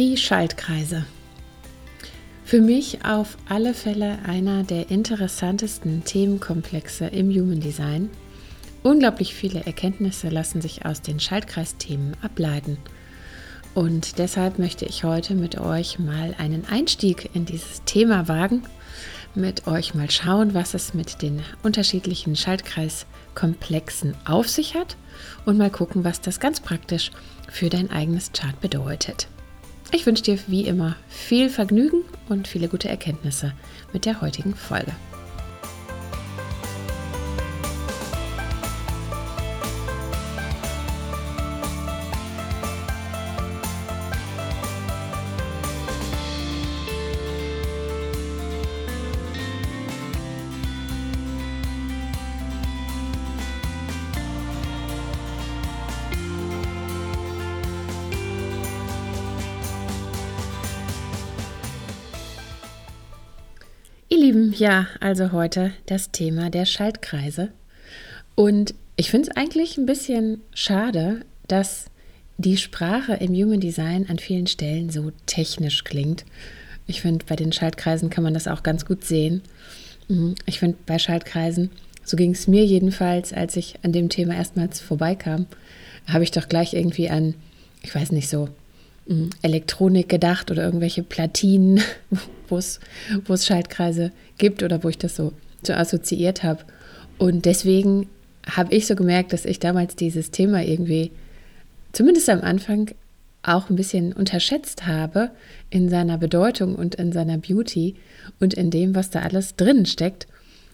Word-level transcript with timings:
Die 0.00 0.16
Schaltkreise. 0.16 1.04
Für 2.46 2.62
mich 2.62 3.04
auf 3.04 3.36
alle 3.50 3.74
Fälle 3.74 4.18
einer 4.26 4.62
der 4.62 4.90
interessantesten 4.90 6.04
Themenkomplexe 6.04 7.04
im 7.08 7.28
Human 7.28 7.60
Design. 7.60 8.08
Unglaublich 8.82 9.34
viele 9.34 9.66
Erkenntnisse 9.66 10.30
lassen 10.30 10.62
sich 10.62 10.86
aus 10.86 11.02
den 11.02 11.20
Schaltkreisthemen 11.20 12.16
ableiten. 12.22 12.78
Und 13.74 14.18
deshalb 14.18 14.58
möchte 14.58 14.86
ich 14.86 15.04
heute 15.04 15.34
mit 15.34 15.60
euch 15.60 15.98
mal 15.98 16.34
einen 16.38 16.64
Einstieg 16.64 17.28
in 17.34 17.44
dieses 17.44 17.84
Thema 17.84 18.26
wagen, 18.26 18.62
mit 19.34 19.66
euch 19.66 19.94
mal 19.94 20.10
schauen, 20.10 20.54
was 20.54 20.72
es 20.72 20.94
mit 20.94 21.20
den 21.20 21.42
unterschiedlichen 21.62 22.36
Schaltkreiskomplexen 22.36 24.16
auf 24.24 24.48
sich 24.48 24.76
hat 24.76 24.96
und 25.44 25.58
mal 25.58 25.70
gucken, 25.70 26.04
was 26.04 26.22
das 26.22 26.40
ganz 26.40 26.58
praktisch 26.58 27.10
für 27.50 27.68
dein 27.68 27.90
eigenes 27.90 28.32
Chart 28.32 28.58
bedeutet. 28.62 29.28
Ich 29.92 30.06
wünsche 30.06 30.22
dir 30.22 30.38
wie 30.46 30.66
immer 30.66 30.96
viel 31.08 31.50
Vergnügen 31.50 32.04
und 32.28 32.46
viele 32.46 32.68
gute 32.68 32.88
Erkenntnisse 32.88 33.52
mit 33.92 34.04
der 34.04 34.20
heutigen 34.20 34.54
Folge. 34.54 34.92
Ja, 64.60 64.86
also 65.00 65.32
heute 65.32 65.72
das 65.86 66.12
Thema 66.12 66.50
der 66.50 66.66
Schaltkreise. 66.66 67.48
Und 68.34 68.74
ich 68.94 69.10
finde 69.10 69.30
es 69.30 69.36
eigentlich 69.36 69.78
ein 69.78 69.86
bisschen 69.86 70.42
schade, 70.54 71.22
dass 71.48 71.86
die 72.36 72.58
Sprache 72.58 73.14
im 73.14 73.34
Human 73.34 73.60
Design 73.60 74.06
an 74.08 74.18
vielen 74.18 74.46
Stellen 74.46 74.90
so 74.90 75.12
technisch 75.26 75.82
klingt. 75.84 76.24
Ich 76.86 77.00
finde, 77.00 77.24
bei 77.26 77.36
den 77.36 77.52
Schaltkreisen 77.52 78.10
kann 78.10 78.22
man 78.22 78.34
das 78.34 78.48
auch 78.48 78.62
ganz 78.62 78.84
gut 78.84 79.04
sehen. 79.04 79.42
Mhm, 80.08 80.34
ich 80.44 80.58
finde, 80.58 80.76
bei 80.86 80.98
Schaltkreisen, 80.98 81.70
so 82.04 82.16
ging 82.16 82.32
es 82.32 82.46
mir 82.46 82.64
jedenfalls, 82.64 83.32
als 83.32 83.56
ich 83.56 83.76
an 83.82 83.92
dem 83.92 84.10
Thema 84.10 84.34
erstmals 84.34 84.80
vorbeikam, 84.80 85.46
habe 86.06 86.24
ich 86.24 86.32
doch 86.32 86.48
gleich 86.48 86.74
irgendwie 86.74 87.08
an, 87.08 87.34
ich 87.82 87.94
weiß 87.94 88.12
nicht 88.12 88.28
so, 88.28 88.48
Elektronik 89.42 90.08
gedacht 90.08 90.50
oder 90.50 90.64
irgendwelche 90.64 91.02
Platinen, 91.02 91.80
wo 92.48 92.58
es 92.58 92.80
Schaltkreise 93.46 94.12
gibt 94.38 94.62
oder 94.62 94.84
wo 94.84 94.88
ich 94.88 94.98
das 94.98 95.16
so, 95.16 95.32
so 95.62 95.72
assoziiert 95.72 96.42
habe. 96.42 96.64
Und 97.18 97.44
deswegen 97.44 98.08
habe 98.48 98.74
ich 98.74 98.86
so 98.86 98.94
gemerkt, 98.96 99.32
dass 99.32 99.44
ich 99.44 99.58
damals 99.58 99.96
dieses 99.96 100.30
Thema 100.30 100.62
irgendwie, 100.62 101.10
zumindest 101.92 102.28
am 102.30 102.40
Anfang, 102.40 102.90
auch 103.42 103.70
ein 103.70 103.76
bisschen 103.76 104.12
unterschätzt 104.12 104.86
habe 104.86 105.30
in 105.70 105.88
seiner 105.88 106.18
Bedeutung 106.18 106.74
und 106.74 106.94
in 106.96 107.10
seiner 107.10 107.38
Beauty 107.38 107.96
und 108.38 108.52
in 108.52 108.70
dem, 108.70 108.94
was 108.94 109.08
da 109.08 109.20
alles 109.20 109.56
drin 109.56 109.86
steckt. 109.86 110.26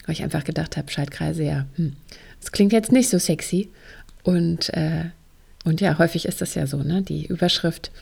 Weil 0.05 0.15
ich 0.15 0.23
einfach 0.25 0.45
gedacht 0.45 0.77
habe, 0.77 0.91
Schaltkreise, 0.91 1.45
ja, 1.45 1.67
hm, 1.77 1.95
das 2.41 2.53
klingt 2.53 2.73
jetzt 2.73 2.93
nicht 2.93 3.09
so 3.09 3.19
sexy. 3.19 3.71
Und, 4.25 4.75
äh, 4.75 5.07
und 5.65 5.81
ja, 5.81 5.99
häufig 5.99 6.27
ist 6.27 6.41
das 6.41 6.55
ja 6.55 6.67
so, 6.67 6.79
ne? 6.83 7.03
Die 7.03 7.27
Überschrift, 7.27 7.93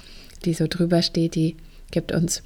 die 0.44 0.54
so 0.54 0.66
drüber 0.68 1.02
steht, 1.02 1.34
die 1.34 1.56
gibt 1.90 2.12
uns 2.12 2.42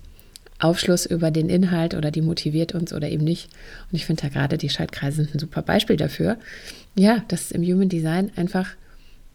Aufschluss 0.59 1.07
über 1.07 1.31
den 1.31 1.49
Inhalt 1.49 1.95
oder 1.95 2.11
die 2.11 2.23
motiviert 2.23 2.75
uns 2.75 2.93
oder 2.93 3.09
eben 3.09 3.25
nicht. 3.25 3.49
Und 3.91 3.97
ich 3.97 4.07
finde 4.07 4.23
da 4.23 4.29
gerade 4.29 4.59
die 4.59 4.69
Schaltkreise 4.69 5.23
sind 5.23 5.35
ein 5.35 5.39
super 5.39 5.63
Beispiel 5.63 5.97
dafür. 5.97 6.37
Ja, 6.97 7.25
dass 7.29 7.47
es 7.47 7.53
im 7.53 7.63
Human 7.63 7.89
Design 7.89 8.33
einfach 8.37 8.71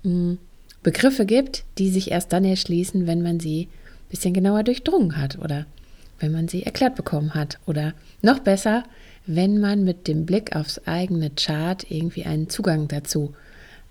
mh, 0.04 0.12
hm, 0.12 0.38
Begriffe 0.84 1.26
gibt, 1.26 1.64
die 1.78 1.90
sich 1.90 2.12
erst 2.12 2.34
dann 2.34 2.44
erschließen, 2.44 3.08
wenn 3.08 3.22
man 3.22 3.40
sie 3.40 3.70
ein 3.70 4.10
bisschen 4.10 4.34
genauer 4.34 4.64
durchdrungen 4.64 5.18
hat 5.18 5.40
oder 5.40 5.66
wenn 6.20 6.34
man 6.34 6.50
sie 6.50 6.64
erklärt 6.64 6.96
bekommen 6.96 7.34
hat. 7.34 7.58
Oder 7.66 7.94
noch 8.22 8.40
besser, 8.40 8.84
wenn 9.26 9.60
man 9.62 9.86
mit 9.86 10.10
dem 10.10 10.26
Blick 10.26 10.56
aufs 10.56 10.80
eigene 10.86 11.30
Chart 11.32 11.90
irgendwie 11.90 12.26
einen 12.26 12.50
Zugang 12.50 12.90
dazu 12.90 13.34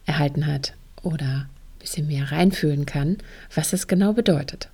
erhalten 0.04 0.46
hat 0.46 0.74
oder 1.02 1.48
bisschen 1.82 2.06
mehr 2.06 2.32
reinfühlen 2.32 2.86
kann, 2.86 3.18
was 3.54 3.72
es 3.72 3.86
genau 3.86 4.12
bedeutet. 4.12 4.68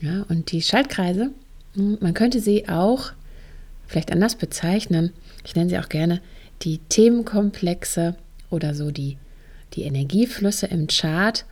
Ja, 0.00 0.24
und 0.28 0.50
die 0.50 0.62
Schaltkreise, 0.62 1.30
hm, 1.74 1.98
man 2.00 2.14
könnte 2.14 2.40
sie 2.40 2.68
auch 2.68 3.12
vielleicht 3.86 4.10
anders 4.10 4.34
bezeichnen. 4.34 5.12
Ich 5.44 5.54
nenne 5.54 5.70
sie 5.70 5.78
auch 5.78 5.88
gerne 5.88 6.20
die 6.62 6.78
Themenkomplexe 6.88 8.16
oder 8.50 8.74
so 8.74 8.90
die, 8.90 9.16
die 9.74 9.82
Energieflüsse 9.82 10.66
im 10.66 10.86
Chart. 10.88 11.44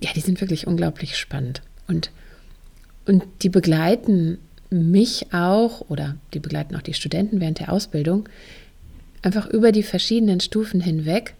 Ja, 0.00 0.10
die 0.14 0.20
sind 0.20 0.40
wirklich 0.40 0.66
unglaublich 0.66 1.16
spannend. 1.16 1.62
Und, 1.86 2.10
und 3.06 3.24
die 3.42 3.48
begleiten 3.48 4.38
mich 4.70 5.32
auch 5.32 5.82
oder 5.88 6.16
die 6.32 6.40
begleiten 6.40 6.74
auch 6.74 6.82
die 6.82 6.94
Studenten 6.94 7.40
während 7.40 7.60
der 7.60 7.72
Ausbildung 7.72 8.28
einfach 9.22 9.46
über 9.46 9.72
die 9.72 9.82
verschiedenen 9.82 10.40
Stufen 10.40 10.80
hinweg, 10.80 11.34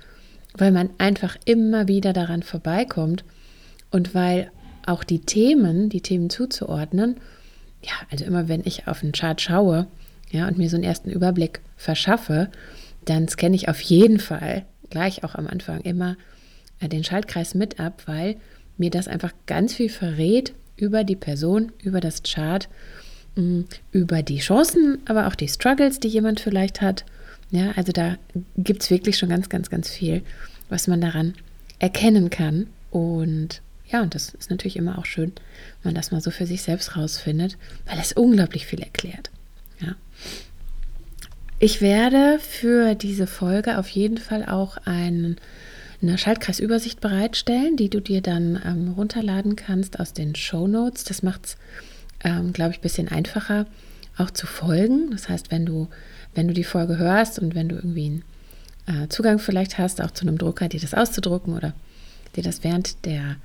weil 0.56 0.72
man 0.72 0.90
einfach 0.98 1.36
immer 1.44 1.88
wieder 1.88 2.12
daran 2.12 2.42
vorbeikommt 2.42 3.24
und 3.90 4.14
weil 4.14 4.50
auch 4.86 5.04
die 5.04 5.20
Themen, 5.20 5.88
die 5.88 6.00
Themen 6.00 6.30
zuzuordnen, 6.30 7.16
ja, 7.82 7.92
also 8.10 8.24
immer 8.24 8.48
wenn 8.48 8.62
ich 8.64 8.86
auf 8.86 9.00
den 9.00 9.12
Chart 9.12 9.40
schaue, 9.40 9.86
ja, 10.30 10.48
und 10.48 10.58
mir 10.58 10.68
so 10.68 10.76
einen 10.76 10.84
ersten 10.84 11.10
Überblick 11.10 11.60
verschaffe, 11.76 12.50
dann 13.04 13.28
scanne 13.28 13.56
ich 13.56 13.68
auf 13.68 13.80
jeden 13.80 14.18
Fall 14.18 14.64
gleich 14.90 15.24
auch 15.24 15.34
am 15.34 15.46
Anfang 15.46 15.80
immer 15.80 16.16
äh, 16.80 16.88
den 16.88 17.04
Schaltkreis 17.04 17.54
mit 17.54 17.80
ab, 17.80 18.02
weil 18.06 18.36
mir 18.76 18.90
das 18.90 19.08
einfach 19.08 19.32
ganz 19.46 19.74
viel 19.74 19.88
verrät 19.88 20.54
über 20.76 21.04
die 21.04 21.16
Person, 21.16 21.72
über 21.82 22.00
das 22.00 22.22
Chart, 22.22 22.68
mm, 23.36 23.62
über 23.92 24.22
die 24.22 24.38
Chancen, 24.38 24.98
aber 25.04 25.26
auch 25.26 25.34
die 25.34 25.48
Struggles, 25.48 26.00
die 26.00 26.08
jemand 26.08 26.40
vielleicht 26.40 26.80
hat. 26.80 27.04
Ja, 27.54 27.70
also 27.76 27.92
da 27.92 28.16
gibt 28.56 28.82
es 28.82 28.90
wirklich 28.90 29.16
schon 29.16 29.28
ganz, 29.28 29.48
ganz, 29.48 29.70
ganz 29.70 29.88
viel, 29.88 30.22
was 30.68 30.88
man 30.88 31.00
daran 31.00 31.34
erkennen 31.78 32.28
kann. 32.28 32.66
Und 32.90 33.62
ja, 33.86 34.02
und 34.02 34.16
das 34.16 34.30
ist 34.30 34.50
natürlich 34.50 34.76
immer 34.76 34.98
auch 34.98 35.06
schön, 35.06 35.30
wenn 35.82 35.92
man 35.92 35.94
das 35.94 36.10
mal 36.10 36.20
so 36.20 36.32
für 36.32 36.46
sich 36.46 36.62
selbst 36.62 36.96
rausfindet, 36.96 37.56
weil 37.86 38.00
es 38.00 38.12
unglaublich 38.12 38.66
viel 38.66 38.80
erklärt. 38.80 39.30
Ja. 39.80 39.94
Ich 41.60 41.80
werde 41.80 42.40
für 42.40 42.96
diese 42.96 43.28
Folge 43.28 43.78
auf 43.78 43.88
jeden 43.88 44.18
Fall 44.18 44.44
auch 44.44 44.76
ein, 44.84 45.36
eine 46.02 46.18
Schaltkreisübersicht 46.18 47.00
bereitstellen, 47.00 47.76
die 47.76 47.88
du 47.88 48.00
dir 48.00 48.20
dann 48.20 48.60
ähm, 48.64 48.94
runterladen 48.96 49.54
kannst 49.54 50.00
aus 50.00 50.12
den 50.12 50.34
Show 50.34 50.66
Notes. 50.66 51.04
Das 51.04 51.22
macht 51.22 51.46
es, 51.46 51.56
ähm, 52.24 52.52
glaube 52.52 52.72
ich, 52.72 52.78
ein 52.78 52.82
bisschen 52.82 53.06
einfacher 53.06 53.66
auch 54.18 54.32
zu 54.32 54.48
folgen. 54.48 55.12
Das 55.12 55.28
heißt, 55.28 55.52
wenn 55.52 55.64
du, 55.64 55.88
wenn 56.34 56.48
du 56.48 56.54
die 56.54 56.64
Folge 56.64 56.98
hörst 56.98 57.38
und 57.38 57.54
wenn 57.54 57.68
du 57.68 57.76
irgendwie 57.76 58.22
einen 58.86 59.04
äh, 59.04 59.08
Zugang 59.08 59.38
vielleicht 59.38 59.78
hast, 59.78 60.00
auch 60.00 60.10
zu 60.10 60.26
einem 60.26 60.38
Drucker, 60.38 60.68
dir 60.68 60.80
das 60.80 60.94
auszudrucken 60.94 61.54
oder 61.54 61.74
dir 62.36 62.42
das 62.42 62.64
während 62.64 63.04
der 63.04 63.36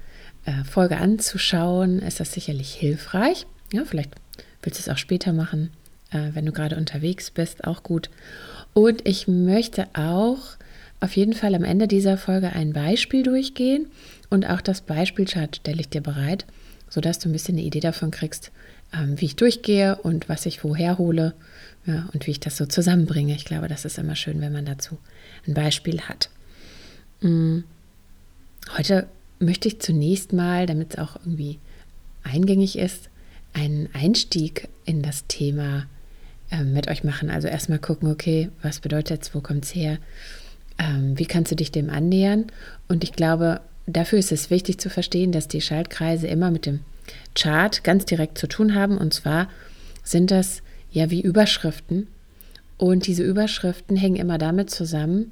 äh, 0.46 0.64
Folge 0.64 0.98
anzuschauen, 0.98 2.00
ist 2.00 2.20
das 2.20 2.34
sicherlich 2.34 2.74
hilfreich. 2.74 3.46
Ja, 3.72 3.84
vielleicht 3.86 4.12
willst 4.62 4.80
du 4.80 4.84
es 4.84 4.90
auch 4.90 4.98
später 4.98 5.34
machen, 5.34 5.72
äh, 6.12 6.30
wenn 6.34 6.46
du 6.46 6.52
gerade 6.52 6.78
unterwegs 6.78 7.32
bist, 7.32 7.66
auch 7.66 7.84
gut. 7.84 8.10
Und 8.74 9.08
ich 9.08 9.28
möchte 9.28 9.88
auch 9.94 10.58
auf 11.00 11.16
jeden 11.16 11.34
Fall 11.34 11.56
am 11.56 11.64
Ende 11.64 11.88
dieser 11.88 12.18
Folge 12.18 12.52
ein 12.54 12.74
Beispiel 12.74 13.24
durchgehen 13.24 13.88
und 14.30 14.50
auch 14.50 14.62
das 14.62 14.82
Beispielchart 14.82 15.58
stelle 15.58 15.80
ich 15.80 15.90
dir 15.90 16.02
bereit, 16.02 16.46
sodass 16.90 17.20
du 17.20 17.30
ein 17.30 17.34
bisschen 17.34 17.56
eine 17.56 17.66
Idee 17.66 17.80
davon 17.80 18.12
kriegst, 18.12 18.52
ähm, 18.94 19.20
wie 19.20 19.26
ich 19.26 19.36
durchgehe 19.36 19.98
und 19.98 20.30
was 20.30 20.46
ich 20.46 20.64
woher 20.64 20.98
hole 20.98 21.34
ja, 21.90 22.08
und 22.14 22.28
wie 22.28 22.32
ich 22.32 22.40
das 22.40 22.56
so 22.56 22.68
zusammenbringe. 22.68 23.34
Ich 23.34 23.46
glaube, 23.46 23.68
das 23.68 23.84
ist 23.84 23.98
immer 23.98 24.16
schön, 24.16 24.42
wenn 24.42 24.54
man 24.54 24.66
dazu 24.66 25.00
ein 25.48 25.56
Beispiel 25.56 26.02
hat. 26.02 26.30
Mm. 27.22 27.62
Heute 28.78 29.08
möchte 29.40 29.68
ich 29.68 29.80
zunächst 29.80 30.32
mal, 30.32 30.68
damit 30.68 30.94
es 30.94 31.00
auch 31.00 31.16
irgendwie 31.16 31.58
eingängig 32.24 32.78
ist, 32.78 33.10
einen 33.54 33.90
Einstieg 33.94 34.68
in 34.86 35.02
das 35.02 35.26
Thema 35.28 35.88
äh, 36.52 36.64
mit 36.64 36.88
euch 36.90 37.04
machen. 37.04 37.32
Also 37.32 37.48
erstmal 37.48 37.80
gucken, 37.80 38.12
okay, 38.12 38.50
was 38.62 38.82
bedeutet 38.82 39.24
es, 39.24 39.34
wo 39.34 39.42
kommt 39.42 39.66
es 39.66 39.74
her, 39.74 39.98
ähm, 40.78 41.18
wie 41.18 41.26
kannst 41.26 41.52
du 41.52 41.56
dich 41.56 41.72
dem 41.72 41.90
annähern? 41.90 42.46
Und 42.88 43.04
ich 43.04 43.14
glaube, 43.14 43.62
dafür 43.88 44.20
ist 44.20 44.32
es 44.32 44.52
wichtig 44.52 44.78
zu 44.78 44.92
verstehen, 44.92 45.32
dass 45.32 45.48
die 45.48 45.62
Schaltkreise 45.62 46.28
immer 46.28 46.52
mit 46.52 46.68
dem 46.68 46.82
Chart 47.34 47.84
ganz 47.84 48.06
direkt 48.06 48.38
zu 48.38 48.46
tun 48.46 48.76
haben. 48.76 49.00
Und 49.00 49.16
zwar 49.16 49.50
sind 50.04 50.30
das 50.30 50.62
ja 50.92 51.10
wie 51.10 51.22
Überschriften. 51.22 52.08
Und 52.78 53.08
diese 53.08 53.24
Überschriften 53.24 53.98
hängen 53.98 54.16
immer 54.16 54.38
damit 54.38 54.70
zusammen, 54.70 55.32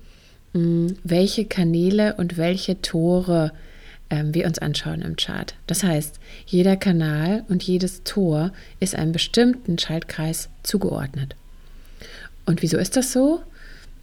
mh, 0.53 0.93
welche 1.03 1.45
Kanäle 1.45 2.15
und 2.15 2.37
welche 2.37 2.81
Tore 2.81 3.51
ähm, 4.09 4.33
wir 4.33 4.45
uns 4.45 4.59
anschauen 4.59 5.01
im 5.01 5.15
Chart. 5.15 5.55
Das 5.65 5.83
heißt, 5.83 6.19
jeder 6.45 6.75
Kanal 6.75 7.43
und 7.49 7.63
jedes 7.63 8.03
Tor 8.03 8.51
ist 8.79 8.95
einem 8.95 9.11
bestimmten 9.11 9.77
Schaltkreis 9.77 10.49
zugeordnet. 10.63 11.35
Und 12.45 12.61
wieso 12.61 12.77
ist 12.77 12.95
das 12.95 13.11
so? 13.11 13.41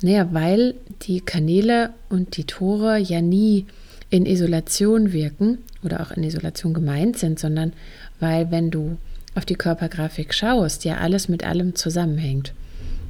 Naja, 0.03 0.29
weil 0.33 0.75
die 1.03 1.21
Kanäle 1.21 1.91
und 2.09 2.37
die 2.37 2.45
Tore 2.45 2.99
ja 2.99 3.23
nie 3.23 3.67
in 4.11 4.27
Isolation 4.27 5.13
wirken 5.13 5.59
oder 5.83 6.01
auch 6.01 6.11
in 6.11 6.23
Isolation 6.23 6.75
gemeint 6.75 7.19
sind, 7.19 7.39
sondern 7.39 7.73
weil 8.21 8.51
wenn 8.51 8.71
du 8.71 8.99
auf 9.35 9.45
die 9.45 9.57
Körpergrafik 9.57 10.33
schaust, 10.33 10.85
ja 10.85 10.99
alles 10.99 11.29
mit 11.29 11.45
allem 11.45 11.75
zusammenhängt. 11.75 12.53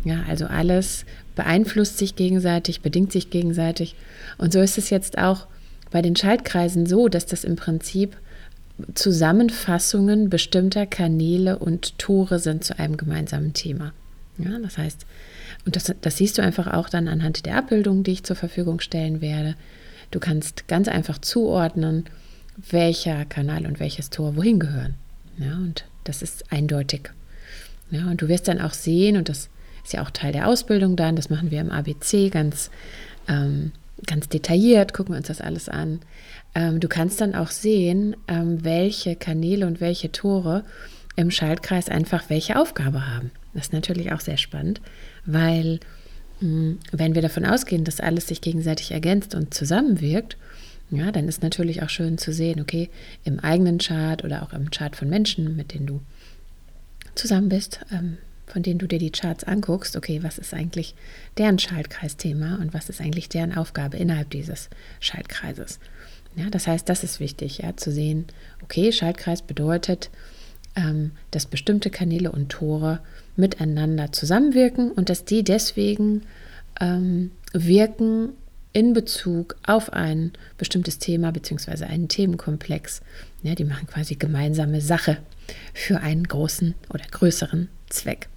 Ja, 0.05 0.23
also 0.29 0.47
alles 0.47 1.05
beeinflusst 1.35 1.99
sich 1.99 2.17
gegenseitig, 2.17 2.83
bedingt 2.83 3.13
sich 3.13 3.31
gegenseitig. 3.31 3.97
Und 4.39 4.53
so 4.53 4.61
ist 4.61 4.79
es 4.79 4.91
jetzt 4.91 5.19
auch 5.19 5.47
bei 5.91 6.03
den 6.03 6.17
Schaltkreisen 6.17 6.87
so, 6.87 7.09
dass 7.09 7.27
das 7.27 7.45
im 7.45 7.57
Prinzip 7.57 8.17
Zusammenfassungen 8.95 10.31
bestimmter 10.31 10.87
Kanäle 10.87 11.59
und 11.59 11.99
Tore 11.99 12.39
sind 12.39 12.65
zu 12.65 12.79
einem 12.79 12.97
gemeinsamen 12.97 13.53
Thema. 13.53 13.93
Ja, 14.37 14.59
das 14.59 14.79
heißt, 14.79 15.07
und 15.65 15.77
das, 15.77 15.95
das 16.01 16.17
siehst 16.17 16.39
du 16.39 16.43
einfach 16.43 16.73
auch 16.73 16.89
dann 16.89 17.09
anhand 17.09 17.47
der 17.47 17.57
Abbildung, 17.57 18.03
die 18.03 18.13
ich 18.13 18.25
zur 18.25 18.37
Verfügung 18.37 18.81
stellen 18.81 19.21
werde. 19.21 19.55
Du 20.11 20.19
kannst 20.19 20.67
ganz 20.67 20.89
einfach 20.89 21.19
zuordnen, 21.19 22.05
welcher 22.71 23.25
Kanal 23.25 23.67
und 23.67 23.81
welches 23.81 24.11
Tor 24.11 24.37
wohin 24.37 24.59
gehören. 24.59 24.95
Ja, 25.39 25.55
und 25.55 25.85
das 26.05 26.23
ist 26.23 26.53
eindeutig. 26.53 27.11
Ja, 27.91 28.07
und 28.07 28.23
du 28.23 28.29
wirst 28.29 28.49
dann 28.49 28.61
auch 28.61 28.73
sehen, 28.73 29.17
und 29.17 29.29
das 29.29 29.49
ist 29.85 29.93
ja 29.93 30.03
auch 30.03 30.11
Teil 30.11 30.33
der 30.33 30.49
Ausbildung 30.49 30.97
dann, 30.97 31.17
das 31.17 31.31
machen 31.31 31.51
wir 31.51 31.61
im 31.61 31.71
ABC 31.71 32.31
ganz, 32.31 32.71
ähm, 33.29 33.73
ganz 34.07 34.29
detailliert, 34.29 34.95
gucken 34.95 35.15
wir 35.15 35.19
uns 35.19 35.29
das 35.29 35.41
alles 35.41 35.69
an. 35.69 36.01
Ähm, 36.55 36.81
du 36.81 36.89
kannst 36.89 37.21
dann 37.21 37.35
auch 37.35 37.51
sehen, 37.51 38.17
ähm, 38.29 38.65
welche 38.65 39.17
Kanäle 39.17 39.67
und 39.67 39.81
welche 39.81 40.13
Tore 40.13 40.65
im 41.17 41.31
Schaltkreis 41.31 41.89
einfach 41.89 42.25
welche 42.29 42.59
Aufgabe 42.59 43.07
haben. 43.07 43.31
Das 43.53 43.67
ist 43.67 43.73
natürlich 43.73 44.13
auch 44.13 44.21
sehr 44.21 44.37
spannend, 44.37 44.81
weil 45.27 45.81
hm, 46.41 46.79
wenn 46.93 47.15
wir 47.15 47.23
davon 47.23 47.45
ausgehen, 47.45 47.85
dass 47.85 48.01
alles 48.01 48.27
sich 48.27 48.41
gegenseitig 48.41 48.91
ergänzt 48.91 49.35
und 49.35 49.55
zusammenwirkt, 49.55 50.37
ja, 50.91 51.11
dann 51.13 51.29
ist 51.29 51.43
natürlich 51.43 51.83
auch 51.83 51.89
schön 51.89 52.19
zu 52.19 52.33
sehen, 52.33 52.61
okay, 52.61 52.91
im 53.25 53.41
eigenen 53.41 53.79
Chart 53.79 54.23
oder 54.25 54.43
auch 54.43 54.53
im 54.53 54.71
Chart 54.71 54.95
von 54.95 55.09
Menschen, 55.09 55.57
mit 55.57 55.75
denen 55.75 55.87
du 55.87 56.01
zusammen 57.15 57.49
bist, 57.49 57.81
ähm, 57.93 58.19
von 58.47 58.63
denen 58.63 58.79
du 58.79 58.87
dir 58.87 58.99
die 58.99 59.11
Charts 59.11 59.45
anguckst, 59.45 59.97
okay, 59.97 60.23
was 60.23 60.39
ist 60.39 60.53
eigentlich 60.53 60.95
deren 61.39 61.59
Schaltkreisthema 61.59 62.57
und 62.57 62.75
was 62.75 62.89
ist 62.89 63.01
eigentlich 63.01 63.29
deren 63.29 63.57
Aufgabe 63.57 63.97
innerhalb 63.97 64.31
dieses 64.31 64.69
Schaltkreises. 65.01 65.81
Ja, 66.37 66.51
das 66.51 66.67
heißt, 66.67 66.89
das 66.89 67.05
ist 67.05 67.21
wichtig, 67.21 67.59
ja, 67.59 67.77
zu 67.77 67.91
sehen, 67.91 68.27
okay, 68.63 68.93
Schaltkreis 68.93 69.43
bedeutet, 69.43 70.11
ähm, 70.77 71.13
dass 71.31 71.47
bestimmte 71.47 71.91
Kanäle 71.91 72.33
und 72.33 72.51
Tore 72.51 73.01
miteinander 73.37 74.13
zusammenwirken 74.13 74.91
und 74.91 75.09
dass 75.09 75.25
die 75.25 75.45
deswegen 75.45 76.23
ähm, 76.81 77.31
wirken 77.53 78.31
in 78.75 78.93
Bezug 78.93 79.57
auf 79.65 79.93
ein 79.93 80.33
bestimmtes 80.59 80.99
Thema 80.99 81.31
bzw. 81.31 81.85
einen 81.85 82.09
Themenkomplex. 82.09 83.01
Ja, 83.43 83.55
die 83.55 83.65
machen 83.65 83.87
quasi 83.87 84.17
gemeinsame 84.17 84.81
Sache 84.81 85.19
für 85.73 86.01
einen 86.01 86.25
großen 86.25 86.75
oder 86.91 87.05
größeren 87.11 87.69
Zweck. 87.89 88.29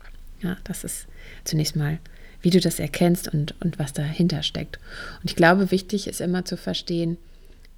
Ja, 0.42 0.56
das 0.64 0.84
ist 0.84 1.08
zunächst 1.44 1.76
mal, 1.76 1.98
wie 2.42 2.52
du 2.52 2.60
das 2.60 2.80
erkennst 2.80 3.34
und, 3.34 3.56
und 3.62 3.80
was 3.80 3.94
dahinter 3.94 4.44
steckt. 4.44 4.80
Und 5.22 5.32
ich 5.32 5.36
glaube, 5.36 5.72
wichtig 5.72 6.08
ist 6.08 6.22
immer 6.22 6.46
zu 6.46 6.56
verstehen, 6.56 7.18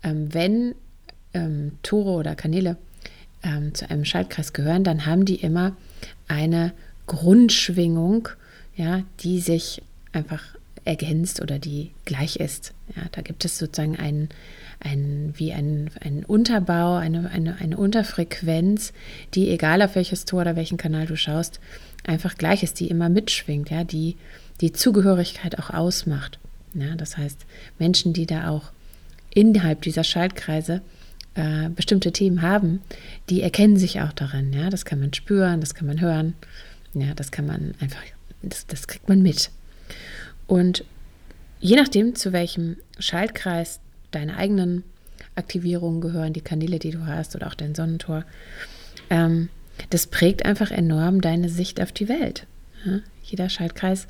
ähm, 0.03 0.33
wenn 0.33 0.75
ähm, 1.33 1.77
Tore 1.81 2.11
oder 2.11 2.35
Kanäle 2.35 2.75
ähm, 3.41 3.73
zu 3.73 3.89
einem 3.89 4.03
Schaltkreis 4.03 4.51
gehören, 4.51 4.83
dann 4.83 5.05
haben 5.05 5.23
die 5.23 5.35
immer 5.35 5.77
eine 6.27 6.73
Grundschwingung, 7.07 8.27
ja, 8.75 9.03
die 9.21 9.39
sich 9.39 9.81
einfach 10.11 10.43
ergänzt 10.89 11.39
oder 11.39 11.59
die 11.59 11.91
gleich 12.05 12.37
ist. 12.37 12.73
Ja, 12.95 13.03
da 13.11 13.21
gibt 13.21 13.45
es 13.45 13.59
sozusagen 13.59 13.95
einen, 13.95 14.29
einen 14.79 15.33
wie 15.37 15.53
einen, 15.53 15.91
einen 16.01 16.25
Unterbau, 16.25 16.95
eine, 16.95 17.29
eine, 17.29 17.57
eine 17.59 17.77
Unterfrequenz, 17.77 18.91
die, 19.35 19.49
egal 19.49 19.83
auf 19.83 19.95
welches 19.95 20.25
Tor 20.25 20.41
oder 20.41 20.55
welchen 20.55 20.77
Kanal 20.77 21.05
du 21.05 21.15
schaust, 21.15 21.59
einfach 22.05 22.35
gleich 22.35 22.63
ist, 22.63 22.79
die 22.79 22.87
immer 22.87 23.07
mitschwingt, 23.07 23.69
ja, 23.69 23.83
die 23.83 24.17
die 24.61 24.73
Zugehörigkeit 24.73 25.57
auch 25.59 25.69
ausmacht. 25.69 26.39
Ja, 26.73 26.95
das 26.95 27.17
heißt, 27.17 27.45
Menschen, 27.77 28.13
die 28.13 28.25
da 28.25 28.49
auch 28.49 28.71
innerhalb 29.33 29.83
dieser 29.83 30.03
Schaltkreise 30.03 30.81
äh, 31.35 31.69
bestimmte 31.69 32.11
Themen 32.11 32.41
haben, 32.41 32.81
die 33.29 33.41
erkennen 33.41 33.77
sich 33.77 34.01
auch 34.01 34.11
darin. 34.11 34.51
Ja, 34.53 34.69
das 34.69 34.85
kann 34.85 34.99
man 34.99 35.13
spüren, 35.13 35.61
das 35.61 35.75
kann 35.75 35.87
man 35.87 36.01
hören. 36.01 36.33
Ja, 36.93 37.13
das 37.13 37.31
kann 37.31 37.45
man 37.45 37.75
einfach, 37.79 38.01
das, 38.41 38.65
das 38.67 38.87
kriegt 38.87 39.07
man 39.07 39.21
mit. 39.21 39.51
Und 40.49 40.83
je 41.59 41.75
nachdem, 41.75 42.15
zu 42.15 42.33
welchem 42.33 42.77
Schaltkreis 42.97 43.79
deine 44.09 44.35
eigenen 44.35 44.83
Aktivierungen 45.35 46.01
gehören, 46.01 46.33
die 46.33 46.41
Kanäle, 46.41 46.79
die 46.79 46.89
du 46.89 47.05
hast 47.05 47.35
oder 47.35 47.45
auch 47.47 47.53
dein 47.53 47.75
Sonnentor, 47.75 48.25
ähm, 49.11 49.49
das 49.91 50.07
prägt 50.07 50.45
einfach 50.45 50.71
enorm 50.71 51.21
deine 51.21 51.49
Sicht 51.49 51.79
auf 51.79 51.91
die 51.91 52.09
Welt. 52.09 52.47
Ja, 52.83 52.99
jeder 53.23 53.47
Schaltkreis, 53.47 54.07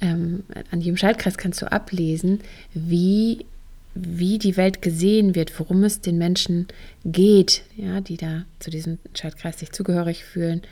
ähm, 0.00 0.42
an 0.72 0.80
jedem 0.80 0.96
Schaltkreis 0.96 1.38
kannst 1.38 1.62
du 1.62 1.70
ablesen, 1.70 2.40
wie, 2.74 3.46
wie 3.94 4.38
die 4.38 4.56
Welt 4.56 4.82
gesehen 4.82 5.36
wird, 5.36 5.56
worum 5.60 5.84
es 5.84 6.00
den 6.00 6.18
Menschen 6.18 6.66
geht, 7.04 7.62
ja, 7.76 8.00
die 8.00 8.16
da 8.16 8.44
zu 8.58 8.70
diesem 8.70 8.98
Schaltkreis 9.14 9.60
sich 9.60 9.70
zugehörig 9.70 10.24
fühlen 10.24 10.62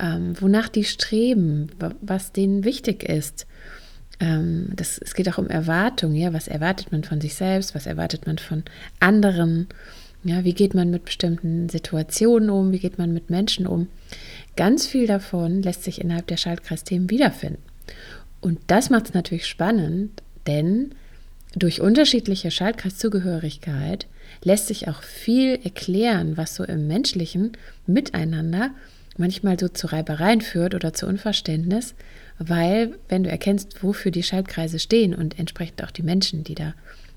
ähm, 0.00 0.40
wonach 0.40 0.68
die 0.68 0.84
streben, 0.84 1.70
was 2.00 2.32
denen 2.32 2.64
wichtig 2.64 3.04
ist. 3.04 3.46
Ähm, 4.20 4.68
das, 4.76 4.98
es 4.98 5.14
geht 5.14 5.28
auch 5.28 5.38
um 5.38 5.48
Erwartung, 5.48 6.14
ja, 6.14 6.32
was 6.32 6.46
erwartet 6.46 6.92
man 6.92 7.02
von 7.04 7.20
sich 7.20 7.34
selbst, 7.34 7.74
was 7.74 7.86
erwartet 7.86 8.26
man 8.26 8.38
von 8.38 8.62
anderen, 9.00 9.68
ja, 10.22 10.44
wie 10.44 10.52
geht 10.52 10.74
man 10.74 10.90
mit 10.90 11.06
bestimmten 11.06 11.68
Situationen 11.68 12.50
um, 12.50 12.72
wie 12.72 12.78
geht 12.78 12.98
man 12.98 13.12
mit 13.12 13.30
Menschen 13.30 13.66
um. 13.66 13.88
Ganz 14.56 14.86
viel 14.86 15.06
davon 15.06 15.62
lässt 15.62 15.82
sich 15.82 16.00
innerhalb 16.00 16.26
der 16.26 16.36
Schaltkreisthemen 16.36 17.08
wiederfinden. 17.08 17.62
Und 18.40 18.58
das 18.66 18.90
macht 18.90 19.06
es 19.06 19.14
natürlich 19.14 19.46
spannend, 19.46 20.22
denn 20.46 20.90
durch 21.56 21.80
unterschiedliche 21.80 22.50
Schaltkreiszugehörigkeit 22.50 24.06
lässt 24.42 24.68
sich 24.68 24.88
auch 24.88 25.02
viel 25.02 25.58
erklären, 25.64 26.36
was 26.36 26.54
so 26.54 26.64
im 26.64 26.86
menschlichen 26.86 27.52
Miteinander 27.86 28.70
manchmal 29.20 29.58
so 29.58 29.68
zu 29.68 29.86
Reibereien 29.86 30.40
führt 30.40 30.74
oder 30.74 30.92
zu 30.92 31.06
Unverständnis, 31.06 31.94
weil 32.38 32.94
wenn 33.08 33.22
du 33.22 33.30
erkennst, 33.30 33.82
wofür 33.82 34.10
die 34.10 34.22
Schaltkreise 34.22 34.78
stehen 34.78 35.14
und 35.14 35.38
entsprechend 35.38 35.84
auch 35.84 35.90
die 35.90 36.02
Menschen, 36.02 36.42
die 36.42 36.54
da 36.54 36.74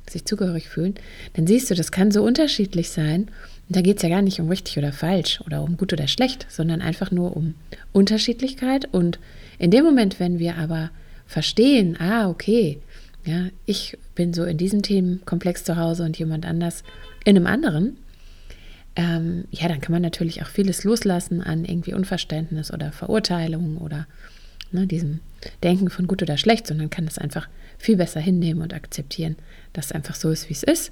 sich 0.10 0.25
zugehörig 0.25 0.67
fühlen, 0.67 0.95
dann 1.33 1.48
siehst 1.48 1.72
du, 1.72 1.75
das 1.75 1.91
kann 1.91 2.12
so 2.12 2.24
unterschiedlich 2.24 2.89
sein. 2.89 3.29
Und 3.69 3.77
da 3.77 3.81
geht 3.81 3.98
es 3.98 4.03
ja 4.03 4.10
gar 4.10 4.22
nicht 4.22 4.41
um 4.41 4.50
richtig 4.50 4.77
oder 4.77 4.91
falsch 4.91 5.39
oder 5.45 5.63
um 5.63 5.77
gut 5.77 5.93
oder 5.93 6.07
schlecht, 6.07 6.45
sondern 6.50 6.81
einfach 6.81 7.10
nur 7.10 7.38
um 7.38 7.55
Unterschiedlichkeit. 7.93 8.89
Und 8.91 9.17
in 9.57 9.72
dem 9.72 9.86
Moment, 9.86 10.19
wenn 10.19 10.39
wir 10.39 10.57
aber 10.57 10.91
verstehen, 11.25 11.98
ah, 12.00 12.29
okay, 12.29 12.79
ja, 13.25 13.48
ich 13.65 13.98
bin 14.15 14.33
so 14.33 14.43
in 14.43 14.57
diesem 14.57 14.81
Themenkomplex 14.81 15.63
zu 15.63 15.77
Hause 15.77 16.03
und 16.03 16.19
jemand 16.19 16.45
anders 16.45 16.83
in 17.24 17.38
einem 17.38 17.48
anderen, 17.48 17.98
ähm, 18.95 19.45
ja, 19.51 19.67
dann 19.67 19.81
kann 19.81 19.91
man 19.91 20.01
natürlich 20.01 20.43
auch 20.43 20.47
vieles 20.47 20.83
loslassen 20.83 21.41
an 21.41 21.65
irgendwie 21.65 21.93
Unverständnis 21.93 22.71
oder 22.71 22.91
Verurteilung 22.91 23.77
oder 23.77 24.07
ne, 24.71 24.88
diesem 24.88 25.19
Denken 25.63 25.89
von 25.89 26.07
gut 26.07 26.21
oder 26.21 26.38
schlecht, 26.38 26.67
sondern 26.67 26.89
kann 26.89 27.05
das 27.05 27.17
einfach 27.17 27.47
viel 27.77 27.97
besser 27.97 28.19
hinnehmen 28.19 28.62
und 28.62 28.73
akzeptieren, 28.73 29.35
dass 29.73 29.88
es 29.88 29.91
einfach 29.93 30.15
so 30.15 30.29
ist, 30.29 30.50
wie 30.50 30.53
es 30.53 30.63
ist. 30.63 30.91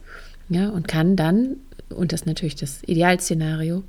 Ja, 0.49 0.69
und 0.69 0.87
kann 0.87 1.15
dann, 1.15 1.57
und 1.89 2.11
das 2.11 2.21
ist 2.21 2.25
natürlich 2.25 2.55
das 2.55 2.81
Idealszenario, 2.83 3.83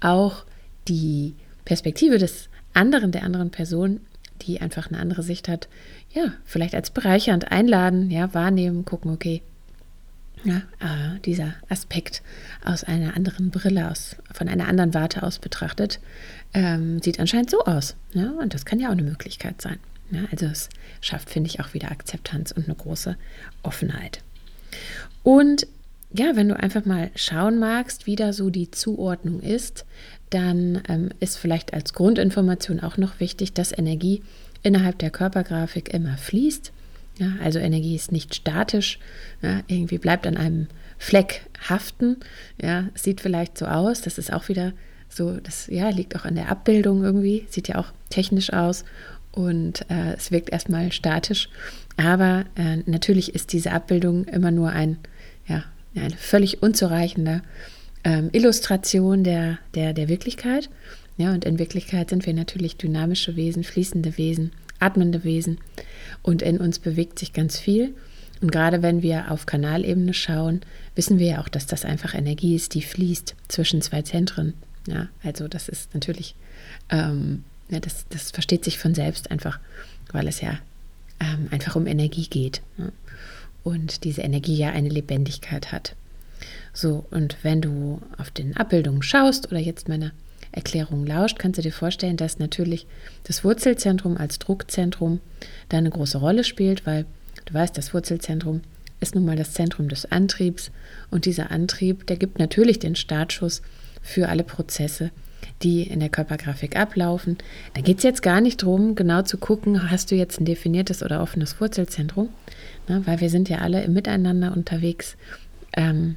auch 0.00 0.44
die 0.88 1.34
Perspektive 1.64 2.18
des 2.18 2.48
anderen, 2.72 3.12
der 3.12 3.22
anderen 3.22 3.50
Person, 3.50 4.00
die 4.42 4.60
einfach 4.60 4.88
eine 4.88 4.98
andere 4.98 5.22
Sicht 5.22 5.48
hat, 5.48 5.68
ja, 6.12 6.32
vielleicht 6.44 6.74
als 6.74 6.90
bereichernd 6.90 7.52
einladen, 7.52 8.10
ja, 8.10 8.32
wahrnehmen, 8.34 8.84
gucken, 8.84 9.12
okay, 9.12 9.42
ja, 10.44 10.56
äh, 10.80 11.20
dieser 11.24 11.54
Aspekt 11.68 12.22
aus 12.64 12.84
einer 12.84 13.16
anderen 13.16 13.50
Brille, 13.50 13.90
aus, 13.90 14.16
von 14.32 14.48
einer 14.48 14.68
anderen 14.68 14.94
Warte 14.94 15.22
aus 15.22 15.38
betrachtet, 15.38 16.00
ähm, 16.54 17.00
sieht 17.02 17.20
anscheinend 17.20 17.50
so 17.50 17.64
aus. 17.64 17.96
Ja? 18.12 18.30
Und 18.40 18.54
das 18.54 18.64
kann 18.64 18.80
ja 18.80 18.88
auch 18.88 18.92
eine 18.92 19.02
Möglichkeit 19.02 19.60
sein. 19.60 19.78
Ja? 20.10 20.22
Also 20.30 20.46
es 20.46 20.68
schafft, 21.00 21.30
finde 21.30 21.48
ich, 21.48 21.60
auch 21.60 21.74
wieder 21.74 21.90
Akzeptanz 21.90 22.52
und 22.52 22.66
eine 22.66 22.74
große 22.74 23.16
Offenheit. 23.62 24.20
Und 25.22 25.66
ja, 26.12 26.34
wenn 26.34 26.48
du 26.48 26.58
einfach 26.58 26.84
mal 26.84 27.10
schauen 27.14 27.58
magst, 27.58 28.06
wie 28.06 28.16
da 28.16 28.32
so 28.32 28.50
die 28.50 28.70
Zuordnung 28.70 29.40
ist, 29.40 29.84
dann 30.30 30.82
ähm, 30.88 31.10
ist 31.20 31.36
vielleicht 31.36 31.72
als 31.72 31.92
Grundinformation 31.92 32.80
auch 32.80 32.96
noch 32.96 33.20
wichtig, 33.20 33.52
dass 33.52 33.76
Energie 33.76 34.22
innerhalb 34.62 34.98
der 34.98 35.10
Körpergrafik 35.10 35.92
immer 35.92 36.16
fließt. 36.16 36.72
Ja, 37.20 37.34
also 37.44 37.58
Energie 37.58 37.94
ist 37.94 38.12
nicht 38.12 38.34
statisch, 38.34 38.98
ja, 39.42 39.60
irgendwie 39.66 39.98
bleibt 39.98 40.26
an 40.26 40.38
einem 40.38 40.68
Fleck 40.96 41.42
haften. 41.68 42.16
Ja, 42.60 42.88
sieht 42.94 43.20
vielleicht 43.20 43.58
so 43.58 43.66
aus, 43.66 44.00
das 44.00 44.16
ist 44.16 44.32
auch 44.32 44.48
wieder 44.48 44.72
so, 45.10 45.38
das 45.38 45.66
ja, 45.66 45.90
liegt 45.90 46.16
auch 46.16 46.24
an 46.24 46.34
der 46.34 46.48
Abbildung 46.48 47.04
irgendwie, 47.04 47.46
sieht 47.50 47.68
ja 47.68 47.76
auch 47.76 47.92
technisch 48.08 48.54
aus 48.54 48.86
und 49.32 49.82
äh, 49.90 50.14
es 50.16 50.30
wirkt 50.30 50.50
erstmal 50.50 50.92
statisch. 50.92 51.50
Aber 51.98 52.46
äh, 52.56 52.78
natürlich 52.86 53.34
ist 53.34 53.52
diese 53.52 53.72
Abbildung 53.72 54.24
immer 54.24 54.50
nur 54.50 54.70
ein, 54.70 54.96
ja, 55.46 55.64
eine 55.94 56.16
völlig 56.16 56.62
unzureichende 56.62 57.42
ähm, 58.02 58.30
Illustration 58.32 59.24
der, 59.24 59.58
der, 59.74 59.92
der 59.92 60.08
Wirklichkeit. 60.08 60.70
Ja, 61.18 61.34
und 61.34 61.44
in 61.44 61.58
Wirklichkeit 61.58 62.08
sind 62.08 62.24
wir 62.24 62.32
natürlich 62.32 62.78
dynamische 62.78 63.36
Wesen, 63.36 63.62
fließende 63.62 64.16
Wesen, 64.16 64.52
atmende 64.80 65.24
Wesen 65.24 65.58
und 66.22 66.42
in 66.42 66.58
uns 66.58 66.78
bewegt 66.78 67.18
sich 67.18 67.32
ganz 67.32 67.58
viel. 67.58 67.94
Und 68.40 68.50
gerade 68.50 68.82
wenn 68.82 69.02
wir 69.02 69.30
auf 69.30 69.46
Kanalebene 69.46 70.14
schauen, 70.14 70.62
wissen 70.94 71.18
wir 71.18 71.26
ja 71.26 71.40
auch, 71.40 71.48
dass 71.48 71.66
das 71.66 71.84
einfach 71.84 72.14
Energie 72.14 72.54
ist, 72.54 72.74
die 72.74 72.82
fließt 72.82 73.34
zwischen 73.48 73.82
zwei 73.82 74.02
Zentren. 74.02 74.54
Ja, 74.86 75.08
also 75.22 75.46
das 75.46 75.68
ist 75.68 75.92
natürlich, 75.94 76.34
ähm, 76.88 77.44
ja, 77.68 77.80
das, 77.80 78.06
das 78.08 78.30
versteht 78.30 78.64
sich 78.64 78.78
von 78.78 78.94
selbst 78.94 79.30
einfach, 79.30 79.60
weil 80.12 80.26
es 80.26 80.40
ja 80.40 80.58
ähm, 81.20 81.48
einfach 81.50 81.76
um 81.76 81.86
Energie 81.86 82.26
geht. 82.28 82.62
Ne? 82.78 82.92
Und 83.62 84.04
diese 84.04 84.22
Energie 84.22 84.56
ja 84.56 84.70
eine 84.70 84.88
Lebendigkeit 84.88 85.70
hat. 85.70 85.94
So, 86.72 87.04
und 87.10 87.36
wenn 87.42 87.60
du 87.60 88.00
auf 88.16 88.30
den 88.30 88.56
Abbildungen 88.56 89.02
schaust 89.02 89.50
oder 89.50 89.60
jetzt 89.60 89.88
meine 89.88 90.12
Erklärung 90.52 91.06
lauscht, 91.06 91.38
kannst 91.38 91.58
du 91.58 91.62
dir 91.62 91.72
vorstellen, 91.72 92.16
dass 92.16 92.38
natürlich 92.38 92.86
das 93.24 93.44
Wurzelzentrum 93.44 94.16
als 94.16 94.38
Druckzentrum 94.38 95.20
da 95.68 95.78
eine 95.78 95.90
große 95.90 96.18
Rolle 96.18 96.44
spielt, 96.44 96.86
weil 96.86 97.06
du 97.44 97.54
weißt, 97.54 97.76
das 97.76 97.94
Wurzelzentrum 97.94 98.62
ist 99.00 99.14
nun 99.14 99.24
mal 99.24 99.36
das 99.36 99.54
Zentrum 99.54 99.88
des 99.88 100.10
Antriebs 100.10 100.70
und 101.10 101.24
dieser 101.24 101.50
Antrieb, 101.50 102.06
der 102.06 102.16
gibt 102.16 102.38
natürlich 102.38 102.78
den 102.78 102.96
Startschuss 102.96 103.62
für 104.02 104.28
alle 104.28 104.44
Prozesse, 104.44 105.10
die 105.62 105.82
in 105.82 106.00
der 106.00 106.08
Körpergrafik 106.08 106.76
ablaufen. 106.76 107.38
Da 107.74 107.80
geht 107.80 107.98
es 107.98 108.02
jetzt 108.02 108.22
gar 108.22 108.40
nicht 108.40 108.62
darum, 108.62 108.94
genau 108.94 109.22
zu 109.22 109.38
gucken, 109.38 109.90
hast 109.90 110.10
du 110.10 110.16
jetzt 110.16 110.40
ein 110.40 110.44
definiertes 110.44 111.02
oder 111.02 111.22
offenes 111.22 111.60
Wurzelzentrum, 111.60 112.28
ne, 112.88 113.02
weil 113.06 113.20
wir 113.20 113.30
sind 113.30 113.48
ja 113.48 113.58
alle 113.58 113.82
im 113.82 113.92
Miteinander 113.92 114.54
unterwegs. 114.54 115.16
Ähm, 115.76 116.16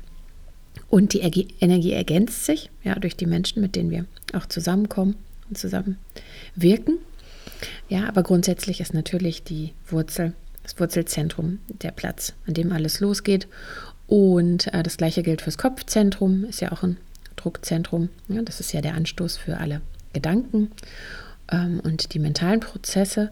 und 0.94 1.14
die 1.14 1.22
Energie 1.60 1.94
ergänzt 1.94 2.46
sich 2.46 2.70
ja, 2.84 2.94
durch 2.94 3.16
die 3.16 3.26
Menschen, 3.26 3.64
mit 3.64 3.76
denen 3.76 3.90
wir 3.90 4.06
auch 4.32 4.46
zusammenkommen 4.46 5.16
und 5.50 5.58
zusammen 5.58 5.98
wirken. 6.56 7.00
Ja, 7.90 8.08
aber 8.08 8.22
grundsätzlich 8.22 8.80
ist 8.80 8.94
natürlich 8.94 9.42
die 9.42 9.74
Wurzel, 9.88 10.34
das 10.62 10.80
Wurzelzentrum 10.80 11.58
der 11.68 11.90
Platz, 11.90 12.34
an 12.46 12.54
dem 12.54 12.72
alles 12.72 13.00
losgeht. 13.00 13.48
Und 14.06 14.72
äh, 14.72 14.84
das 14.84 14.98
gleiche 14.98 15.24
gilt 15.24 15.42
fürs 15.42 15.58
Kopfzentrum, 15.58 16.46
ist 16.46 16.62
ja 16.62 16.72
auch 16.72 16.84
ein 16.84 16.98
Druckzentrum. 17.38 18.10
Ja, 18.28 18.44
das 18.44 18.60
ist 18.60 18.72
ja 18.72 18.82
der 18.82 18.94
Anstoß 18.94 19.38
für 19.38 19.58
alle 19.58 19.82
Gedanken 20.14 20.70
ähm, 21.52 21.80
und 21.80 22.14
die 22.14 22.20
mentalen 22.20 22.60
Prozesse. 22.60 23.32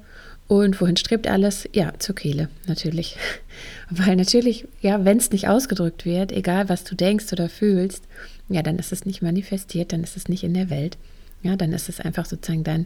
Und 0.51 0.81
wohin 0.81 0.97
strebt 0.97 1.27
alles? 1.27 1.69
Ja, 1.71 1.93
zur 1.97 2.13
Kehle, 2.13 2.49
natürlich. 2.67 3.15
Weil 3.89 4.17
natürlich, 4.17 4.67
ja, 4.81 5.05
wenn 5.05 5.15
es 5.15 5.31
nicht 5.31 5.47
ausgedrückt 5.47 6.03
wird, 6.03 6.33
egal 6.33 6.67
was 6.67 6.83
du 6.83 6.93
denkst 6.93 7.31
oder 7.31 7.47
fühlst, 7.47 8.03
ja, 8.49 8.61
dann 8.61 8.77
ist 8.77 8.91
es 8.91 9.05
nicht 9.05 9.21
manifestiert, 9.21 9.93
dann 9.93 10.03
ist 10.03 10.17
es 10.17 10.27
nicht 10.27 10.43
in 10.43 10.53
der 10.53 10.69
Welt. 10.69 10.97
Ja, 11.41 11.55
dann 11.55 11.71
ist 11.71 11.87
es 11.87 12.01
einfach 12.01 12.25
sozusagen 12.25 12.65
dein, 12.65 12.85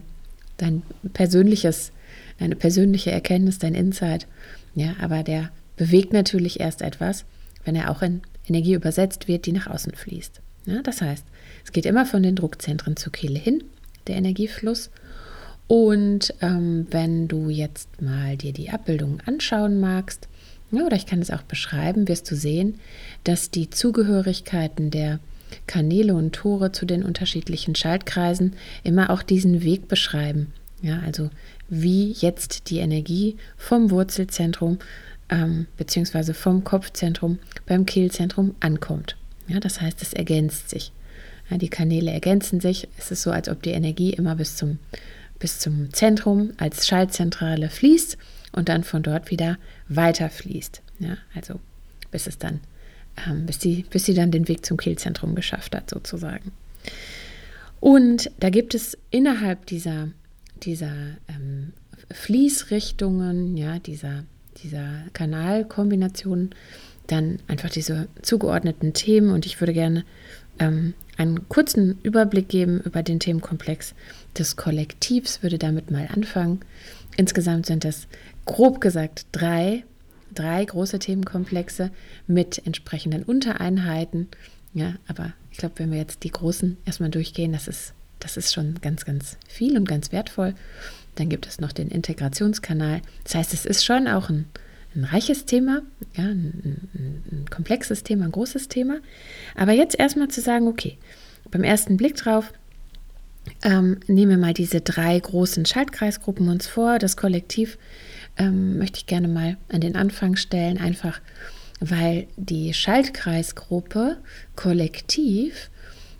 dein 0.58 0.84
persönliches, 1.12 1.90
deine 2.38 2.54
persönliche 2.54 3.10
Erkenntnis, 3.10 3.58
dein 3.58 3.74
Insight. 3.74 4.28
Ja, 4.76 4.94
aber 5.00 5.24
der 5.24 5.50
bewegt 5.76 6.12
natürlich 6.12 6.60
erst 6.60 6.82
etwas, 6.82 7.24
wenn 7.64 7.74
er 7.74 7.90
auch 7.90 8.00
in 8.00 8.20
Energie 8.46 8.74
übersetzt 8.74 9.26
wird, 9.26 9.44
die 9.44 9.50
nach 9.50 9.66
außen 9.66 9.92
fließt. 9.92 10.40
Ja, 10.66 10.82
das 10.82 11.02
heißt, 11.02 11.24
es 11.64 11.72
geht 11.72 11.84
immer 11.84 12.06
von 12.06 12.22
den 12.22 12.36
Druckzentren 12.36 12.96
zur 12.96 13.10
Kehle 13.10 13.40
hin, 13.40 13.64
der 14.06 14.14
Energiefluss. 14.14 14.88
Und 15.68 16.32
ähm, 16.40 16.86
wenn 16.90 17.28
du 17.28 17.48
jetzt 17.48 18.00
mal 18.00 18.36
dir 18.36 18.52
die 18.52 18.70
Abbildung 18.70 19.20
anschauen 19.26 19.80
magst, 19.80 20.28
ja, 20.70 20.84
oder 20.84 20.96
ich 20.96 21.06
kann 21.06 21.20
es 21.20 21.30
auch 21.30 21.42
beschreiben, 21.42 22.08
wirst 22.08 22.30
du 22.30 22.36
sehen, 22.36 22.78
dass 23.24 23.50
die 23.50 23.70
Zugehörigkeiten 23.70 24.90
der 24.90 25.20
Kanäle 25.66 26.14
und 26.14 26.34
Tore 26.34 26.72
zu 26.72 26.86
den 26.86 27.04
unterschiedlichen 27.04 27.74
Schaltkreisen 27.74 28.54
immer 28.82 29.10
auch 29.10 29.22
diesen 29.22 29.62
Weg 29.62 29.88
beschreiben. 29.88 30.52
Ja, 30.82 31.00
also 31.00 31.30
wie 31.68 32.12
jetzt 32.12 32.70
die 32.70 32.78
Energie 32.78 33.36
vom 33.56 33.90
Wurzelzentrum 33.90 34.78
ähm, 35.30 35.66
bzw. 35.76 36.32
vom 36.32 36.64
Kopfzentrum 36.64 37.38
beim 37.64 37.86
Kehlzentrum 37.86 38.54
ankommt. 38.60 39.16
Ja, 39.48 39.60
das 39.60 39.80
heißt, 39.80 40.02
es 40.02 40.12
ergänzt 40.12 40.70
sich. 40.70 40.92
Ja, 41.50 41.58
die 41.58 41.68
Kanäle 41.68 42.10
ergänzen 42.10 42.60
sich. 42.60 42.88
Es 42.98 43.10
ist 43.10 43.22
so, 43.22 43.30
als 43.30 43.48
ob 43.48 43.62
die 43.62 43.70
Energie 43.70 44.10
immer 44.10 44.34
bis 44.34 44.56
zum, 44.56 44.78
bis 45.38 45.58
zum 45.58 45.92
Zentrum 45.92 46.52
als 46.56 46.86
Schaltzentrale 46.86 47.68
fließt 47.68 48.16
und 48.52 48.68
dann 48.68 48.84
von 48.84 49.02
dort 49.02 49.30
wieder 49.30 49.58
weiter 49.88 50.30
fließt. 50.30 50.82
Ja, 50.98 51.18
also 51.34 51.60
bis 52.10 52.26
es 52.26 52.38
dann, 52.38 52.60
ähm, 53.26 53.46
bis, 53.46 53.58
die, 53.58 53.84
bis 53.90 54.06
sie 54.06 54.14
dann 54.14 54.30
den 54.30 54.48
Weg 54.48 54.64
zum 54.64 54.76
Kehlzentrum 54.76 55.34
geschafft 55.34 55.74
hat, 55.74 55.90
sozusagen. 55.90 56.52
Und 57.80 58.30
da 58.40 58.50
gibt 58.50 58.74
es 58.74 58.96
innerhalb 59.10 59.66
dieser, 59.66 60.08
dieser 60.62 60.92
ähm, 61.28 61.72
Fließrichtungen, 62.10 63.56
ja, 63.56 63.78
dieser, 63.78 64.24
dieser 64.62 65.02
Kanalkombinationen, 65.12 66.54
dann 67.06 67.38
einfach 67.46 67.70
diese 67.70 68.08
zugeordneten 68.22 68.92
Themen 68.92 69.30
und 69.30 69.46
ich 69.46 69.60
würde 69.60 69.72
gerne 69.72 70.04
ähm, 70.58 70.94
einen 71.16 71.48
kurzen 71.48 71.98
Überblick 72.02 72.48
geben 72.48 72.80
über 72.80 73.02
den 73.02 73.20
Themenkomplex 73.20 73.94
des 74.38 74.56
Kollektivs, 74.56 75.42
würde 75.42 75.58
damit 75.58 75.90
mal 75.90 76.08
anfangen. 76.12 76.60
Insgesamt 77.16 77.66
sind 77.66 77.84
es 77.84 78.06
grob 78.44 78.80
gesagt 78.80 79.26
drei, 79.32 79.84
drei 80.34 80.64
große 80.64 80.98
Themenkomplexe 80.98 81.90
mit 82.26 82.64
entsprechenden 82.66 83.22
Untereinheiten. 83.22 84.28
Ja, 84.74 84.94
aber 85.08 85.32
ich 85.50 85.58
glaube, 85.58 85.78
wenn 85.78 85.90
wir 85.90 85.98
jetzt 85.98 86.22
die 86.22 86.30
großen 86.30 86.76
erstmal 86.84 87.10
durchgehen, 87.10 87.52
das 87.52 87.68
ist, 87.68 87.94
das 88.20 88.36
ist 88.36 88.52
schon 88.52 88.80
ganz, 88.80 89.04
ganz 89.04 89.38
viel 89.48 89.76
und 89.76 89.88
ganz 89.88 90.12
wertvoll. 90.12 90.54
Dann 91.14 91.28
gibt 91.28 91.46
es 91.46 91.60
noch 91.60 91.72
den 91.72 91.88
Integrationskanal. 91.88 93.00
Das 93.24 93.34
heißt, 93.34 93.54
es 93.54 93.64
ist 93.64 93.84
schon 93.84 94.06
auch 94.06 94.28
ein 94.28 94.46
ein 94.96 95.04
reiches 95.04 95.44
Thema, 95.44 95.82
ja, 96.16 96.24
ein, 96.24 96.88
ein, 96.94 97.22
ein 97.30 97.50
komplexes 97.50 98.02
Thema, 98.02 98.24
ein 98.24 98.32
großes 98.32 98.68
Thema. 98.68 98.98
Aber 99.54 99.72
jetzt 99.72 99.98
erstmal 99.98 100.28
zu 100.28 100.40
sagen, 100.40 100.66
okay, 100.66 100.96
beim 101.50 101.62
ersten 101.62 101.96
Blick 101.96 102.16
drauf, 102.16 102.52
ähm, 103.62 103.98
nehmen 104.06 104.30
wir 104.30 104.38
mal 104.38 104.54
diese 104.54 104.80
drei 104.80 105.18
großen 105.18 105.66
Schaltkreisgruppen 105.66 106.48
uns 106.48 106.66
vor. 106.66 106.98
Das 106.98 107.16
Kollektiv 107.16 107.78
ähm, 108.36 108.78
möchte 108.78 108.98
ich 108.98 109.06
gerne 109.06 109.28
mal 109.28 109.56
an 109.68 109.80
den 109.80 109.96
Anfang 109.96 110.36
stellen, 110.36 110.78
einfach 110.78 111.20
weil 111.80 112.26
die 112.36 112.72
Schaltkreisgruppe 112.72 114.18
Kollektiv 114.54 115.70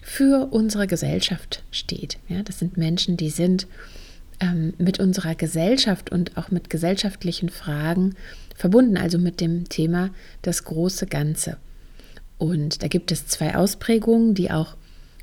für 0.02 0.52
unsere 0.52 0.87
Gesellschaft 0.87 1.64
steht. 1.71 2.18
Ja, 2.28 2.42
das 2.42 2.59
sind 2.59 2.76
Menschen, 2.76 3.16
die 3.16 3.30
sind 3.30 3.66
ähm, 4.40 4.75
mit 4.78 5.00
unserer 5.00 5.35
Gesellschaft 5.35 6.12
und 6.12 6.37
auch 6.37 6.50
mit 6.50 6.71
gesellschaftlichen 6.71 7.49
Fragen 7.49 8.14
verbunden, 8.54 8.97
also 8.97 9.18
mit 9.18 9.40
dem 9.40 9.68
Thema 9.68 10.11
das 10.42 10.64
große 10.64 11.06
Ganze. 11.06 11.56
Und 12.38 12.83
da 12.83 12.88
gibt 12.88 13.12
es 13.12 13.26
zwei 13.26 13.56
Ausprägungen, 13.56 14.35
die 14.35 14.50
auch 14.50 14.76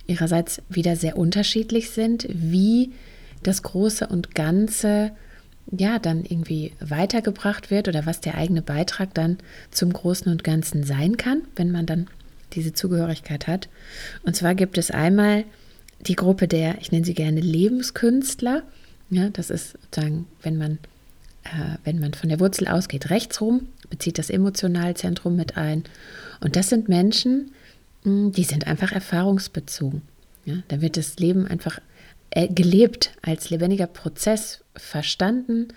ihrerseits 0.07 0.61
wieder 0.69 0.95
sehr 0.95 1.17
unterschiedlich 1.17 1.89
sind, 1.89 2.27
wie 2.29 2.91
das 3.41 3.63
Große 3.63 4.07
und 4.07 4.35
Ganze 4.35 5.11
ja 5.71 5.99
dann 5.99 6.25
irgendwie 6.25 6.73
weitergebracht 6.79 7.71
wird 7.71 7.87
oder 7.87 8.05
was 8.05 8.19
der 8.19 8.35
eigene 8.35 8.61
Beitrag 8.61 9.13
dann 9.13 9.37
zum 9.71 9.93
Großen 9.93 10.31
und 10.31 10.43
Ganzen 10.43 10.83
sein 10.83 11.17
kann, 11.17 11.43
wenn 11.55 11.71
man 11.71 11.85
dann 11.85 12.07
diese 12.53 12.73
Zugehörigkeit 12.73 13.47
hat. 13.47 13.69
Und 14.23 14.35
zwar 14.35 14.55
gibt 14.55 14.77
es 14.77 14.91
einmal 14.91 15.45
die 16.01 16.15
Gruppe 16.15 16.47
der, 16.47 16.79
ich 16.81 16.91
nenne 16.91 17.05
sie 17.05 17.13
gerne 17.13 17.39
Lebenskünstler. 17.39 18.63
Ja, 19.09 19.29
das 19.29 19.49
ist 19.49 19.77
sozusagen, 19.83 20.27
wenn 20.41 20.57
man, 20.57 20.79
äh, 21.43 21.77
wenn 21.83 21.99
man 21.99 22.13
von 22.13 22.29
der 22.29 22.39
Wurzel 22.39 22.67
ausgeht, 22.67 23.09
rechts 23.09 23.41
rum, 23.41 23.67
bezieht 23.89 24.17
das 24.17 24.29
Emotionalzentrum 24.29 25.35
mit 25.35 25.57
ein. 25.57 25.83
Und 26.41 26.55
das 26.55 26.69
sind 26.69 26.89
Menschen, 26.89 27.31
hm, 27.31 27.51
die 28.05 28.43
sind 28.43 28.67
einfach 28.67 28.91
erfahrungsbezogen. 28.91 30.01
Ja, 30.45 30.55
da 30.67 30.81
wird 30.81 30.97
das 30.97 31.17
Leben 31.17 31.47
einfach 31.47 31.79
äh, 32.31 32.47
gelebt, 32.47 33.11
als 33.21 33.49
lebendiger 33.49 33.87
Prozess 33.87 34.63
verstanden. 34.75 35.69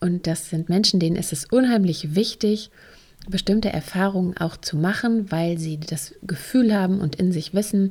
Und 0.00 0.26
das 0.26 0.50
sind 0.50 0.68
Menschen, 0.68 1.00
denen 1.00 1.16
ist 1.16 1.32
es 1.32 1.46
unheimlich 1.46 2.14
wichtig, 2.14 2.70
bestimmte 3.28 3.72
Erfahrungen 3.72 4.36
auch 4.36 4.56
zu 4.56 4.76
machen, 4.76 5.30
weil 5.30 5.58
sie 5.58 5.78
das 5.78 6.14
Gefühl 6.22 6.74
haben 6.74 7.00
und 7.00 7.16
in 7.16 7.32
sich 7.32 7.54
wissen, 7.54 7.90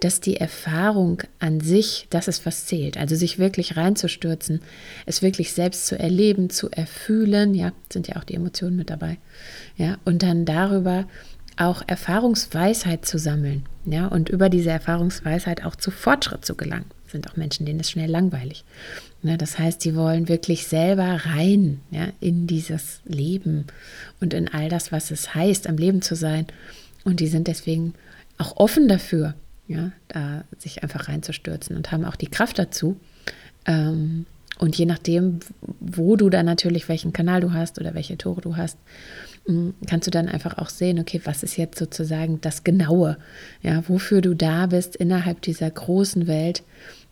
dass 0.00 0.20
die 0.20 0.36
Erfahrung 0.38 1.22
an 1.38 1.60
sich, 1.60 2.06
das 2.10 2.26
ist 2.26 2.44
was 2.44 2.66
zählt. 2.66 2.96
Also 2.96 3.14
sich 3.14 3.38
wirklich 3.38 3.76
reinzustürzen, 3.76 4.60
es 5.06 5.22
wirklich 5.22 5.52
selbst 5.52 5.86
zu 5.86 5.96
erleben, 5.96 6.50
zu 6.50 6.70
erfühlen, 6.70 7.54
ja, 7.54 7.72
sind 7.92 8.08
ja 8.08 8.16
auch 8.16 8.24
die 8.24 8.34
Emotionen 8.34 8.76
mit 8.76 8.90
dabei. 8.90 9.18
Ja, 9.76 9.98
und 10.04 10.22
dann 10.24 10.44
darüber 10.44 11.06
auch 11.56 11.82
Erfahrungsweisheit 11.86 13.04
zu 13.04 13.18
sammeln, 13.18 13.64
ja, 13.84 14.06
und 14.06 14.28
über 14.28 14.48
diese 14.48 14.70
Erfahrungsweisheit 14.70 15.64
auch 15.64 15.76
zu 15.76 15.90
Fortschritt 15.90 16.44
zu 16.44 16.54
gelangen. 16.54 16.86
Sind 17.06 17.30
auch 17.30 17.36
Menschen, 17.36 17.66
denen 17.66 17.80
ist 17.80 17.90
schnell 17.90 18.10
langweilig. 18.10 18.64
Ja, 19.22 19.36
das 19.36 19.58
heißt, 19.58 19.84
die 19.84 19.94
wollen 19.94 20.28
wirklich 20.28 20.66
selber 20.66 21.20
rein 21.26 21.80
ja, 21.90 22.08
in 22.20 22.46
dieses 22.46 23.00
Leben 23.04 23.66
und 24.20 24.34
in 24.34 24.48
all 24.48 24.68
das, 24.68 24.92
was 24.92 25.10
es 25.10 25.34
heißt, 25.34 25.66
am 25.66 25.76
Leben 25.76 26.02
zu 26.02 26.16
sein. 26.16 26.46
Und 27.04 27.20
die 27.20 27.28
sind 27.28 27.48
deswegen 27.48 27.94
auch 28.38 28.56
offen 28.56 28.88
dafür, 28.88 29.34
ja, 29.68 29.92
da 30.08 30.44
sich 30.58 30.82
einfach 30.82 31.08
reinzustürzen 31.08 31.76
und 31.76 31.92
haben 31.92 32.04
auch 32.04 32.16
die 32.16 32.28
Kraft 32.28 32.58
dazu. 32.58 32.98
Ähm, 33.66 34.26
und 34.58 34.76
je 34.76 34.86
nachdem, 34.86 35.40
wo 35.80 36.16
du 36.16 36.30
dann 36.30 36.46
natürlich, 36.46 36.88
welchen 36.88 37.12
Kanal 37.12 37.40
du 37.40 37.52
hast 37.52 37.78
oder 37.78 37.94
welche 37.94 38.16
Tore 38.16 38.40
du 38.40 38.56
hast, 38.56 38.78
kannst 39.86 40.06
du 40.06 40.10
dann 40.10 40.28
einfach 40.28 40.58
auch 40.58 40.68
sehen, 40.68 41.00
okay, 41.00 41.20
was 41.24 41.42
ist 41.42 41.56
jetzt 41.56 41.78
sozusagen 41.78 42.40
das 42.40 42.64
Genaue, 42.64 43.16
ja, 43.62 43.82
wofür 43.88 44.20
du 44.20 44.34
da 44.34 44.66
bist 44.66 44.94
innerhalb 44.96 45.42
dieser 45.42 45.70
großen 45.70 46.26
Welt, 46.26 46.62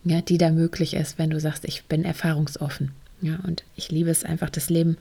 ja, 0.05 0.21
die 0.21 0.39
da 0.39 0.51
möglich 0.51 0.95
ist, 0.95 1.19
wenn 1.19 1.31
du 1.31 1.41
sagst, 1.41 1.65
ich 1.65 1.85
bin 1.85 2.05
erfahrungsoffen, 2.05 2.93
ja, 3.21 3.41
und 3.47 3.65
ich 3.77 3.91
liebe 3.91 4.11
es 4.11 4.25
einfach, 4.25 4.51
das 4.51 4.71
Leben 4.71 4.97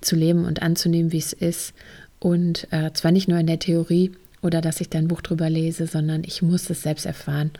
zu 0.00 0.16
leben 0.16 0.44
und 0.44 0.62
anzunehmen, 0.62 1.12
wie 1.12 1.18
es 1.18 1.32
ist. 1.32 1.72
Und 2.18 2.68
äh, 2.70 2.92
zwar 2.92 3.12
nicht 3.12 3.28
nur 3.28 3.38
in 3.38 3.46
der 3.46 3.58
Theorie, 3.58 4.12
oder 4.42 4.60
dass 4.60 4.80
ich 4.80 4.90
da 4.90 4.98
ein 4.98 5.08
Buch 5.08 5.22
drüber 5.22 5.48
lese, 5.48 5.86
sondern 5.86 6.24
ich 6.24 6.42
muss 6.42 6.68
es 6.68 6.82
selbst 6.82 7.06
erfahren. 7.06 7.52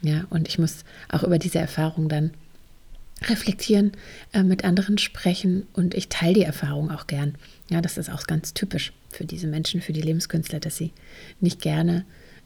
Ja, 0.00 0.24
und 0.30 0.48
ich 0.48 0.58
muss 0.58 0.84
auch 1.08 1.22
über 1.22 1.38
diese 1.38 1.58
Erfahrung 1.58 2.08
dann 2.08 2.32
reflektieren, 3.28 3.92
äh, 4.32 4.42
mit 4.42 4.64
anderen 4.64 4.98
sprechen. 4.98 5.66
Und 5.74 5.94
ich 5.94 6.08
teile 6.08 6.34
die 6.34 6.42
Erfahrung 6.42 6.90
auch 6.90 7.06
gern. 7.06 7.34
Ja, 7.70 7.80
das 7.80 7.98
ist 7.98 8.10
auch 8.10 8.26
ganz 8.26 8.54
typisch 8.54 8.92
für 9.10 9.24
diese 9.24 9.46
Menschen, 9.46 9.80
für 9.80 9.92
die 9.92 10.02
Lebenskünstler, 10.02 10.60
dass 10.60 10.76
sie 10.76 10.92
nicht 11.40 11.60
gerne 11.60 12.04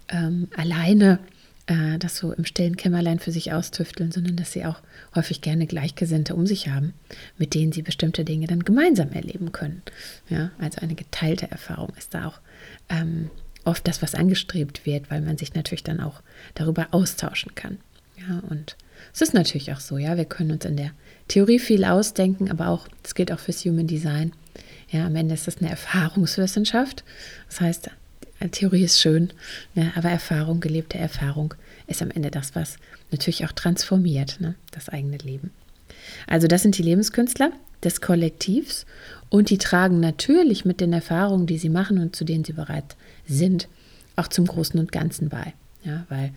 ähm, 0.09 0.49
alleine 0.57 1.19
äh, 1.67 1.99
das 1.99 2.17
so 2.17 2.33
im 2.33 2.45
stillen 2.45 2.77
Kämmerlein 2.77 3.19
für 3.19 3.33
sich 3.33 3.53
austüfteln, 3.53 4.13
sondern 4.13 4.37
dass 4.37 4.53
sie 4.53 4.65
auch 4.65 4.81
häufig 5.15 5.41
gerne 5.41 5.67
Gleichgesinnte 5.67 6.35
um 6.35 6.47
sich 6.47 6.69
haben, 6.69 6.93
mit 7.39 7.55
denen 7.55 7.73
sie 7.73 7.83
bestimmte 7.83 8.25
Dinge 8.25 8.47
dann 8.47 8.61
gemeinsam 8.61 9.13
erleben 9.13 9.53
können. 9.53 9.83
Ja, 10.29 10.51
also 10.59 10.81
eine 10.81 10.95
geteilte 10.95 11.51
Erfahrung 11.51 11.93
ist 11.99 12.15
da 12.15 12.27
auch 12.27 12.41
ähm, 12.89 13.31
oft 13.65 13.87
das, 13.89 14.01
was 14.01 14.15
angestrebt 14.15 14.87
wird, 14.87 15.11
weil 15.11 15.21
man 15.21 15.39
sich 15.39 15.55
natürlich 15.55 15.85
dann 15.85 16.01
auch 16.01 16.23
darüber 16.55 16.89
austauschen 16.93 17.55
kann. 17.55 17.79
Ja, 18.17 18.39
und 18.49 18.77
es 19.13 19.21
ist 19.21 19.35
natürlich 19.35 19.73
auch 19.73 19.81
so, 19.81 19.99
ja, 19.99 20.17
wir 20.17 20.25
können 20.25 20.53
uns 20.53 20.65
in 20.65 20.77
der 20.77 20.93
Theorie 21.29 21.59
viel 21.59 21.85
ausdenken, 21.85 22.51
aber 22.51 22.69
auch, 22.69 22.89
das 23.03 23.15
gilt 23.15 23.33
auch 23.33 23.39
fürs 23.39 23.65
Human 23.65 23.87
Design. 23.87 24.33
Ja, 24.91 25.07
am 25.07 25.17
Ende 25.17 25.35
ist 25.35 25.49
es 25.49 25.59
eine 25.59 25.71
Erfahrungswissenschaft. 25.71 27.05
Das 27.49 27.61
heißt, 27.61 27.91
Theorie 28.51 28.85
ist 28.85 29.01
schön, 29.01 29.31
ja, 29.75 29.93
aber 29.95 30.11
Erfahrung, 30.11 30.61
gelebte 30.61 30.99
Erfahrung 30.99 31.55
ist 31.87 32.03
am 32.03 32.11
Ende 32.11 32.31
das, 32.31 32.55
was 32.55 32.77
natürlich 33.11 33.45
auch 33.47 33.53
transformiert, 33.53 34.41
ne, 34.41 34.55
das 34.73 34.89
eigene 34.89 35.17
Leben. 35.19 35.51
Also 36.27 36.47
das 36.47 36.63
sind 36.63 36.77
die 36.77 36.83
Lebenskünstler 36.83 37.51
des 37.83 38.01
Kollektivs 38.01 38.87
und 39.29 39.51
die 39.51 39.59
tragen 39.59 40.01
natürlich 40.01 40.65
mit 40.65 40.81
den 40.81 40.93
Erfahrungen, 40.93 41.47
die 41.47 41.59
sie 41.59 41.69
machen 41.69 41.99
und 41.99 42.15
zu 42.15 42.25
denen 42.25 42.45
sie 42.45 42.53
bereit 42.53 42.97
sind, 43.27 43.69
auch 44.17 44.29
zum 44.29 44.47
Großen 44.47 44.79
und 44.79 44.93
Ganzen 44.93 45.29
bei. 45.29 45.55
Ja, 45.85 46.05
weil 46.09 46.33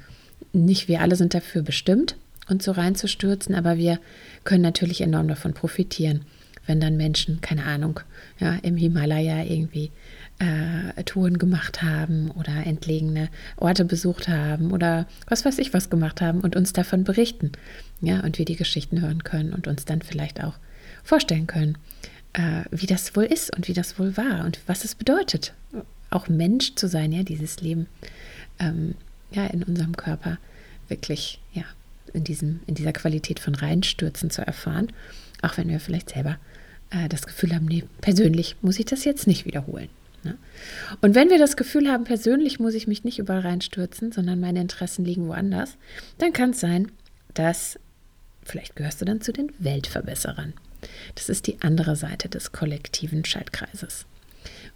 nicht 0.53 0.87
wir 0.87 1.01
alle 1.01 1.15
sind 1.15 1.33
dafür 1.33 1.63
bestimmt, 1.63 2.15
uns 2.47 2.65
so 2.65 2.71
reinzustürzen, 2.71 3.55
aber 3.55 3.77
wir 3.77 3.99
können 4.43 4.63
natürlich 4.63 5.01
enorm 5.01 5.27
davon 5.27 5.53
profitieren, 5.53 6.21
wenn 6.69 6.79
dann 6.79 6.95
Menschen, 6.95 7.41
keine 7.41 7.65
Ahnung, 7.65 7.99
ja, 8.39 8.53
im 8.61 8.77
Himalaya 8.77 9.43
irgendwie 9.43 9.91
äh, 10.37 11.03
Touren 11.03 11.37
gemacht 11.37 11.81
haben 11.81 12.31
oder 12.31 12.65
entlegene 12.65 13.29
Orte 13.57 13.83
besucht 13.83 14.27
haben 14.27 14.71
oder 14.71 15.07
was 15.27 15.43
weiß 15.43 15.57
ich 15.57 15.73
was 15.73 15.89
gemacht 15.89 16.21
haben 16.21 16.41
und 16.41 16.55
uns 16.55 16.71
davon 16.71 17.03
berichten. 17.03 17.51
Ja, 18.01 18.21
und 18.21 18.37
wir 18.37 18.45
die 18.45 18.55
Geschichten 18.55 19.01
hören 19.01 19.23
können 19.23 19.53
und 19.53 19.67
uns 19.67 19.83
dann 19.83 20.01
vielleicht 20.01 20.43
auch 20.43 20.53
vorstellen 21.03 21.47
können, 21.47 21.77
äh, 22.33 22.63
wie 22.71 22.85
das 22.85 23.15
wohl 23.15 23.25
ist 23.25 23.53
und 23.55 23.67
wie 23.67 23.73
das 23.73 23.99
wohl 23.99 24.15
war 24.15 24.45
und 24.45 24.59
was 24.67 24.85
es 24.85 24.95
bedeutet, 24.95 25.53
auch 26.11 26.29
Mensch 26.29 26.75
zu 26.75 26.87
sein, 26.87 27.11
ja, 27.11 27.23
dieses 27.23 27.61
Leben 27.61 27.87
ähm, 28.59 28.95
ja, 29.31 29.45
in 29.47 29.63
unserem 29.63 29.97
Körper 29.97 30.37
wirklich, 30.87 31.39
ja, 31.53 31.63
in, 32.13 32.23
diesem, 32.23 32.61
in 32.67 32.75
dieser 32.75 32.93
Qualität 32.93 33.39
von 33.39 33.55
Reinstürzen 33.55 34.29
zu 34.29 34.45
erfahren, 34.45 34.91
auch 35.41 35.57
wenn 35.57 35.69
wir 35.69 35.79
vielleicht 35.79 36.09
selber 36.09 36.37
äh, 36.89 37.09
das 37.09 37.25
Gefühl 37.25 37.53
haben, 37.53 37.65
nee, 37.65 37.83
persönlich 38.01 38.55
muss 38.61 38.79
ich 38.79 38.85
das 38.85 39.05
jetzt 39.05 39.27
nicht 39.27 39.45
wiederholen. 39.45 39.89
Ne? 40.23 40.37
Und 41.01 41.15
wenn 41.15 41.29
wir 41.29 41.39
das 41.39 41.57
Gefühl 41.57 41.89
haben, 41.89 42.03
persönlich 42.03 42.59
muss 42.59 42.73
ich 42.73 42.87
mich 42.87 43.03
nicht 43.03 43.19
überall 43.19 43.41
reinstürzen, 43.41 44.11
sondern 44.11 44.39
meine 44.39 44.61
Interessen 44.61 45.05
liegen 45.05 45.27
woanders, 45.27 45.77
dann 46.17 46.33
kann 46.33 46.51
es 46.51 46.59
sein, 46.59 46.91
dass 47.33 47.79
vielleicht 48.43 48.75
gehörst 48.75 49.01
du 49.01 49.05
dann 49.05 49.21
zu 49.21 49.31
den 49.31 49.51
Weltverbesserern. 49.59 50.53
Das 51.15 51.29
ist 51.29 51.47
die 51.47 51.61
andere 51.61 51.95
Seite 51.95 52.29
des 52.29 52.51
kollektiven 52.51 53.25
Schaltkreises. 53.25 54.05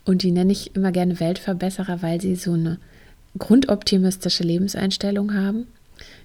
Und 0.06 0.24
die 0.24 0.32
nenne 0.32 0.52
ich 0.52 0.76
immer 0.76 0.92
gerne 0.92 1.20
Weltverbesserer, 1.20 2.02
weil 2.02 2.20
sie 2.20 2.36
so 2.36 2.54
eine 2.54 2.78
grundoptimistische 3.38 4.44
Lebenseinstellung 4.44 5.34
haben. 5.34 5.68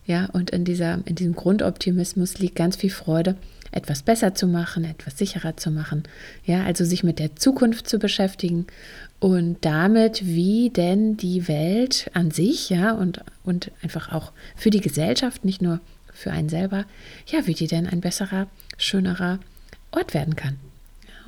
Ja, 0.07 0.27
und 0.27 0.51
in, 0.51 0.65
dieser, 0.65 1.01
in 1.05 1.15
diesem 1.15 1.35
Grundoptimismus 1.35 2.39
liegt 2.39 2.57
ganz 2.57 2.77
viel 2.77 2.91
Freude, 2.91 3.37
etwas 3.71 4.03
besser 4.03 4.35
zu 4.35 4.47
machen, 4.47 4.85
etwas 4.85 5.19
sicherer 5.19 5.57
zu 5.57 5.71
machen. 5.71 6.05
Ja, 6.45 6.65
also 6.65 6.85
sich 6.85 7.05
mit 7.05 7.19
der 7.19 7.37
Zukunft 7.37 7.89
zu 7.89 7.99
beschäftigen 7.99 8.67
und 9.21 9.59
damit, 9.63 10.25
wie 10.25 10.71
denn 10.71 11.17
die 11.17 11.49
Welt 11.49 12.11
an 12.15 12.31
sich, 12.31 12.71
ja, 12.71 12.93
und, 12.93 13.21
und 13.45 13.71
einfach 13.83 14.13
auch 14.13 14.33
für 14.57 14.71
die 14.71 14.81
Gesellschaft, 14.81 15.45
nicht 15.45 15.61
nur 15.61 15.81
für 16.13 16.31
einen 16.31 16.49
selber, 16.49 16.85
ja, 17.27 17.47
wie 17.47 17.55
die 17.55 17.67
denn 17.67 17.87
ein 17.87 18.01
besserer, 18.01 18.49
schönerer 18.77 19.39
Ort 19.91 20.15
werden 20.15 20.37
kann. 20.37 20.59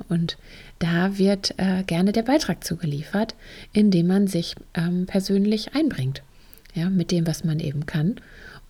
Und 0.09 0.37
da 0.79 1.17
wird 1.17 1.53
äh, 1.57 1.83
gerne 1.83 2.11
der 2.11 2.23
Beitrag 2.23 2.63
zugeliefert, 2.63 3.35
indem 3.71 4.07
man 4.07 4.27
sich 4.27 4.55
ähm, 4.73 5.05
persönlich 5.05 5.75
einbringt, 5.75 6.23
ja, 6.73 6.89
mit 6.89 7.11
dem, 7.11 7.27
was 7.27 7.43
man 7.43 7.59
eben 7.59 7.85
kann. 7.85 8.15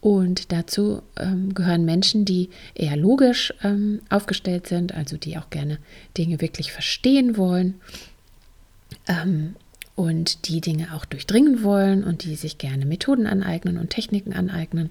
Und 0.02 0.52
dazu 0.52 1.04
ähm, 1.18 1.54
gehören 1.54 1.86
Menschen, 1.86 2.26
die 2.26 2.50
eher 2.74 2.98
logisch 2.98 3.54
ähm, 3.64 4.02
aufgestellt 4.10 4.68
sind, 4.68 4.96
also 4.96 5.16
die 5.16 5.38
auch 5.38 5.52
gerne 5.52 5.78
Dinge 6.18 6.42
wirklich 6.42 6.72
verstehen 6.72 7.38
wollen 7.38 7.80
ähm, 9.08 9.56
und 9.96 10.48
die 10.48 10.60
Dinge 10.60 10.96
auch 10.96 11.06
durchdringen 11.06 11.62
wollen 11.62 12.04
und 12.04 12.24
die 12.24 12.36
sich 12.36 12.58
gerne 12.58 12.88
Methoden 12.88 13.28
aneignen 13.28 13.78
und 13.78 13.92
Techniken 13.92 14.34
aneignen. 14.34 14.90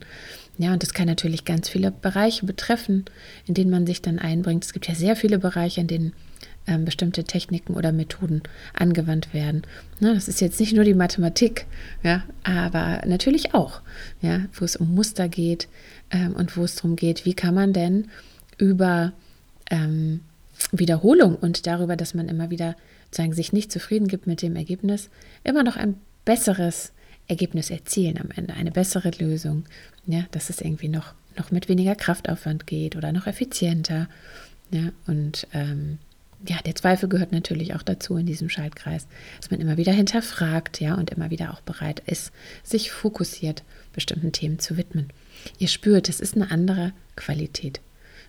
Ja, 0.58 0.72
und 0.72 0.84
das 0.84 0.94
kann 0.94 1.06
natürlich 1.06 1.44
ganz 1.44 1.68
viele 1.68 1.90
Bereiche 1.90 2.46
betreffen, 2.46 3.04
in 3.46 3.54
denen 3.54 3.70
man 3.72 3.88
sich 3.88 4.02
dann 4.02 4.20
einbringt. 4.20 4.64
Es 4.64 4.72
gibt 4.72 4.86
ja 4.86 4.94
sehr 4.94 5.16
viele 5.16 5.40
Bereiche, 5.40 5.80
in 5.80 5.88
denen 5.88 6.12
ähm, 6.70 6.84
bestimmte 6.84 7.24
Techniken 7.24 7.74
oder 7.74 7.90
Methoden 7.92 8.42
angewandt 8.72 9.34
werden. 9.34 9.62
Ne, 9.98 10.14
das 10.14 10.28
ist 10.28 10.40
jetzt 10.40 10.60
nicht 10.60 10.72
nur 10.72 10.84
die 10.84 10.94
Mathematik, 10.94 11.66
ja, 12.02 12.22
aber 12.44 13.02
natürlich 13.06 13.54
auch, 13.54 13.80
ja, 14.22 14.42
wo 14.54 14.64
es 14.64 14.76
um 14.76 14.94
Muster 14.94 15.28
geht 15.28 15.68
ähm, 16.10 16.34
und 16.34 16.56
wo 16.56 16.64
es 16.64 16.76
darum 16.76 16.94
geht, 16.96 17.24
wie 17.24 17.34
kann 17.34 17.54
man 17.54 17.72
denn 17.72 18.08
über 18.56 19.12
ähm, 19.70 20.20
Wiederholung 20.70 21.34
und 21.34 21.66
darüber, 21.66 21.96
dass 21.96 22.14
man 22.14 22.28
immer 22.28 22.50
wieder 22.50 22.76
sagen, 23.10 23.32
sich 23.32 23.52
nicht 23.52 23.72
zufrieden 23.72 24.06
gibt 24.06 24.28
mit 24.28 24.40
dem 24.40 24.54
Ergebnis, 24.54 25.10
immer 25.42 25.64
noch 25.64 25.76
ein 25.76 25.96
besseres 26.24 26.92
Ergebnis 27.26 27.70
erzielen 27.70 28.18
am 28.18 28.30
Ende, 28.34 28.54
eine 28.54 28.70
bessere 28.70 29.10
Lösung, 29.18 29.64
ja, 30.06 30.24
dass 30.30 30.50
es 30.50 30.60
irgendwie 30.60 30.88
noch, 30.88 31.14
noch 31.36 31.50
mit 31.50 31.68
weniger 31.68 31.96
Kraftaufwand 31.96 32.66
geht 32.68 32.94
oder 32.94 33.10
noch 33.10 33.26
effizienter. 33.26 34.08
Ja, 34.70 34.92
und 35.08 35.48
ähm, 35.52 35.98
ja, 36.48 36.56
der 36.64 36.74
Zweifel 36.74 37.08
gehört 37.08 37.32
natürlich 37.32 37.74
auch 37.74 37.82
dazu 37.82 38.16
in 38.16 38.26
diesem 38.26 38.48
Schaltkreis, 38.48 39.06
dass 39.40 39.50
man 39.50 39.60
immer 39.60 39.76
wieder 39.76 39.92
hinterfragt, 39.92 40.80
ja, 40.80 40.94
und 40.94 41.10
immer 41.10 41.30
wieder 41.30 41.52
auch 41.52 41.60
bereit 41.60 42.02
ist, 42.06 42.32
sich 42.62 42.90
fokussiert 42.90 43.62
bestimmten 43.92 44.32
Themen 44.32 44.58
zu 44.58 44.76
widmen. 44.76 45.10
Ihr 45.58 45.68
spürt, 45.68 46.08
es 46.08 46.20
ist 46.20 46.36
eine 46.36 46.50
andere 46.50 46.92
Qualität. 47.16 47.80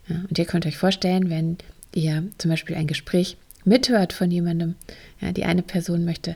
Ja, 0.08 0.18
und 0.30 0.38
ihr 0.38 0.46
könnt 0.46 0.66
euch 0.66 0.78
vorstellen, 0.78 1.30
wenn 1.30 1.58
ihr 1.94 2.28
zum 2.38 2.50
Beispiel 2.50 2.76
ein 2.76 2.88
Gespräch 2.88 3.38
mithört 3.64 4.14
von 4.14 4.32
jemandem, 4.32 4.76
ja, 5.22 5.32
die 5.32 5.46
eine 5.46 5.62
Person 5.62 6.04
möchte 6.04 6.36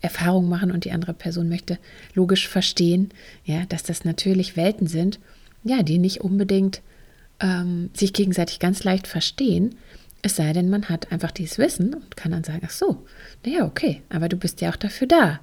Erfahrung 0.00 0.48
machen 0.48 0.72
und 0.72 0.84
die 0.84 0.92
andere 0.92 1.14
Person 1.14 1.48
möchte 1.48 1.78
logisch 2.14 2.48
verstehen, 2.48 3.10
ja, 3.44 3.64
dass 3.66 3.82
das 3.82 4.04
natürlich 4.04 4.56
Welten 4.56 4.86
sind, 4.86 5.20
ja, 5.64 5.82
die 5.82 5.98
nicht 5.98 6.20
unbedingt 6.22 6.80
ähm, 7.40 7.90
sich 7.94 8.12
gegenseitig 8.12 8.58
ganz 8.58 8.84
leicht 8.84 9.06
verstehen, 9.06 9.76
es 10.22 10.36
sei 10.36 10.52
denn, 10.52 10.70
man 10.70 10.88
hat 10.88 11.10
einfach 11.10 11.32
dieses 11.32 11.58
Wissen 11.58 11.94
und 11.94 12.16
kann 12.16 12.30
dann 12.30 12.44
sagen, 12.44 12.62
ach 12.64 12.70
so, 12.70 13.04
naja, 13.44 13.64
okay, 13.64 14.02
aber 14.08 14.28
du 14.28 14.36
bist 14.36 14.60
ja 14.60 14.70
auch 14.70 14.76
dafür 14.76 15.08
da, 15.08 15.40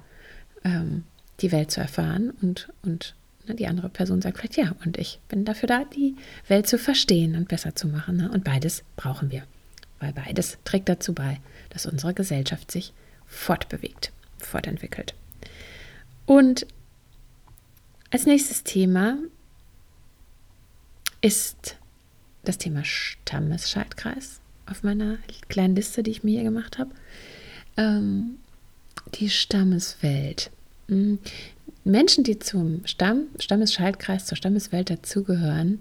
ähm, 0.64 1.04
die 1.40 1.52
Welt 1.52 1.70
zu 1.70 1.80
erfahren 1.80 2.30
und, 2.42 2.72
und 2.82 3.14
ne, 3.46 3.54
die 3.54 3.66
andere 3.66 3.90
Person 3.90 4.22
sagt 4.22 4.38
vielleicht, 4.38 4.56
ja, 4.56 4.74
und 4.84 4.96
ich 4.96 5.20
bin 5.28 5.44
dafür 5.44 5.66
da, 5.66 5.84
die 5.84 6.16
Welt 6.48 6.66
zu 6.66 6.78
verstehen 6.78 7.36
und 7.36 7.48
besser 7.48 7.74
zu 7.74 7.88
machen. 7.88 8.16
Ne? 8.16 8.30
Und 8.30 8.42
beides 8.42 8.82
brauchen 8.96 9.30
wir, 9.30 9.44
weil 9.98 10.14
beides 10.14 10.56
trägt 10.64 10.88
dazu 10.88 11.12
bei, 11.12 11.40
dass 11.68 11.84
unsere 11.84 12.14
Gesellschaft 12.14 12.70
sich 12.70 12.94
fortbewegt, 13.26 14.12
fortentwickelt. 14.38 15.14
Und 16.24 16.66
als 18.10 18.24
nächstes 18.24 18.64
Thema 18.64 19.18
ist 21.20 21.76
das 22.44 22.56
Thema 22.56 22.82
Stammesschaltkreis 22.82 24.39
auf 24.70 24.82
meiner 24.82 25.18
kleinen 25.48 25.76
Liste, 25.76 26.02
die 26.02 26.10
ich 26.10 26.24
mir 26.24 26.32
hier 26.32 26.44
gemacht 26.44 26.78
habe. 26.78 26.90
Ähm, 27.76 28.36
die 29.14 29.30
Stammeswelt. 29.30 30.50
Hm, 30.88 31.18
Menschen, 31.84 32.24
die 32.24 32.38
zum 32.38 32.82
Stamm, 32.86 33.24
Stammesschaltkreis, 33.38 34.26
zur 34.26 34.36
Stammeswelt 34.36 34.90
dazugehören, 34.90 35.80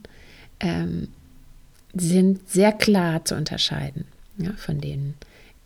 ähm, 0.60 1.10
sind 1.94 2.48
sehr 2.50 2.72
klar 2.72 3.26
zu 3.26 3.36
unterscheiden 3.36 4.06
ja, 4.40 4.54
von 4.54 4.80
denen, 4.82 5.16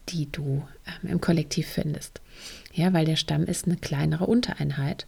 die 0.09 0.29
du 0.31 0.63
ähm, 0.85 1.09
im 1.11 1.21
Kollektiv 1.21 1.67
findest. 1.67 2.21
Ja, 2.73 2.91
weil 2.93 3.05
der 3.05 3.15
Stamm 3.15 3.43
ist 3.43 3.65
eine 3.65 3.77
kleinere 3.77 4.25
Untereinheit 4.25 5.05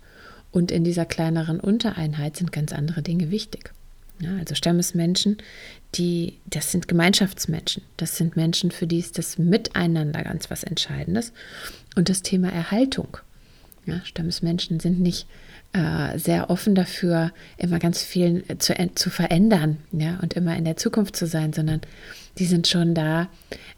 und 0.51 0.71
in 0.71 0.83
dieser 0.83 1.05
kleineren 1.05 1.59
Untereinheit 1.59 2.37
sind 2.37 2.51
ganz 2.51 2.71
andere 2.71 3.01
Dinge 3.01 3.31
wichtig. 3.31 3.73
Ja, 4.19 4.37
also 4.37 4.55
Stammesmenschen, 4.55 5.37
die, 5.95 6.39
das 6.45 6.71
sind 6.71 6.87
Gemeinschaftsmenschen. 6.87 7.83
Das 7.97 8.15
sind 8.15 8.35
Menschen, 8.35 8.71
für 8.71 8.87
die 8.87 8.99
ist 8.99 9.17
das 9.17 9.37
Miteinander 9.37 10.23
ganz 10.23 10.49
was 10.49 10.63
Entscheidendes. 10.63 11.33
Und 11.95 12.09
das 12.09 12.21
Thema 12.21 12.51
Erhaltung. 12.51 13.17
Ja, 13.85 14.01
Stammesmenschen 14.03 14.79
sind 14.79 14.99
nicht 14.99 15.27
äh, 15.73 16.17
sehr 16.17 16.49
offen 16.49 16.73
dafür, 16.75 17.31
immer 17.57 17.79
ganz 17.79 18.01
viel 18.01 18.43
zu, 18.57 18.73
zu 18.95 19.09
verändern 19.09 19.77
ja, 19.91 20.17
und 20.21 20.33
immer 20.33 20.55
in 20.55 20.65
der 20.65 20.77
Zukunft 20.77 21.15
zu 21.15 21.27
sein, 21.27 21.53
sondern 21.53 21.81
die 22.37 22.45
sind 22.45 22.67
schon 22.67 22.95
da, 22.95 23.27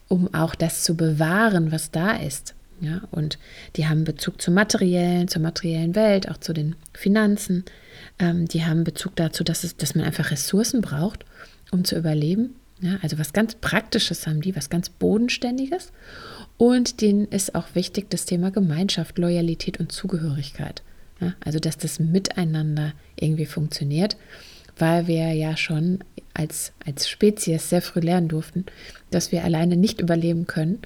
um 0.08 0.32
auch 0.32 0.54
das 0.54 0.82
zu 0.82 0.96
bewahren, 0.96 1.72
was 1.72 1.90
da 1.90 2.12
ist. 2.12 2.54
Ja, 2.80 3.02
und 3.10 3.38
die 3.76 3.88
haben 3.88 4.04
Bezug 4.04 4.40
zur 4.40 4.54
materiellen, 4.54 5.26
zur 5.26 5.42
materiellen 5.42 5.94
Welt, 5.94 6.28
auch 6.28 6.36
zu 6.36 6.52
den 6.52 6.76
Finanzen. 6.92 7.64
Ähm, 8.18 8.46
die 8.46 8.64
haben 8.64 8.84
Bezug 8.84 9.16
dazu, 9.16 9.42
dass, 9.42 9.64
es, 9.64 9.76
dass 9.76 9.94
man 9.94 10.04
einfach 10.04 10.30
Ressourcen 10.30 10.80
braucht, 10.80 11.24
um 11.72 11.84
zu 11.84 11.96
überleben. 11.96 12.54
Ja, 12.80 12.98
also 13.02 13.18
was 13.18 13.32
ganz 13.32 13.56
Praktisches 13.56 14.26
haben 14.26 14.40
die, 14.40 14.54
was 14.54 14.70
ganz 14.70 14.88
Bodenständiges. 14.90 15.92
Und 16.56 17.00
denen 17.00 17.26
ist 17.26 17.54
auch 17.54 17.74
wichtig 17.74 18.10
das 18.10 18.24
Thema 18.24 18.50
Gemeinschaft, 18.50 19.18
Loyalität 19.18 19.80
und 19.80 19.90
Zugehörigkeit. 19.90 20.82
Ja, 21.20 21.34
also 21.44 21.58
dass 21.58 21.78
das 21.78 21.98
Miteinander 21.98 22.92
irgendwie 23.18 23.46
funktioniert, 23.46 24.16
weil 24.76 25.08
wir 25.08 25.32
ja 25.32 25.56
schon 25.56 26.04
als, 26.38 26.72
als 26.86 27.08
Spezies 27.08 27.68
sehr 27.68 27.82
früh 27.82 28.00
lernen 28.00 28.28
durften, 28.28 28.64
dass 29.10 29.32
wir 29.32 29.44
alleine 29.44 29.76
nicht 29.76 30.00
überleben 30.00 30.46
können, 30.46 30.78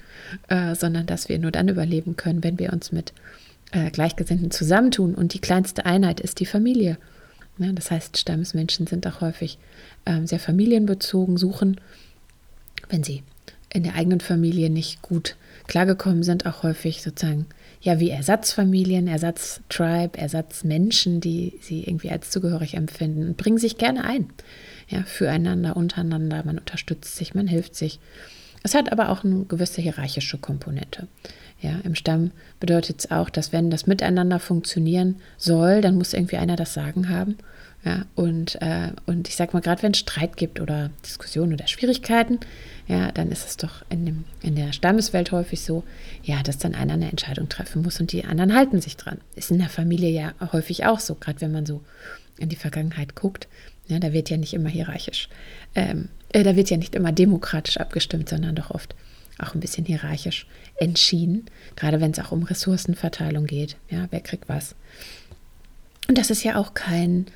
äh, 0.47 0.75
sondern 0.75 1.05
dass 1.05 1.29
wir 1.29 1.37
nur 1.37 1.51
dann 1.51 1.69
überleben 1.69 2.17
können, 2.17 2.43
wenn 2.43 2.59
wir 2.59 2.73
uns 2.73 2.91
mit 2.91 3.13
äh, 3.71 3.91
Gleichgesinnten 3.91 4.51
zusammentun. 4.51 5.13
Und 5.13 5.33
die 5.33 5.39
kleinste 5.39 5.85
Einheit 5.85 6.19
ist 6.19 6.39
die 6.39 6.45
Familie. 6.45 6.97
Ja, 7.59 7.71
das 7.71 7.91
heißt, 7.91 8.17
Stammesmenschen 8.17 8.87
sind 8.87 9.05
auch 9.05 9.21
häufig 9.21 9.59
äh, 10.05 10.25
sehr 10.25 10.39
familienbezogen, 10.39 11.37
suchen, 11.37 11.79
wenn 12.89 13.03
sie 13.03 13.21
in 13.71 13.83
der 13.83 13.95
eigenen 13.95 14.21
Familie 14.21 14.71
nicht 14.71 15.03
gut 15.03 15.35
klargekommen 15.67 16.23
sind, 16.23 16.47
auch 16.47 16.63
häufig 16.63 17.03
sozusagen 17.03 17.45
ja 17.83 17.99
wie 17.99 18.09
Ersatzfamilien, 18.09 19.07
Ersatztribe, 19.07 20.17
Ersatzmenschen, 20.17 21.19
die 21.19 21.59
sie 21.61 21.83
irgendwie 21.83 22.09
als 22.09 22.31
zugehörig 22.31 22.75
empfinden 22.75 23.35
bringen 23.35 23.57
sich 23.57 23.77
gerne 23.77 24.05
ein. 24.05 24.29
Ja, 24.87 25.03
füreinander, 25.03 25.75
untereinander, 25.75 26.43
man 26.45 26.57
unterstützt 26.59 27.15
sich, 27.15 27.35
man 27.35 27.47
hilft 27.47 27.75
sich. 27.75 27.99
Es 28.63 28.73
hat 28.73 28.91
aber 28.91 29.09
auch 29.09 29.25
eine 29.25 29.43
gewisse 29.43 29.81
hierarchische 29.81 30.37
Komponente. 30.37 31.07
Ja, 31.61 31.79
Im 31.83 31.95
Stamm 31.95 32.31
bedeutet 32.59 32.99
es 32.99 33.11
auch, 33.11 33.29
dass 33.29 33.51
wenn 33.51 33.69
das 33.69 33.85
Miteinander 33.85 34.39
funktionieren 34.39 35.17
soll, 35.37 35.81
dann 35.81 35.95
muss 35.95 36.13
irgendwie 36.13 36.37
einer 36.37 36.55
das 36.55 36.73
Sagen 36.73 37.09
haben. 37.09 37.37
Ja, 37.85 38.05
und, 38.15 38.61
äh, 38.61 38.91
und 39.07 39.27
ich 39.27 39.35
sage 39.35 39.51
mal, 39.53 39.59
gerade 39.59 39.83
wenn 39.83 39.91
es 39.91 39.99
Streit 39.99 40.37
gibt 40.37 40.61
oder 40.61 40.89
Diskussionen 41.05 41.53
oder 41.53 41.67
Schwierigkeiten, 41.67 42.39
ja, 42.87 43.11
dann 43.11 43.29
ist 43.29 43.45
es 43.45 43.57
doch 43.57 43.83
in, 43.89 44.05
dem, 44.05 44.23
in 44.41 44.55
der 44.55 44.71
Stammeswelt 44.71 45.33
häufig 45.33 45.61
so, 45.61 45.83
ja, 46.23 46.41
dass 46.43 46.57
dann 46.57 46.75
einer 46.75 46.93
eine 46.93 47.09
Entscheidung 47.09 47.49
treffen 47.49 47.81
muss 47.81 47.99
und 47.99 48.13
die 48.13 48.23
anderen 48.23 48.55
halten 48.55 48.79
sich 48.79 48.95
dran. 48.95 49.19
Ist 49.35 49.51
in 49.51 49.59
der 49.59 49.69
Familie 49.69 50.09
ja 50.09 50.33
häufig 50.53 50.85
auch 50.85 51.01
so, 51.01 51.15
gerade 51.15 51.41
wenn 51.41 51.51
man 51.51 51.65
so 51.65 51.81
in 52.37 52.49
die 52.49 52.55
Vergangenheit 52.55 53.15
guckt. 53.15 53.49
Ja, 53.87 53.99
da 53.99 54.13
wird 54.13 54.29
ja 54.29 54.37
nicht 54.37 54.53
immer 54.53 54.69
hierarchisch, 54.69 55.27
ähm, 55.75 56.07
äh, 56.29 56.43
da 56.43 56.55
wird 56.55 56.69
ja 56.69 56.77
nicht 56.77 56.95
immer 56.95 57.11
demokratisch 57.11 57.77
abgestimmt, 57.77 58.29
sondern 58.29 58.55
doch 58.55 58.71
oft 58.71 58.95
auch 59.39 59.53
ein 59.55 59.59
bisschen 59.59 59.85
hierarchisch 59.85 60.47
entschieden, 60.77 61.45
gerade 61.75 61.99
wenn 61.99 62.11
es 62.11 62.19
auch 62.19 62.31
um 62.31 62.43
Ressourcenverteilung 62.43 63.45
geht. 63.45 63.75
Ja, 63.89 64.07
wer 64.11 64.21
kriegt 64.21 64.47
was? 64.47 64.75
Und 66.07 66.17
das 66.17 66.29
ist 66.29 66.43
ja 66.43 66.57
auch 66.57 66.73
kein, 66.73 67.27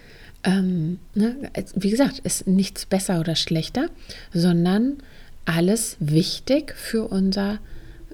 ähm, 0.48 1.00
ne, 1.14 1.36
wie 1.76 1.90
gesagt, 1.90 2.20
ist 2.20 2.48
nichts 2.48 2.86
besser 2.86 3.20
oder 3.20 3.36
schlechter, 3.36 3.90
sondern 4.34 4.98
alles 5.44 5.98
wichtig 6.00 6.74
für 6.74 7.06
unser 7.06 7.60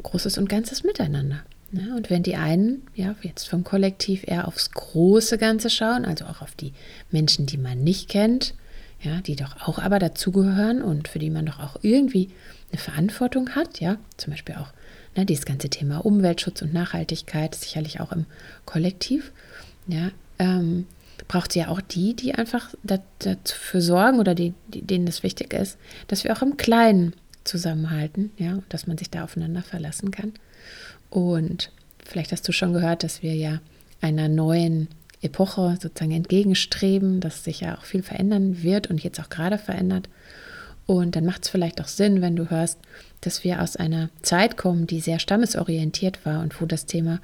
großes 0.02 0.40
und 0.40 0.50
ganzes 0.50 0.84
Miteinander. 0.84 1.44
Ja, 1.72 1.96
und 1.96 2.10
wenn 2.10 2.24
die 2.24 2.36
einen, 2.36 2.82
ja, 2.96 3.16
jetzt 3.22 3.48
vom 3.48 3.64
Kollektiv 3.64 4.24
eher 4.28 4.48
aufs 4.48 4.72
große 4.72 5.38
Ganze 5.38 5.70
schauen, 5.70 6.06
also 6.06 6.26
auch 6.26 6.42
auf 6.42 6.56
die 6.56 6.74
Menschen, 7.12 7.46
die 7.46 7.58
man 7.58 7.84
nicht 7.84 8.10
kennt, 8.10 8.56
ja, 9.02 9.22
die 9.22 9.36
doch 9.36 9.68
auch 9.68 9.78
aber 9.80 10.00
dazugehören 10.00 10.82
und 10.82 11.08
für 11.08 11.20
die 11.20 11.30
man 11.30 11.46
doch 11.46 11.60
auch 11.60 11.78
irgendwie 11.82 12.30
eine 12.72 12.80
Verantwortung 12.80 13.52
hat, 13.52 13.80
ja, 13.80 13.98
zum 14.18 14.32
Beispiel 14.32 14.56
auch 14.56 14.72
ne, 15.16 15.26
dieses 15.26 15.46
ganze 15.46 15.70
Thema 15.70 16.04
Umweltschutz 16.04 16.64
und 16.64 16.74
Nachhaltigkeit, 16.74 17.54
sicherlich 17.54 18.00
auch 18.00 18.12
im 18.12 18.26
Kollektiv, 18.66 19.32
ja, 19.88 20.10
ähm, 20.40 20.88
braucht 21.28 21.52
es 21.52 21.56
ja 21.56 21.68
auch 21.68 21.82
die, 21.82 22.16
die 22.16 22.36
einfach 22.36 22.74
dafür 22.84 23.82
sorgen 23.82 24.20
oder 24.20 24.36
die, 24.36 24.54
denen 24.68 25.08
es 25.08 25.24
wichtig 25.24 25.54
ist, 25.54 25.78
dass 26.08 26.24
wir 26.24 26.36
auch 26.36 26.42
im 26.42 26.58
Kleinen 26.58 27.14
zusammenhalten, 27.44 28.32
ja, 28.38 28.60
dass 28.70 28.88
man 28.88 28.98
sich 28.98 29.10
da 29.10 29.24
aufeinander 29.24 29.62
verlassen 29.62 30.12
kann. 30.12 30.34
Und 31.10 31.72
vielleicht 32.04 32.32
hast 32.32 32.48
du 32.48 32.52
schon 32.52 32.74
gehört, 32.74 33.04
dass 33.04 33.22
wir 33.22 33.36
ja 33.36 33.62
einer 34.02 34.28
neuen 34.28 34.88
Epoche 35.22 35.78
sozusagen 35.82 36.12
entgegenstreben, 36.12 37.20
dass 37.20 37.44
sich 37.44 37.62
ja 37.62 37.78
auch 37.78 37.86
viel 37.86 38.04
verändern 38.04 38.64
wird 38.64 38.90
und 38.90 39.04
jetzt 39.04 39.20
auch 39.20 39.30
gerade 39.30 39.58
verändert. 39.58 40.10
Und 40.86 41.16
dann 41.16 41.26
macht 41.26 41.44
es 41.44 41.50
vielleicht 41.50 41.80
auch 41.80 41.88
Sinn, 41.88 42.22
wenn 42.22 42.36
du 42.36 42.50
hörst, 42.50 42.78
dass 43.22 43.44
wir 43.46 43.62
aus 43.62 43.78
einer 43.78 44.10
Zeit 44.22 44.58
kommen, 44.58 44.86
die 44.86 45.00
sehr 45.00 45.20
stammesorientiert 45.20 46.26
war 46.26 46.42
und 46.42 46.60
wo 46.60 46.66
das 46.66 46.86
Thema 46.86 47.22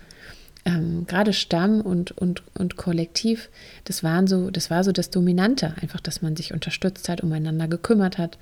ähm, 0.69 1.05
gerade 1.07 1.33
Stamm 1.33 1.81
und, 1.81 2.11
und, 2.11 2.43
und 2.55 2.75
Kollektiv, 2.77 3.49
das 3.85 4.03
waren 4.03 4.27
so, 4.27 4.51
das 4.51 4.69
war 4.69 4.83
so 4.83 4.91
das 4.91 5.09
Dominante, 5.09 5.73
einfach, 5.81 5.99
dass 5.99 6.21
man 6.21 6.35
sich 6.35 6.53
unterstützt 6.53 7.09
hat, 7.09 7.21
umeinander 7.21 7.67
gekümmert 7.67 8.17
hat, 8.17 8.37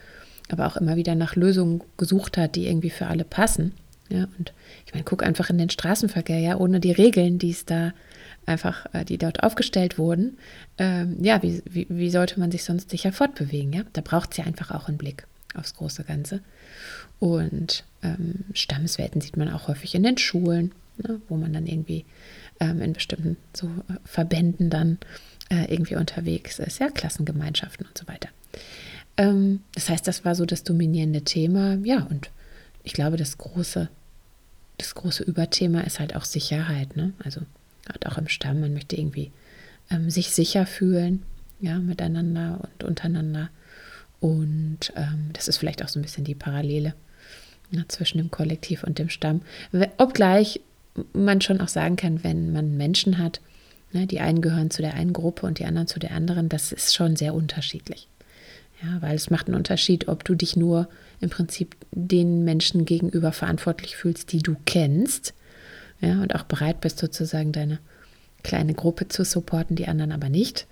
aber 0.49 0.67
auch 0.67 0.77
immer 0.77 0.95
wieder 0.95 1.15
nach 1.15 1.35
Lösungen 1.35 1.81
gesucht 1.97 2.37
hat, 2.37 2.55
die 2.55 2.67
irgendwie 2.67 2.89
für 2.89 3.07
alle 3.07 3.23
passen. 3.23 3.73
Ja, 4.09 4.27
und 4.37 4.53
ich 4.85 4.93
meine, 4.93 5.03
guck 5.03 5.21
einfach 5.21 5.49
in 5.49 5.57
den 5.57 5.69
Straßenverkehr, 5.69 6.39
ja, 6.39 6.57
ohne 6.57 6.79
die 6.79 6.93
Regeln, 6.93 7.39
die 7.39 7.51
es 7.51 7.65
da 7.65 7.93
einfach, 8.45 8.85
äh, 8.93 9.03
die 9.03 9.17
dort 9.17 9.43
aufgestellt 9.43 9.97
wurden, 9.97 10.37
ähm, 10.77 11.17
ja, 11.21 11.43
wie, 11.43 11.61
wie, 11.65 11.87
wie, 11.89 12.09
sollte 12.09 12.39
man 12.39 12.51
sich 12.51 12.63
sonst 12.63 12.89
sicher 12.89 13.11
fortbewegen? 13.11 13.73
Ja? 13.73 13.81
Da 13.93 14.01
braucht 14.01 14.31
es 14.31 14.37
ja 14.37 14.45
einfach 14.45 14.71
auch 14.71 14.87
einen 14.87 14.97
Blick 14.97 15.27
aufs 15.55 15.75
große 15.75 16.05
Ganze. 16.05 16.41
Und 17.19 17.83
ähm, 18.01 18.45
Stammeswelten 18.53 19.19
sieht 19.19 19.35
man 19.35 19.51
auch 19.51 19.67
häufig 19.67 19.93
in 19.93 20.03
den 20.03 20.17
Schulen, 20.17 20.71
ne, 20.97 21.21
wo 21.27 21.37
man 21.37 21.53
dann 21.53 21.67
irgendwie 21.67 22.05
ähm, 22.59 22.81
in 22.81 22.93
bestimmten 22.93 23.37
so 23.53 23.67
äh, 23.67 23.93
Verbänden 24.05 24.69
dann 24.69 24.97
äh, 25.49 25.71
irgendwie 25.73 25.95
unterwegs 25.95 26.59
ist, 26.59 26.79
ja, 26.79 26.89
Klassengemeinschaften 26.89 27.85
und 27.85 27.97
so 27.97 28.07
weiter. 28.07 28.29
Ähm, 29.17 29.61
das 29.73 29.89
heißt, 29.89 30.07
das 30.07 30.25
war 30.25 30.35
so 30.35 30.45
das 30.45 30.63
dominierende 30.63 31.21
Thema, 31.21 31.77
ja, 31.83 32.03
und 32.03 32.29
ich 32.83 32.93
glaube, 32.93 33.17
das 33.17 33.37
große, 33.37 33.89
das 34.77 34.95
große 34.95 35.23
Überthema 35.23 35.81
ist 35.81 35.99
halt 35.99 36.15
auch 36.15 36.23
Sicherheit. 36.23 36.95
Ne? 36.95 37.13
Also 37.23 37.41
gerade 37.85 38.09
auch 38.09 38.17
im 38.17 38.29
Stamm, 38.29 38.61
man 38.61 38.73
möchte 38.73 38.95
irgendwie 38.95 39.31
ähm, 39.91 40.09
sich 40.09 40.31
sicher 40.31 40.65
fühlen, 40.65 41.23
ja, 41.59 41.79
miteinander 41.79 42.61
und 42.61 42.83
untereinander. 42.83 43.49
Und 44.19 44.93
ähm, 44.95 45.31
das 45.33 45.47
ist 45.47 45.57
vielleicht 45.57 45.83
auch 45.83 45.89
so 45.89 45.99
ein 45.99 46.03
bisschen 46.03 46.23
die 46.23 46.35
Parallele 46.35 46.93
ja, 47.71 47.83
zwischen 47.87 48.19
dem 48.19 48.31
Kollektiv 48.31 48.83
und 48.83 48.99
dem 48.99 49.09
Stamm. 49.09 49.41
Obgleich 49.97 50.61
man 51.13 51.41
schon 51.41 51.61
auch 51.61 51.67
sagen 51.67 51.95
kann, 51.95 52.23
wenn 52.23 52.51
man 52.51 52.77
Menschen 52.77 53.17
hat, 53.17 53.41
ne, 53.91 54.07
die 54.07 54.19
einen 54.19 54.41
gehören 54.41 54.71
zu 54.71 54.81
der 54.81 54.93
einen 54.93 55.13
Gruppe 55.13 55.45
und 55.45 55.59
die 55.59 55.65
anderen 55.65 55.87
zu 55.87 55.99
der 55.99 56.11
anderen, 56.11 56.49
das 56.49 56.71
ist 56.71 56.95
schon 56.95 57.15
sehr 57.15 57.33
unterschiedlich. 57.33 58.07
Ja, 58.83 59.01
weil 59.01 59.15
es 59.15 59.31
macht 59.31 59.47
einen 59.47 59.55
Unterschied, 59.55 60.07
ob 60.07 60.23
du 60.23 60.35
dich 60.35 60.55
nur 60.55 60.87
im 61.19 61.29
Prinzip 61.29 61.75
den 61.91 62.43
Menschen 62.43 62.85
gegenüber 62.85 63.31
verantwortlich 63.31 63.95
fühlst, 63.95 64.31
die 64.31 64.43
du 64.43 64.55
kennst, 64.65 65.33
ja, 65.99 66.21
und 66.21 66.35
auch 66.35 66.43
bereit 66.43 66.79
bist, 66.81 66.99
sozusagen 66.99 67.51
deine 67.51 67.79
kleine 68.43 68.75
Gruppe 68.75 69.07
zu 69.07 69.25
supporten, 69.25 69.75
die 69.75 69.87
anderen 69.87 70.11
aber 70.11 70.29
nicht. 70.29 70.67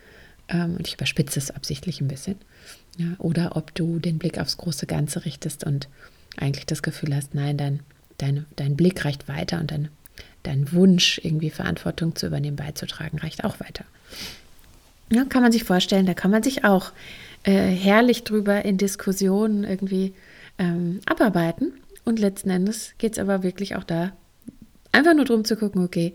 Ähm, 0.48 0.76
und 0.78 0.88
ich 0.88 0.94
überspitze 0.94 1.40
es 1.40 1.50
absichtlich 1.50 2.00
ein 2.00 2.08
bisschen. 2.08 2.36
Ja, 2.98 3.16
oder 3.18 3.56
ob 3.56 3.74
du 3.74 4.00
den 4.00 4.20
Blick 4.20 4.40
aufs 4.40 4.58
große 4.58 4.86
Ganze 4.86 5.26
richtest 5.26 5.64
und 5.64 5.90
eigentlich 6.38 6.66
das 6.66 6.84
Gefühl 6.84 7.16
hast, 7.16 7.34
nein, 7.34 7.58
dein, 7.58 7.80
dein, 8.18 8.46
dein 8.56 8.76
Blick 8.76 9.04
reicht 9.04 9.28
weiter 9.28 9.60
und 9.60 9.72
dein, 9.72 9.90
dein 10.48 10.72
Wunsch, 10.72 11.20
irgendwie 11.24 11.50
Verantwortung 11.50 12.16
zu 12.16 12.28
übernehmen, 12.28 12.56
beizutragen, 12.56 13.20
reicht 13.20 13.44
auch 13.44 13.60
weiter. 13.60 13.86
Ja, 15.12 15.26
kann 15.26 15.44
man 15.44 15.52
sich 15.52 15.64
vorstellen, 15.64 16.06
da 16.06 16.14
kann 16.14 16.32
man 16.32 16.44
sich 16.44 16.64
auch 16.64 16.92
äh, 17.44 17.52
herrlich 17.52 18.24
drüber 18.24 18.66
in 18.66 18.78
Diskussionen 18.78 19.64
irgendwie 19.64 20.14
ähm, 20.58 21.00
abarbeiten. 21.06 21.74
Und 22.04 22.20
letzten 22.20 22.50
Endes 22.50 22.94
geht 22.98 23.14
es 23.14 23.20
aber 23.20 23.44
wirklich 23.44 23.76
auch 23.76 23.84
da 23.84 24.14
einfach 24.92 25.14
nur 25.14 25.26
darum 25.26 25.46
zu 25.46 25.56
gucken, 25.56 25.84
okay, 25.84 26.14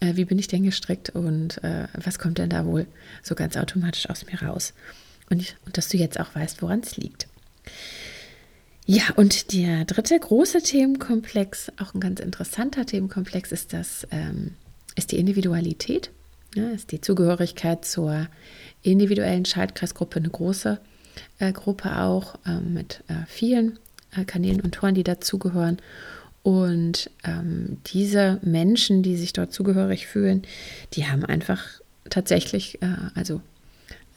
äh, 0.00 0.16
wie 0.16 0.24
bin 0.24 0.38
ich 0.38 0.48
denn 0.48 0.62
gestrickt 0.62 1.10
und 1.10 1.62
äh, 1.64 1.88
was 1.94 2.18
kommt 2.18 2.38
denn 2.38 2.50
da 2.50 2.64
wohl 2.64 2.86
so 3.22 3.34
ganz 3.34 3.56
automatisch 3.56 4.08
aus 4.08 4.26
mir 4.26 4.42
raus? 4.42 4.72
Und, 5.30 5.40
ich, 5.40 5.56
und 5.66 5.76
dass 5.76 5.88
du 5.88 5.96
jetzt 5.96 6.20
auch 6.20 6.34
weißt, 6.34 6.62
woran 6.62 6.80
es 6.80 6.96
liegt. 6.96 7.26
Ja, 8.86 9.04
und 9.16 9.52
der 9.54 9.84
dritte 9.86 10.18
große 10.18 10.62
Themenkomplex, 10.62 11.72
auch 11.80 11.94
ein 11.94 12.00
ganz 12.00 12.20
interessanter 12.20 12.84
Themenkomplex, 12.84 13.50
ist 13.50 13.72
das, 13.72 14.06
ähm, 14.10 14.52
ist 14.94 15.12
die 15.12 15.18
Individualität. 15.18 16.10
Ja, 16.54 16.68
ist 16.70 16.92
die 16.92 17.00
Zugehörigkeit 17.00 17.84
zur 17.84 18.28
individuellen 18.82 19.44
Schaltkreisgruppe 19.44 20.16
eine 20.20 20.28
große 20.28 20.78
äh, 21.38 21.52
Gruppe 21.52 21.98
auch 21.98 22.36
äh, 22.46 22.60
mit 22.60 23.02
äh, 23.08 23.26
vielen 23.26 23.78
äh, 24.16 24.24
Kanälen 24.24 24.60
und 24.60 24.74
Toren, 24.74 24.94
die 24.94 25.02
dazugehören. 25.02 25.78
Und 26.42 27.10
ähm, 27.24 27.78
diese 27.86 28.38
Menschen, 28.42 29.02
die 29.02 29.16
sich 29.16 29.32
dort 29.32 29.52
zugehörig 29.52 30.06
fühlen, 30.06 30.42
die 30.92 31.06
haben 31.06 31.24
einfach 31.24 31.64
tatsächlich, 32.10 32.82
äh, 32.82 32.96
also 33.14 33.40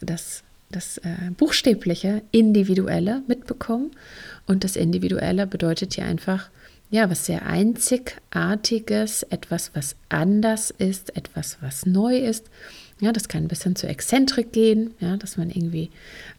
das, 0.00 0.44
das 0.70 0.98
äh, 0.98 1.30
buchstäbliche, 1.36 2.22
individuelle 2.30 3.22
mitbekommen. 3.26 3.90
Und 4.46 4.64
das 4.64 4.76
Individuelle 4.76 5.46
bedeutet 5.46 5.96
ja 5.96 6.04
einfach, 6.04 6.50
ja, 6.90 7.10
was 7.10 7.26
sehr 7.26 7.46
Einzigartiges, 7.46 9.22
etwas, 9.24 9.70
was 9.74 9.96
anders 10.08 10.70
ist, 10.70 11.14
etwas, 11.16 11.58
was 11.60 11.84
neu 11.84 12.16
ist. 12.16 12.46
Ja, 13.00 13.12
das 13.12 13.28
kann 13.28 13.44
ein 13.44 13.48
bisschen 13.48 13.76
zu 13.76 13.86
Exzentrik 13.86 14.52
gehen, 14.52 14.94
ja, 14.98 15.16
dass 15.16 15.36
man 15.36 15.50
irgendwie 15.50 15.90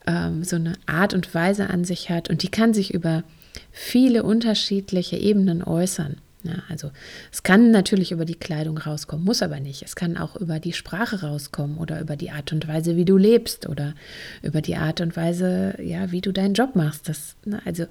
ähm, 0.06 0.44
so 0.44 0.56
eine 0.56 0.74
Art 0.86 1.14
und 1.14 1.34
Weise 1.34 1.70
an 1.70 1.84
sich 1.84 2.10
hat 2.10 2.28
und 2.28 2.42
die 2.42 2.50
kann 2.50 2.74
sich 2.74 2.92
über 2.92 3.22
viele 3.70 4.24
unterschiedliche 4.24 5.16
Ebenen 5.16 5.62
äußern. 5.62 6.16
Ja, 6.42 6.62
also 6.68 6.90
es 7.30 7.42
kann 7.42 7.70
natürlich 7.70 8.12
über 8.12 8.24
die 8.24 8.34
Kleidung 8.34 8.78
rauskommen, 8.78 9.24
muss 9.24 9.42
aber 9.42 9.60
nicht. 9.60 9.82
Es 9.82 9.94
kann 9.94 10.16
auch 10.16 10.36
über 10.36 10.58
die 10.58 10.72
Sprache 10.72 11.20
rauskommen 11.20 11.76
oder 11.76 12.00
über 12.00 12.16
die 12.16 12.30
Art 12.30 12.52
und 12.52 12.66
Weise, 12.66 12.96
wie 12.96 13.04
du 13.04 13.18
lebst 13.18 13.68
oder 13.68 13.94
über 14.42 14.62
die 14.62 14.76
Art 14.76 15.02
und 15.02 15.16
Weise, 15.16 15.74
ja, 15.82 16.12
wie 16.12 16.22
du 16.22 16.32
deinen 16.32 16.54
Job 16.54 16.76
machst. 16.76 17.08
Das, 17.08 17.36
ne, 17.44 17.60
also 17.66 17.84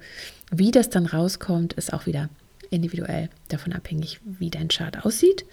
wie 0.50 0.72
das 0.72 0.90
dann 0.90 1.06
rauskommt, 1.06 1.74
ist 1.74 1.92
auch 1.92 2.06
wieder 2.06 2.28
individuell 2.70 3.28
davon 3.48 3.72
abhängig, 3.72 4.20
wie 4.24 4.50
dein 4.50 4.68
Chart 4.68 5.04
aussieht. 5.04 5.44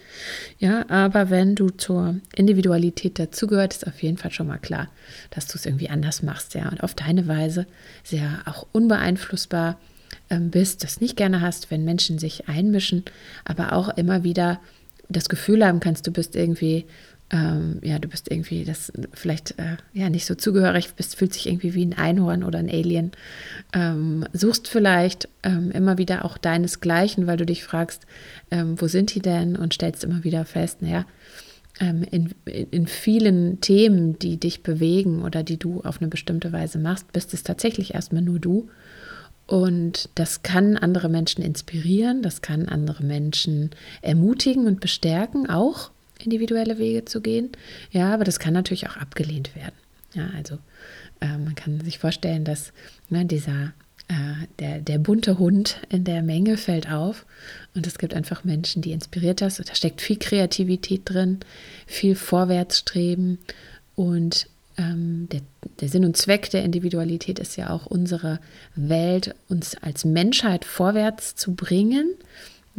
Ja, 0.58 0.88
aber 0.88 1.30
wenn 1.30 1.54
du 1.54 1.70
zur 1.70 2.16
Individualität 2.34 3.18
dazugehört, 3.18 3.74
ist 3.74 3.86
auf 3.86 4.02
jeden 4.02 4.16
Fall 4.16 4.30
schon 4.32 4.46
mal 4.46 4.58
klar, 4.58 4.88
dass 5.30 5.46
du 5.46 5.56
es 5.56 5.66
irgendwie 5.66 5.90
anders 5.90 6.22
machst, 6.22 6.54
ja, 6.54 6.68
und 6.68 6.82
auf 6.82 6.94
deine 6.94 7.26
Weise 7.28 7.66
sehr 8.04 8.40
auch 8.44 8.66
unbeeinflussbar 8.72 9.78
bist, 10.40 10.84
das 10.84 11.00
nicht 11.00 11.16
gerne 11.16 11.40
hast, 11.40 11.70
wenn 11.70 11.84
Menschen 11.84 12.18
sich 12.18 12.48
einmischen, 12.48 13.04
aber 13.44 13.72
auch 13.72 13.88
immer 13.96 14.24
wieder 14.24 14.60
das 15.08 15.28
Gefühl 15.28 15.64
haben 15.64 15.80
kannst, 15.80 16.06
du 16.06 16.12
bist 16.12 16.36
irgendwie 16.36 16.84
ähm, 17.30 17.80
ja, 17.82 17.98
du 17.98 18.08
bist 18.08 18.30
irgendwie 18.30 18.64
das 18.64 18.92
vielleicht 19.12 19.58
äh, 19.58 19.76
ja 19.92 20.08
nicht 20.08 20.24
so 20.24 20.34
zugehörig 20.34 20.94
bist, 20.94 21.16
fühlt 21.16 21.34
sich 21.34 21.46
irgendwie 21.46 21.74
wie 21.74 21.84
ein 21.84 21.96
Einhorn 21.96 22.42
oder 22.42 22.58
ein 22.58 22.70
Alien, 22.70 23.12
ähm, 23.74 24.24
suchst 24.32 24.68
vielleicht 24.68 25.28
ähm, 25.42 25.70
immer 25.70 25.98
wieder 25.98 26.24
auch 26.24 26.38
deinesgleichen, 26.38 27.26
weil 27.26 27.36
du 27.36 27.44
dich 27.44 27.64
fragst, 27.64 28.06
ähm, 28.50 28.80
wo 28.80 28.86
sind 28.86 29.14
die 29.14 29.20
denn 29.20 29.56
und 29.56 29.74
stellst 29.74 30.04
immer 30.04 30.24
wieder 30.24 30.46
fest, 30.46 30.80
naja, 30.80 31.04
ähm, 31.80 32.02
in, 32.10 32.34
in 32.46 32.86
vielen 32.86 33.60
Themen, 33.60 34.18
die 34.18 34.38
dich 34.38 34.62
bewegen 34.62 35.22
oder 35.22 35.42
die 35.42 35.58
du 35.58 35.82
auf 35.82 36.00
eine 36.00 36.08
bestimmte 36.08 36.50
Weise 36.52 36.78
machst, 36.78 37.12
bist 37.12 37.34
es 37.34 37.42
tatsächlich 37.42 37.94
erstmal 37.94 38.22
nur 38.22 38.38
du. 38.38 38.70
Und 39.48 40.10
das 40.14 40.42
kann 40.42 40.76
andere 40.76 41.08
Menschen 41.08 41.42
inspirieren, 41.42 42.22
das 42.22 42.42
kann 42.42 42.68
andere 42.68 43.02
Menschen 43.02 43.70
ermutigen 44.02 44.66
und 44.66 44.78
bestärken, 44.78 45.48
auch 45.48 45.90
individuelle 46.22 46.76
Wege 46.76 47.06
zu 47.06 47.22
gehen. 47.22 47.50
Ja, 47.90 48.12
aber 48.12 48.24
das 48.24 48.38
kann 48.38 48.52
natürlich 48.52 48.88
auch 48.90 48.98
abgelehnt 48.98 49.56
werden. 49.56 49.74
Ja, 50.12 50.28
also 50.36 50.58
äh, 51.20 51.38
man 51.38 51.54
kann 51.54 51.80
sich 51.80 51.98
vorstellen, 51.98 52.44
dass 52.44 52.74
ne, 53.08 53.24
dieser 53.24 53.72
äh, 54.08 54.46
der, 54.58 54.80
der 54.80 54.98
bunte 54.98 55.38
Hund 55.38 55.80
in 55.88 56.04
der 56.04 56.22
Menge 56.22 56.58
fällt 56.58 56.90
auf 56.90 57.24
und 57.74 57.86
es 57.86 57.96
gibt 57.96 58.12
einfach 58.12 58.44
Menschen, 58.44 58.82
die 58.82 58.92
inspiriert 58.92 59.40
das. 59.40 59.56
Da 59.56 59.74
steckt 59.74 60.02
viel 60.02 60.18
Kreativität 60.18 61.02
drin, 61.04 61.40
viel 61.86 62.16
Vorwärtsstreben 62.16 63.38
und 63.94 64.46
ähm, 64.78 65.28
der, 65.30 65.42
der 65.80 65.88
Sinn 65.88 66.04
und 66.04 66.16
Zweck 66.16 66.50
der 66.50 66.64
Individualität 66.64 67.38
ist 67.38 67.56
ja 67.56 67.70
auch 67.70 67.86
unsere 67.86 68.40
Welt, 68.74 69.34
uns 69.48 69.76
als 69.82 70.04
Menschheit 70.04 70.64
vorwärts 70.64 71.36
zu 71.36 71.54
bringen 71.54 72.14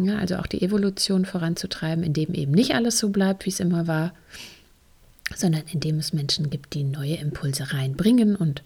ja, 0.05 0.17
also 0.17 0.38
auch 0.38 0.47
die 0.47 0.62
Evolution 0.62 1.25
voranzutreiben, 1.25 2.03
indem 2.03 2.33
eben 2.33 2.53
nicht 2.53 2.73
alles 2.73 2.99
so 2.99 3.09
bleibt, 3.09 3.45
wie 3.45 3.49
es 3.49 3.59
immer 3.59 3.88
war, 3.88 4.13
sondern 5.35 5.63
indem 5.71 5.99
es 5.99 6.13
Menschen 6.13 6.49
gibt, 6.49 6.73
die 6.73 6.83
neue 6.83 7.15
Impulse 7.15 7.73
reinbringen. 7.73 8.35
Und 8.35 8.63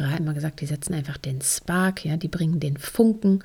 hat 0.00 0.20
immer 0.20 0.34
gesagt, 0.34 0.60
die 0.60 0.66
setzen 0.66 0.94
einfach 0.94 1.16
den 1.16 1.40
Spark, 1.42 2.04
ja, 2.04 2.16
die 2.16 2.28
bringen 2.28 2.60
den 2.60 2.76
Funken, 2.76 3.42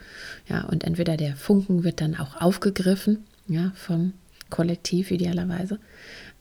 ja, 0.47 0.61
und 0.65 0.83
entweder 0.83 1.17
der 1.17 1.35
Funken 1.35 1.83
wird 1.83 1.99
dann 1.99 2.15
auch 2.15 2.39
aufgegriffen, 2.39 3.25
ja, 3.47 3.71
vom 3.75 4.13
Kollektiv 4.51 5.09
idealerweise 5.09 5.79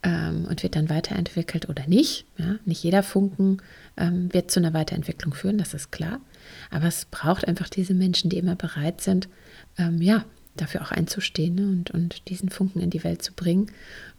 ähm, 0.03 0.47
und 0.49 0.62
wird 0.62 0.77
dann 0.77 0.88
weiterentwickelt 0.88 1.69
oder 1.69 1.87
nicht. 1.87 2.27
Ja. 2.37 2.57
Nicht 2.65 2.83
jeder 2.83 3.03
Funken 3.03 3.59
ähm, 3.97 4.33
wird 4.33 4.51
zu 4.51 4.61
einer 4.61 4.75
Weiterentwicklung 4.75 5.35
führen, 5.35 5.59
das 5.59 5.75
ist 5.75 5.93
klar. 5.93 6.21
Aber 6.71 6.87
es 6.87 7.07
braucht 7.07 7.47
einfach 7.47 7.69
diese 7.69 7.95
Menschen, 7.95 8.31
die 8.31 8.38
immer 8.38 8.57
bereit 8.57 9.01
sind, 9.01 9.29
ähm, 9.79 10.03
ja, 10.03 10.25
dafür 10.57 10.83
auch 10.83 10.91
einzustehen 10.91 11.55
ne, 11.55 11.62
und, 11.62 11.91
und 11.91 12.29
diesen 12.29 12.49
Funken 12.49 12.81
in 12.81 12.91
die 12.91 13.05
Welt 13.05 13.23
zu 13.23 13.33
bringen. 13.33 13.71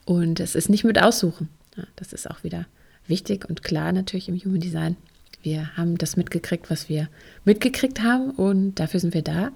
Und 0.06 0.39
es 0.39 0.56
ist 0.56 0.69
nicht 0.69 0.84
mit 0.84 1.02
Aussuchen. 1.02 1.50
Ja, 1.78 1.84
das 1.96 2.13
ist 2.13 2.30
auch 2.30 2.43
wieder 2.43 2.65
wichtig 3.08 3.50
und 3.50 3.63
klar 3.63 3.91
natürlich 3.91 4.30
im 4.30 4.38
Human 4.38 4.60
Design. 4.60 4.96
Wir 5.41 5.76
haben 5.76 5.98
das 5.98 6.15
mitgekriegt, 6.15 6.69
was 6.69 6.88
wir 6.88 7.10
mitgekriegt 7.43 8.02
haben 8.02 8.32
und 8.32 8.76
dafür 8.76 9.00
sind 9.00 9.13
wir 9.13 9.24
da. 9.24 9.52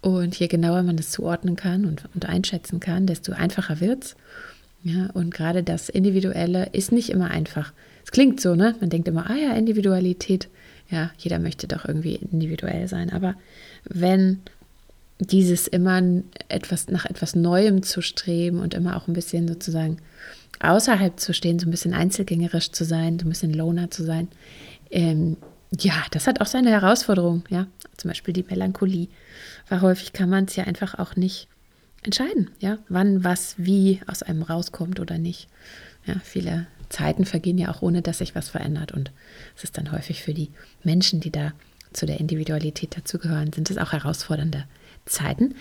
Und 0.00 0.38
je 0.38 0.46
genauer 0.46 0.82
man 0.84 0.96
das 0.96 1.10
zuordnen 1.10 1.56
kann 1.56 1.84
und, 1.84 2.04
und 2.14 2.26
einschätzen 2.26 2.80
kann, 2.80 3.06
desto 3.06 3.32
einfacher 3.32 3.80
wird 3.80 4.04
es. 4.04 4.16
Ja, 4.88 5.10
und 5.12 5.34
gerade 5.34 5.62
das 5.62 5.90
Individuelle 5.90 6.70
ist 6.72 6.92
nicht 6.92 7.10
immer 7.10 7.30
einfach. 7.30 7.74
Es 8.04 8.10
klingt 8.10 8.40
so, 8.40 8.54
ne? 8.54 8.74
Man 8.80 8.88
denkt 8.88 9.06
immer, 9.06 9.28
ah 9.28 9.36
ja, 9.36 9.52
Individualität. 9.52 10.48
Ja, 10.88 11.10
jeder 11.18 11.38
möchte 11.38 11.68
doch 11.68 11.84
irgendwie 11.84 12.14
individuell 12.14 12.88
sein. 12.88 13.12
Aber 13.12 13.34
wenn 13.84 14.40
dieses 15.18 15.68
immer 15.68 16.00
etwas 16.48 16.88
nach 16.88 17.04
etwas 17.04 17.36
Neuem 17.36 17.82
zu 17.82 18.00
streben 18.00 18.60
und 18.60 18.72
immer 18.72 18.96
auch 18.96 19.08
ein 19.08 19.12
bisschen 19.12 19.46
sozusagen 19.46 19.98
außerhalb 20.60 21.20
zu 21.20 21.34
stehen, 21.34 21.58
so 21.58 21.66
ein 21.66 21.70
bisschen 21.70 21.92
einzelgängerisch 21.92 22.72
zu 22.72 22.84
sein, 22.84 23.18
so 23.18 23.26
ein 23.26 23.28
bisschen 23.28 23.52
Loner 23.52 23.90
zu 23.90 24.04
sein. 24.04 24.28
Ähm, 24.90 25.36
ja, 25.78 26.02
das 26.12 26.26
hat 26.26 26.40
auch 26.40 26.46
seine 26.46 26.70
Herausforderung, 26.70 27.44
ja. 27.50 27.66
Zum 27.98 28.08
Beispiel 28.08 28.32
die 28.32 28.44
Melancholie. 28.48 29.08
Weil 29.68 29.82
häufig 29.82 30.14
kann 30.14 30.30
man 30.30 30.46
es 30.46 30.56
ja 30.56 30.64
einfach 30.64 30.98
auch 30.98 31.14
nicht 31.14 31.46
entscheiden, 32.02 32.50
ja, 32.60 32.78
wann, 32.88 33.24
was, 33.24 33.54
wie 33.58 34.00
aus 34.06 34.22
einem 34.22 34.42
rauskommt 34.42 35.00
oder 35.00 35.18
nicht. 35.18 35.48
Ja, 36.06 36.16
viele 36.22 36.66
Zeiten 36.88 37.24
vergehen 37.24 37.58
ja 37.58 37.70
auch 37.70 37.82
ohne, 37.82 38.02
dass 38.02 38.18
sich 38.18 38.34
was 38.34 38.48
verändert. 38.48 38.92
Und 38.92 39.12
es 39.56 39.64
ist 39.64 39.76
dann 39.76 39.92
häufig 39.92 40.22
für 40.22 40.34
die 40.34 40.50
Menschen, 40.84 41.20
die 41.20 41.30
da 41.30 41.52
zu 41.92 42.06
der 42.06 42.20
Individualität 42.20 42.96
dazugehören, 42.96 43.52
sind 43.52 43.70
es 43.70 43.78
auch 43.78 43.92
herausfordernde 43.92 44.64
Zeiten. 45.06 45.54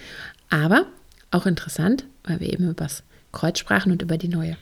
Aber 0.49 0.85
auch 1.31 1.45
interessant, 1.45 2.05
weil 2.23 2.39
wir 2.39 2.51
eben 2.51 2.65
über 2.65 2.73
das 2.73 3.03
Kreuz 3.31 3.59
sprachen 3.59 3.91
und 3.91 4.01
über 4.01 4.17
die 4.17 4.29
neue 4.29 4.57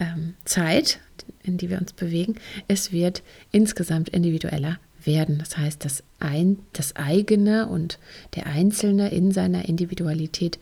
ähm, 0.00 0.34
Zeit, 0.44 1.00
in 1.42 1.56
die 1.56 1.70
wir 1.70 1.78
uns 1.78 1.92
bewegen. 1.92 2.36
Es 2.68 2.92
wird 2.92 3.22
insgesamt 3.50 4.08
individueller 4.10 4.78
werden. 5.04 5.38
Das 5.38 5.56
heißt, 5.56 5.84
das, 5.84 6.02
ein, 6.20 6.58
das 6.72 6.96
eigene 6.96 7.68
und 7.68 7.98
der 8.34 8.46
Einzelne 8.46 9.10
in 9.10 9.32
seiner 9.32 9.68
Individualität 9.68 10.58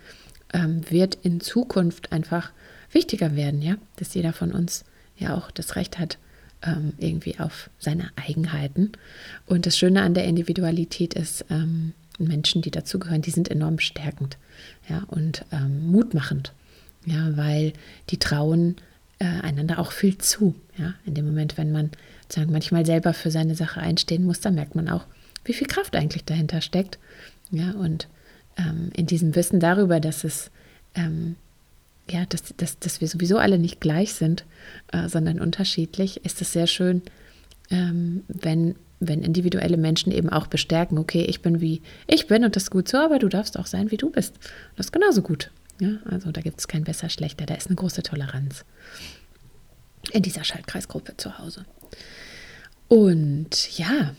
ähm, 0.53 0.83
wird 0.91 1.17
in 1.23 1.41
Zukunft 1.41 2.13
einfach 2.13 2.51
wichtiger 2.93 3.37
werden, 3.37 3.63
ja, 3.63 3.77
dass 3.97 4.15
jeder 4.15 4.33
von 4.33 4.53
uns 4.53 4.85
ja 5.17 5.37
auch 5.37 5.51
das 5.51 5.77
Recht 5.77 5.99
hat, 5.99 6.19
ähm, 6.63 6.93
irgendwie 6.99 7.39
auf 7.39 7.71
seine 7.79 8.11
Eigenheiten. 8.17 8.93
Und 9.47 9.67
das 9.67 9.79
Schöne 9.79 10.03
an 10.03 10.15
der 10.15 10.25
Individualität 10.25 11.15
ist, 11.15 11.45
ähm, 11.51 11.93
Menschen, 12.19 12.63
die 12.63 12.71
dazugehören, 12.71 13.23
die 13.23 13.31
sind 13.31 13.51
enorm 13.51 13.79
stärkend 13.79 14.37
ja, 14.89 15.05
und 15.07 15.45
ähm, 15.53 15.91
mutmachend, 15.91 16.53
ja, 17.07 17.37
weil 17.37 17.73
die 18.11 18.19
trauen 18.19 18.77
äh, 19.19 19.25
einander 19.25 19.79
auch 19.79 19.93
viel 19.93 20.19
zu. 20.19 20.55
Ja. 20.77 20.95
In 21.07 21.15
dem 21.15 21.27
Moment, 21.27 21.57
wenn 21.57 21.73
man 21.73 21.91
sagen, 22.29 22.53
manchmal 22.53 22.85
selber 22.85 23.15
für 23.15 23.31
seine 23.31 23.55
Sache 23.55 23.81
einstehen 23.81 24.25
muss, 24.25 24.41
dann 24.41 24.55
merkt 24.55 24.75
man 24.75 24.89
auch, 24.89 25.07
wie 25.45 25.55
viel 25.55 25.67
Kraft 25.67 25.97
eigentlich 25.97 26.25
dahinter 26.25 26.61
steckt. 26.61 26.99
Ja, 27.51 27.73
und 27.73 28.09
ähm, 28.57 28.91
in 28.95 29.07
diesem 29.07 29.35
Wissen 29.35 29.61
darüber, 29.61 30.01
dass 30.01 30.25
es 30.25 30.51
ähm, 30.95 31.37
ja, 32.11 32.27
dass, 32.27 32.43
dass, 32.57 32.79
dass 32.79 33.01
wir 33.01 33.09
sowieso 33.09 33.39
alle 33.39 33.59
nicht 33.59 33.81
gleich 33.81 34.15
sind, 34.15 34.45
äh, 34.93 35.09
sondern 35.09 35.41
unterschiedlich, 35.41 36.25
ist 36.25 36.41
es 36.43 36.53
sehr 36.53 36.67
schön, 36.67 37.03
ähm, 37.71 38.25
wenn, 38.29 38.75
wenn 38.99 39.23
individuelle 39.23 39.77
Menschen 39.77 40.13
eben 40.13 40.29
auch 40.29 40.49
bestärken, 40.49 40.99
okay, 40.99 41.23
ich 41.23 41.41
bin 41.41 41.61
wie 41.61 41.83
ich 42.07 42.27
bin 42.27 42.45
und 42.45 42.57
das 42.57 42.65
ist 42.65 42.71
gut 42.71 42.89
so, 42.89 42.99
aber 42.99 43.19
du 43.19 43.29
darfst 43.29 43.59
auch 43.59 43.67
sein, 43.67 43.91
wie 43.91 43.97
du 43.97 44.11
bist. 44.11 44.35
Das 44.77 44.87
ist 44.87 44.93
genauso 44.93 45.23
gut. 45.23 45.51
Ja, 45.81 45.99
also 46.05 46.31
da 46.31 46.41
gibt 46.41 46.61
es 46.61 46.69
kein 46.69 46.85
besser, 46.85 47.09
schlechter, 47.09 47.47
da 47.47 47.55
ist 47.55 47.69
eine 47.69 47.77
große 47.77 48.03
Toleranz 48.03 48.65
in 50.13 50.23
dieser 50.23 50.45
Schaltkreisgruppe 50.45 51.17
zu 51.17 51.39
Hause. 51.39 51.65
Und 52.89 53.79
ja, 53.79 54.15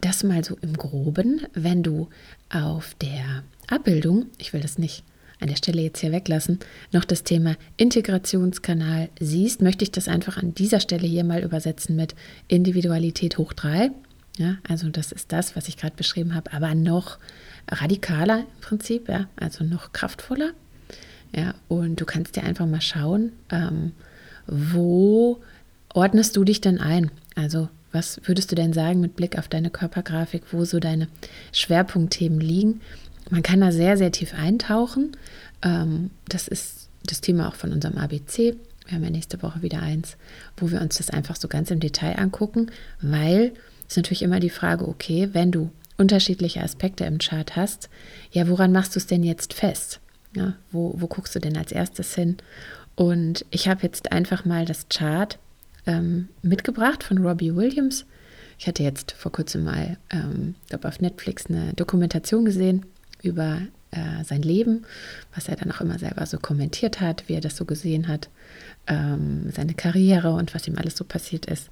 das 0.00 0.22
mal 0.22 0.44
so 0.44 0.56
im 0.60 0.74
groben, 0.74 1.46
wenn 1.54 1.82
du 1.82 2.08
auf 2.50 2.94
der 3.00 3.42
Abbildung, 3.68 4.26
ich 4.38 4.52
will 4.52 4.60
das 4.60 4.78
nicht 4.78 5.04
an 5.40 5.48
der 5.48 5.56
Stelle 5.56 5.82
jetzt 5.82 6.00
hier 6.00 6.12
weglassen, 6.12 6.58
noch 6.92 7.04
das 7.04 7.22
Thema 7.22 7.56
Integrationskanal 7.76 9.08
siehst, 9.20 9.62
möchte 9.62 9.84
ich 9.84 9.92
das 9.92 10.08
einfach 10.08 10.36
an 10.36 10.54
dieser 10.54 10.80
Stelle 10.80 11.06
hier 11.06 11.24
mal 11.24 11.42
übersetzen 11.42 11.96
mit 11.96 12.14
Individualität 12.48 13.38
hoch 13.38 13.52
3. 13.52 13.90
Ja, 14.36 14.56
also 14.68 14.88
das 14.88 15.12
ist 15.12 15.32
das, 15.32 15.56
was 15.56 15.68
ich 15.68 15.76
gerade 15.76 15.96
beschrieben 15.96 16.34
habe, 16.34 16.52
aber 16.52 16.74
noch 16.74 17.18
radikaler 17.68 18.40
im 18.40 18.60
Prinzip, 18.60 19.08
ja, 19.08 19.28
also 19.36 19.64
noch 19.64 19.92
kraftvoller. 19.92 20.52
Ja, 21.34 21.54
und 21.68 22.00
du 22.00 22.04
kannst 22.04 22.36
dir 22.36 22.44
einfach 22.44 22.66
mal 22.66 22.80
schauen, 22.80 23.32
ähm, 23.50 23.92
wo 24.46 25.42
ordnest 25.92 26.36
du 26.36 26.44
dich 26.44 26.60
denn 26.60 26.80
ein? 26.80 27.10
Also 27.34 27.68
was 27.92 28.20
würdest 28.24 28.50
du 28.50 28.54
denn 28.54 28.72
sagen 28.72 29.00
mit 29.00 29.16
Blick 29.16 29.38
auf 29.38 29.48
deine 29.48 29.70
Körpergrafik, 29.70 30.42
wo 30.52 30.64
so 30.64 30.78
deine 30.78 31.08
Schwerpunktthemen 31.52 32.40
liegen? 32.40 32.80
Man 33.30 33.42
kann 33.42 33.60
da 33.60 33.72
sehr, 33.72 33.96
sehr 33.96 34.12
tief 34.12 34.34
eintauchen. 34.34 35.16
Ähm, 35.62 36.10
das 36.28 36.48
ist 36.48 36.88
das 37.04 37.20
Thema 37.20 37.48
auch 37.48 37.54
von 37.54 37.72
unserem 37.72 37.98
ABC. 37.98 38.56
Wir 38.86 38.94
haben 38.94 39.04
ja 39.04 39.10
nächste 39.10 39.42
Woche 39.42 39.62
wieder 39.62 39.82
eins, 39.82 40.16
wo 40.56 40.70
wir 40.70 40.80
uns 40.80 40.96
das 40.96 41.10
einfach 41.10 41.36
so 41.36 41.48
ganz 41.48 41.70
im 41.70 41.80
Detail 41.80 42.18
angucken, 42.18 42.70
weil 43.02 43.52
es 43.88 43.96
natürlich 43.96 44.22
immer 44.22 44.40
die 44.40 44.50
Frage, 44.50 44.88
okay, 44.88 45.30
wenn 45.32 45.52
du 45.52 45.70
unterschiedliche 45.98 46.62
Aspekte 46.62 47.04
im 47.04 47.18
Chart 47.18 47.56
hast, 47.56 47.90
ja, 48.30 48.48
woran 48.48 48.72
machst 48.72 48.94
du 48.94 48.98
es 48.98 49.06
denn 49.06 49.24
jetzt 49.24 49.52
fest? 49.52 50.00
Ja, 50.34 50.54
wo, 50.70 50.94
wo 50.96 51.06
guckst 51.06 51.34
du 51.34 51.38
denn 51.38 51.56
als 51.56 51.72
erstes 51.72 52.14
hin? 52.14 52.36
Und 52.94 53.44
ich 53.50 53.68
habe 53.68 53.82
jetzt 53.82 54.12
einfach 54.12 54.44
mal 54.44 54.64
das 54.64 54.86
Chart 54.88 55.38
ähm, 55.88 56.28
mitgebracht 56.42 57.02
von 57.02 57.18
Robbie 57.18 57.56
Williams. 57.56 58.06
Ich 58.58 58.66
hatte 58.66 58.82
jetzt 58.82 59.12
vor 59.12 59.32
kurzem 59.32 59.64
mal, 59.64 59.96
ähm, 60.10 60.54
glaube 60.68 60.86
auf 60.86 61.00
Netflix 61.00 61.46
eine 61.46 61.72
Dokumentation 61.74 62.44
gesehen 62.44 62.86
über 63.22 63.62
äh, 63.90 64.22
sein 64.22 64.42
Leben, 64.42 64.84
was 65.34 65.48
er 65.48 65.56
dann 65.56 65.72
auch 65.72 65.80
immer 65.80 65.98
selber 65.98 66.26
so 66.26 66.38
kommentiert 66.38 67.00
hat, 67.00 67.24
wie 67.28 67.34
er 67.34 67.40
das 67.40 67.56
so 67.56 67.64
gesehen 67.64 68.06
hat, 68.06 68.28
ähm, 68.86 69.50
seine 69.50 69.74
Karriere 69.74 70.32
und 70.32 70.54
was 70.54 70.68
ihm 70.68 70.76
alles 70.76 70.96
so 70.96 71.04
passiert 71.04 71.46
ist. 71.46 71.70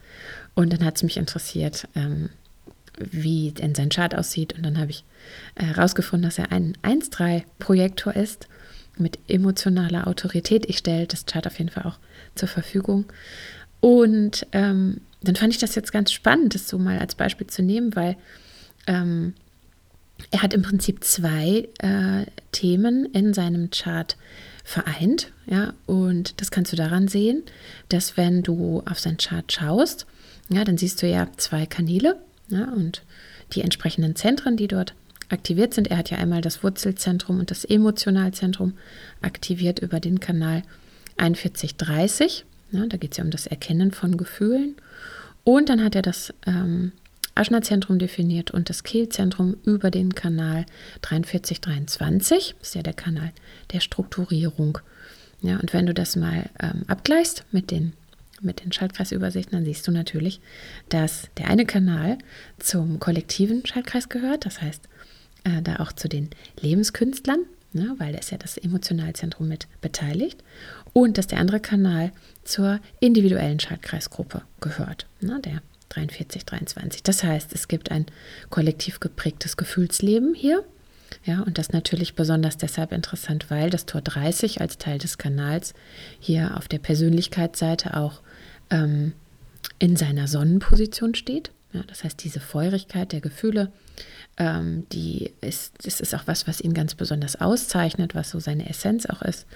Und 0.54 0.72
dann 0.72 0.84
hat 0.84 0.96
es 0.96 1.02
mich 1.02 1.18
interessiert, 1.18 1.86
ähm, 1.94 2.30
wie 2.98 3.52
denn 3.52 3.74
sein 3.74 3.90
Chart 3.90 4.14
aussieht. 4.14 4.54
Und 4.54 4.64
dann 4.64 4.78
habe 4.78 4.90
ich 4.90 5.04
herausgefunden, 5.56 6.24
äh, 6.24 6.28
dass 6.28 6.38
er 6.38 6.52
ein 6.52 6.74
1-3-Projektor 6.82 8.16
ist 8.16 8.48
mit 8.96 9.18
emotionaler 9.28 10.06
Autorität. 10.06 10.66
Ich 10.68 10.78
stelle 10.78 11.06
das 11.06 11.26
Chart 11.26 11.46
auf 11.46 11.58
jeden 11.58 11.70
Fall 11.70 11.84
auch 11.84 11.98
zur 12.34 12.48
Verfügung. 12.48 13.04
Und 13.80 14.46
ähm, 14.52 15.00
dann 15.22 15.36
fand 15.36 15.52
ich 15.52 15.58
das 15.58 15.74
jetzt 15.74 15.92
ganz 15.92 16.12
spannend, 16.12 16.54
das 16.54 16.68
so 16.68 16.78
mal 16.78 16.98
als 16.98 17.14
Beispiel 17.14 17.46
zu 17.46 17.62
nehmen, 17.62 17.94
weil 17.96 18.16
ähm, 18.86 19.34
er 20.30 20.42
hat 20.42 20.54
im 20.54 20.62
Prinzip 20.62 21.04
zwei 21.04 21.68
äh, 21.78 22.26
Themen 22.52 23.06
in 23.06 23.34
seinem 23.34 23.70
Chart 23.70 24.16
vereint. 24.64 25.32
Ja, 25.46 25.74
und 25.86 26.40
das 26.40 26.50
kannst 26.50 26.72
du 26.72 26.76
daran 26.76 27.08
sehen, 27.08 27.42
dass 27.88 28.16
wenn 28.16 28.42
du 28.42 28.82
auf 28.86 28.98
sein 28.98 29.16
Chart 29.16 29.50
schaust, 29.52 30.06
ja, 30.48 30.64
dann 30.64 30.78
siehst 30.78 31.02
du 31.02 31.08
ja 31.08 31.28
zwei 31.36 31.66
Kanäle 31.66 32.16
ja, 32.48 32.64
und 32.72 33.02
die 33.52 33.62
entsprechenden 33.62 34.16
Zentren, 34.16 34.56
die 34.56 34.68
dort 34.68 34.94
aktiviert 35.28 35.74
sind. 35.74 35.88
Er 35.88 35.98
hat 35.98 36.10
ja 36.10 36.18
einmal 36.18 36.40
das 36.40 36.62
Wurzelzentrum 36.62 37.40
und 37.40 37.50
das 37.50 37.64
Emotionalzentrum 37.64 38.74
aktiviert 39.22 39.80
über 39.80 40.00
den 40.00 40.20
Kanal 40.20 40.62
4130. 41.18 42.44
Ja, 42.70 42.86
da 42.86 42.96
geht 42.96 43.12
es 43.12 43.18
ja 43.18 43.24
um 43.24 43.30
das 43.30 43.46
Erkennen 43.46 43.92
von 43.92 44.16
Gefühlen. 44.16 44.76
Und 45.44 45.68
dann 45.68 45.82
hat 45.82 45.94
er 45.94 46.02
das 46.02 46.34
ähm, 46.46 46.92
Aschnerzentrum 47.36 47.98
definiert 47.98 48.50
und 48.50 48.68
das 48.70 48.82
Kehlzentrum 48.82 49.56
über 49.64 49.90
den 49.90 50.14
Kanal 50.14 50.66
4323. 51.02 52.56
Das 52.58 52.68
ist 52.68 52.74
ja 52.74 52.82
der 52.82 52.94
Kanal 52.94 53.32
der 53.72 53.80
Strukturierung. 53.80 54.78
Ja, 55.42 55.58
und 55.58 55.72
wenn 55.72 55.86
du 55.86 55.94
das 55.94 56.16
mal 56.16 56.48
ähm, 56.60 56.84
abgleichst 56.88 57.44
mit 57.52 57.70
den, 57.70 57.92
mit 58.40 58.64
den 58.64 58.72
Schaltkreisübersichten, 58.72 59.56
dann 59.56 59.64
siehst 59.64 59.86
du 59.86 59.92
natürlich, 59.92 60.40
dass 60.88 61.28
der 61.36 61.48
eine 61.48 61.66
Kanal 61.66 62.18
zum 62.58 62.98
kollektiven 62.98 63.64
Schaltkreis 63.66 64.08
gehört, 64.08 64.46
das 64.46 64.62
heißt 64.62 64.88
äh, 65.44 65.62
da 65.62 65.76
auch 65.76 65.92
zu 65.92 66.08
den 66.08 66.30
Lebenskünstlern, 66.60 67.40
ne, 67.76 67.94
weil 67.98 68.12
da 68.12 68.18
ist 68.18 68.32
ja 68.32 68.38
das 68.38 68.56
Emotionalzentrum 68.56 69.46
mit 69.46 69.68
beteiligt, 69.80 70.42
und 70.92 71.18
dass 71.18 71.26
der 71.26 71.38
andere 71.38 71.60
Kanal 71.60 72.10
zur 72.42 72.80
individuellen 73.00 73.60
Schaltkreisgruppe 73.60 74.42
gehört, 74.60 75.06
ne, 75.20 75.40
der 75.44 75.62
43, 75.90 76.44
23. 76.44 77.02
Das 77.02 77.22
heißt, 77.22 77.52
es 77.54 77.68
gibt 77.68 77.90
ein 77.90 78.06
kollektiv 78.50 79.00
geprägtes 79.00 79.56
Gefühlsleben 79.56 80.34
hier. 80.34 80.64
Ja, 81.24 81.42
und 81.42 81.58
das 81.58 81.70
natürlich 81.70 82.14
besonders 82.14 82.56
deshalb 82.56 82.92
interessant, 82.92 83.50
weil 83.50 83.70
das 83.70 83.86
Tor 83.86 84.00
30 84.00 84.60
als 84.60 84.78
Teil 84.78 84.98
des 84.98 85.18
Kanals 85.18 85.72
hier 86.18 86.56
auf 86.56 86.66
der 86.66 86.78
Persönlichkeitsseite 86.78 87.96
auch 87.96 88.20
ähm, 88.70 89.12
in 89.78 89.96
seiner 89.96 90.26
Sonnenposition 90.26 91.14
steht. 91.14 91.50
Ja, 91.76 91.82
das 91.86 92.04
heißt, 92.04 92.22
diese 92.24 92.40
Feurigkeit 92.40 93.12
der 93.12 93.20
Gefühle, 93.20 93.70
ähm, 94.38 94.86
die 94.92 95.32
ist, 95.40 95.74
das 95.84 96.00
ist 96.00 96.14
auch 96.14 96.26
was, 96.26 96.46
was 96.46 96.60
ihn 96.60 96.74
ganz 96.74 96.94
besonders 96.94 97.40
auszeichnet, 97.40 98.14
was 98.14 98.30
so 98.30 98.40
seine 98.40 98.68
Essenz 98.68 99.06
auch 99.06 99.22
ist 99.22 99.46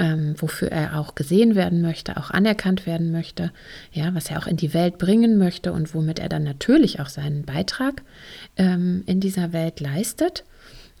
ähm, 0.00 0.34
wofür 0.38 0.72
er 0.72 0.98
auch 0.98 1.14
gesehen 1.14 1.54
werden 1.54 1.82
möchte, 1.82 2.16
auch 2.16 2.30
anerkannt 2.30 2.86
werden 2.86 3.12
möchte, 3.12 3.52
ja, 3.92 4.14
was 4.14 4.30
er 4.30 4.38
auch 4.38 4.46
in 4.46 4.56
die 4.56 4.72
Welt 4.72 4.96
bringen 4.96 5.36
möchte 5.36 5.72
und 5.72 5.94
womit 5.94 6.18
er 6.18 6.30
dann 6.30 6.42
natürlich 6.42 7.00
auch 7.00 7.08
seinen 7.08 7.44
Beitrag 7.44 8.02
ähm, 8.56 9.02
in 9.06 9.20
dieser 9.20 9.52
Welt 9.52 9.78
leistet. 9.78 10.44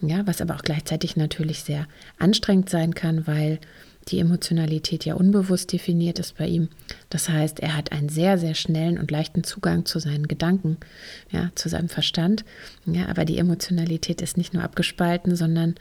Ja, 0.02 0.26
was 0.26 0.40
aber 0.40 0.54
auch 0.54 0.62
gleichzeitig 0.62 1.16
natürlich 1.16 1.62
sehr 1.62 1.86
anstrengend 2.18 2.68
sein 2.68 2.94
kann, 2.94 3.26
weil 3.26 3.58
die 4.08 4.18
Emotionalität 4.18 5.04
ja 5.04 5.14
unbewusst 5.14 5.72
definiert 5.72 6.18
ist 6.18 6.38
bei 6.38 6.46
ihm. 6.46 6.68
Das 7.10 7.28
heißt, 7.28 7.60
er 7.60 7.76
hat 7.76 7.92
einen 7.92 8.08
sehr, 8.08 8.38
sehr 8.38 8.54
schnellen 8.54 8.98
und 8.98 9.10
leichten 9.10 9.44
Zugang 9.44 9.84
zu 9.84 9.98
seinen 9.98 10.26
Gedanken, 10.26 10.78
ja, 11.30 11.50
zu 11.54 11.68
seinem 11.68 11.88
Verstand. 11.88 12.44
Ja, 12.86 13.08
aber 13.08 13.24
die 13.24 13.38
Emotionalität 13.38 14.22
ist 14.22 14.36
nicht 14.36 14.54
nur 14.54 14.62
abgespalten, 14.62 15.36
sondern 15.36 15.74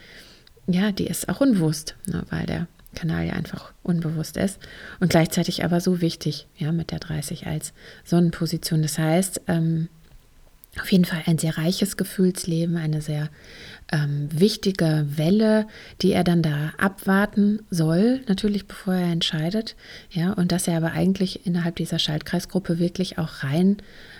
ja, 0.68 0.92
die 0.92 1.08
ist 1.08 1.30
auch 1.30 1.42
unbewusst, 1.42 1.96
ne, 2.08 2.24
weil 2.30 2.46
der 2.46 2.68
Kanal 2.96 3.26
ja 3.26 3.34
einfach 3.34 3.72
unbewusst 3.84 4.38
ist 4.38 4.60
und 5.00 5.10
gleichzeitig 5.10 5.64
aber 5.64 5.80
so 5.80 6.02
wichtig, 6.02 6.48
ja, 6.58 6.72
mit 6.72 6.92
der 6.92 7.00
30 7.00 7.48
als 7.48 7.74
Sonnenposition. 8.04 8.82
Das 8.82 8.98
heißt, 8.98 9.42
ähm, 9.48 9.90
auf 10.80 10.92
jeden 10.92 11.06
Fall 11.06 11.24
ein 11.26 11.38
sehr 11.38 11.58
reiches 11.58 11.98
Gefühlsleben, 11.98 12.78
eine 12.78 13.02
sehr 13.02 13.30
ähm, 13.92 14.30
wichtige 14.32 15.06
Welle, 15.16 15.68
die 16.02 16.12
er 16.12 16.24
dann 16.24 16.44
da 16.44 16.74
abwarten 16.78 17.60
soll, 17.72 18.22
natürlich 18.28 18.68
bevor 18.68 18.94
er 18.94 19.12
entscheidet, 19.12 19.76
ja, 20.12 20.32
und 20.34 20.52
dass 20.52 20.68
er 20.68 20.78
aber 20.78 20.92
eigentlich 20.92 21.46
innerhalb 21.46 21.76
dieser 21.78 22.00
Schaltkreisgruppe 22.00 22.78
wirklich 22.78 23.18
auch 23.18 23.44
rein 23.44 23.78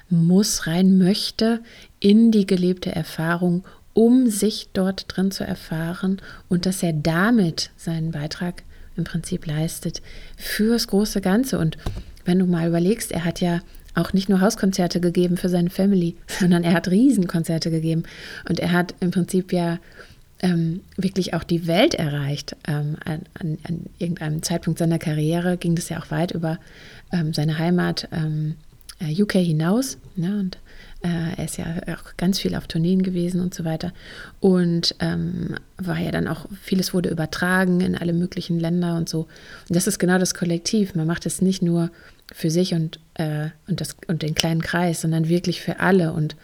muss, 0.10 0.66
rein 0.66 0.98
möchte 0.98 1.62
in 2.00 2.32
die 2.32 2.48
gelebte 2.48 2.94
Erfahrung, 2.94 3.64
um 3.94 4.28
sich 4.28 4.70
dort 4.74 5.06
drin 5.08 5.32
zu 5.32 5.44
erfahren 5.44 6.22
und 6.48 6.66
dass 6.66 6.82
er 6.82 6.94
damit 6.94 7.70
seinen 7.78 8.12
Beitrag 8.12 8.64
im 8.96 9.04
Prinzip 9.04 9.46
leistet 9.46 10.02
fürs 10.38 10.88
große 10.88 11.22
Ganze. 11.22 11.60
Und 11.60 11.78
wenn 12.26 12.40
du 12.40 12.46
mal 12.46 12.68
überlegst, 12.68 13.12
er 13.12 13.26
hat 13.26 13.40
ja 13.42 13.62
auch 13.96 14.14
nicht 14.14 14.30
nur 14.30 14.42
Hauskonzerte 14.42 15.00
gegeben 15.00 15.38
für 15.38 15.50
seine 15.50 15.70
Family, 15.70 16.16
sondern 16.28 16.64
er 16.64 16.74
hat 16.74 16.90
Riesenkonzerte 16.90 17.72
gegeben. 17.72 18.04
Und 18.48 18.60
er 18.60 18.72
hat 18.72 18.96
im 19.00 19.12
Prinzip 19.12 19.52
ja 19.52 19.80
ähm, 20.42 20.82
wirklich 20.96 21.34
auch 21.34 21.44
die 21.44 21.68
Welt 21.68 21.94
erreicht. 21.94 22.56
Ähm, 22.68 22.96
an, 23.04 23.22
an, 23.40 23.58
an, 23.64 23.86
irgendeinem 23.98 24.42
Zeitpunkt 24.42 24.80
seiner 24.80 25.00
Karriere 25.00 25.58
ging 25.58 25.76
das 25.76 25.90
ja 25.90 26.00
auch 26.00 26.12
weit 26.12 26.32
über 26.32 26.60
ähm, 27.12 27.34
seine 27.34 27.58
Heimat 27.58 28.08
ähm, 28.12 28.56
äh, 29.00 29.22
UK 29.22 29.34
hinaus. 29.34 29.98
Ne? 30.16 30.40
Und 30.40 30.58
äh, 31.02 31.36
er 31.38 31.46
ist 31.46 31.58
ja 31.58 31.66
auch 31.88 32.16
ganz 32.18 32.40
viel 32.40 32.56
auf 32.56 32.68
Tourneen 32.68 33.04
gewesen 33.04 33.42
und 33.42 33.54
so 33.54 33.66
weiter. 33.66 33.92
Und 34.40 34.96
ähm, 35.00 35.56
war 35.78 36.00
ja 36.00 36.12
dann 36.12 36.28
auch, 36.28 36.46
vieles 36.62 36.94
wurde 36.94 37.10
übertragen 37.10 37.82
in 37.82 37.98
alle 37.98 38.14
möglichen 38.14 38.60
Länder 38.60 38.96
und 38.96 39.10
so. 39.10 39.22
Und 39.68 39.76
das 39.76 39.88
ist 39.88 40.00
genau 40.00 40.18
das 40.18 40.34
Kollektiv. 40.34 40.96
Man 40.96 41.08
macht 41.08 41.26
es 41.26 41.42
nicht 41.42 41.62
nur 41.62 41.92
für 42.34 42.50
sich 42.50 42.74
und, 42.74 43.00
äh, 43.16 43.50
und, 43.68 43.82
das, 43.82 43.96
und 44.08 44.22
den 44.22 44.36
kleinen 44.36 44.62
Kreis, 44.62 45.02
sondern 45.02 45.30
wirklich 45.30 45.62
für 45.62 45.80
alle 45.80 46.14
und 46.14 46.36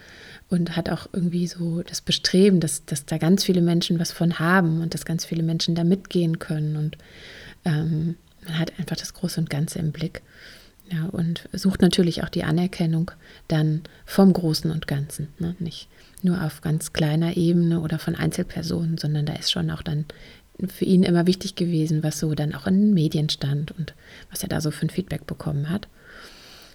und 0.48 0.76
hat 0.76 0.90
auch 0.90 1.08
irgendwie 1.12 1.46
so 1.46 1.82
das 1.82 2.00
Bestreben, 2.00 2.60
dass, 2.60 2.84
dass 2.84 3.04
da 3.04 3.18
ganz 3.18 3.44
viele 3.44 3.62
Menschen 3.62 3.98
was 3.98 4.12
von 4.12 4.38
haben 4.38 4.80
und 4.80 4.94
dass 4.94 5.04
ganz 5.04 5.24
viele 5.24 5.42
Menschen 5.42 5.74
da 5.74 5.82
mitgehen 5.82 6.38
können. 6.38 6.76
Und 6.76 6.96
ähm, 7.64 8.14
man 8.44 8.58
hat 8.58 8.78
einfach 8.78 8.96
das 8.96 9.14
Große 9.14 9.40
und 9.40 9.50
Ganze 9.50 9.78
im 9.80 9.92
Blick. 9.92 10.22
Ja, 10.90 11.06
und 11.06 11.48
sucht 11.52 11.82
natürlich 11.82 12.22
auch 12.22 12.28
die 12.28 12.44
Anerkennung 12.44 13.10
dann 13.48 13.82
vom 14.04 14.32
Großen 14.32 14.70
und 14.70 14.86
Ganzen. 14.86 15.28
Ne? 15.40 15.56
Nicht 15.58 15.88
nur 16.22 16.42
auf 16.44 16.60
ganz 16.60 16.92
kleiner 16.92 17.36
Ebene 17.36 17.80
oder 17.80 17.98
von 17.98 18.14
Einzelpersonen, 18.14 18.96
sondern 18.96 19.26
da 19.26 19.32
ist 19.32 19.50
schon 19.50 19.70
auch 19.72 19.82
dann 19.82 20.04
für 20.68 20.84
ihn 20.84 21.02
immer 21.02 21.26
wichtig 21.26 21.54
gewesen, 21.54 22.02
was 22.02 22.18
so 22.18 22.34
dann 22.34 22.54
auch 22.54 22.66
in 22.66 22.80
den 22.80 22.94
Medien 22.94 23.28
stand 23.28 23.72
und 23.72 23.94
was 24.30 24.42
er 24.42 24.48
da 24.48 24.60
so 24.60 24.70
für 24.70 24.86
ein 24.86 24.90
Feedback 24.90 25.26
bekommen 25.26 25.68
hat. 25.68 25.88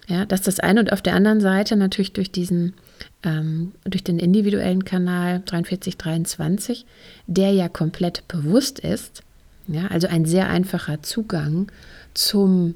Ja, 0.08 0.26
das 0.26 0.40
ist 0.40 0.48
das 0.48 0.60
eine 0.60 0.80
und 0.80 0.92
auf 0.92 1.02
der 1.02 1.14
anderen 1.14 1.40
Seite 1.40 1.76
natürlich 1.76 2.12
durch 2.12 2.30
diesen, 2.30 2.74
ähm, 3.22 3.72
durch 3.84 4.02
den 4.02 4.18
individuellen 4.18 4.84
Kanal 4.84 5.40
4323, 5.40 6.86
der 7.26 7.52
ja 7.52 7.68
komplett 7.68 8.26
bewusst 8.28 8.80
ist, 8.80 9.22
ja, 9.68 9.86
also 9.86 10.08
ein 10.08 10.24
sehr 10.24 10.48
einfacher 10.48 11.02
Zugang 11.02 11.70
zum, 12.14 12.74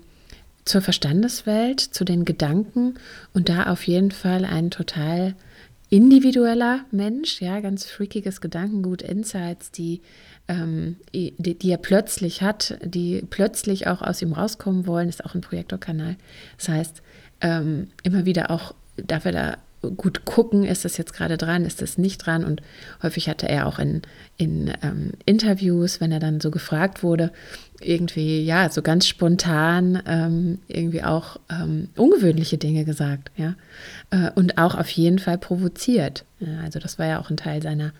zur 0.64 0.82
Verstandeswelt, 0.82 1.80
zu 1.80 2.04
den 2.04 2.24
Gedanken 2.24 2.94
und 3.34 3.48
da 3.48 3.66
auf 3.72 3.86
jeden 3.86 4.12
Fall 4.12 4.44
ein 4.44 4.70
total 4.70 5.34
individueller 5.90 6.84
Mensch, 6.90 7.40
ja, 7.40 7.60
ganz 7.60 7.86
freakiges 7.86 8.40
Gedankengut, 8.40 9.02
Insights, 9.02 9.70
die, 9.70 10.00
ähm, 10.48 10.96
die, 11.14 11.34
die, 11.38 11.70
er 11.70 11.78
plötzlich 11.78 12.42
hat, 12.42 12.78
die 12.82 13.24
plötzlich 13.28 13.86
auch 13.86 14.02
aus 14.02 14.22
ihm 14.22 14.32
rauskommen 14.32 14.86
wollen, 14.86 15.08
ist 15.08 15.24
auch 15.24 15.34
ein 15.34 15.40
Projektorkanal. 15.40 16.16
Das 16.56 16.68
heißt, 16.68 17.02
ähm, 17.40 17.88
immer 18.02 18.24
wieder 18.24 18.50
auch 18.50 18.74
darf 18.96 19.24
er 19.24 19.32
da 19.32 19.56
gut 19.96 20.24
gucken, 20.24 20.64
ist 20.64 20.84
das 20.84 20.96
jetzt 20.96 21.12
gerade 21.12 21.36
dran, 21.36 21.64
ist 21.64 21.82
das 21.82 21.98
nicht 21.98 22.26
dran. 22.26 22.44
Und 22.44 22.62
häufig 23.02 23.28
hatte 23.28 23.48
er 23.48 23.66
auch 23.66 23.78
in, 23.78 24.02
in 24.36 24.72
ähm, 24.82 25.12
Interviews, 25.24 26.00
wenn 26.00 26.12
er 26.12 26.18
dann 26.20 26.40
so 26.40 26.50
gefragt 26.50 27.02
wurde, 27.02 27.30
irgendwie, 27.80 28.42
ja, 28.42 28.70
so 28.70 28.82
ganz 28.82 29.06
spontan 29.06 30.02
ähm, 30.06 30.58
irgendwie 30.66 31.02
auch 31.02 31.38
ähm, 31.50 31.88
ungewöhnliche 31.96 32.58
Dinge 32.58 32.84
gesagt, 32.84 33.30
ja. 33.36 33.54
Äh, 34.10 34.30
und 34.34 34.58
auch 34.58 34.74
auf 34.74 34.88
jeden 34.88 35.18
Fall 35.18 35.38
provoziert. 35.38 36.24
Ja, 36.40 36.60
also 36.64 36.78
das 36.78 36.98
war 36.98 37.06
ja 37.06 37.20
auch 37.20 37.30
ein 37.30 37.36
Teil 37.36 37.62
seiner, 37.62 37.92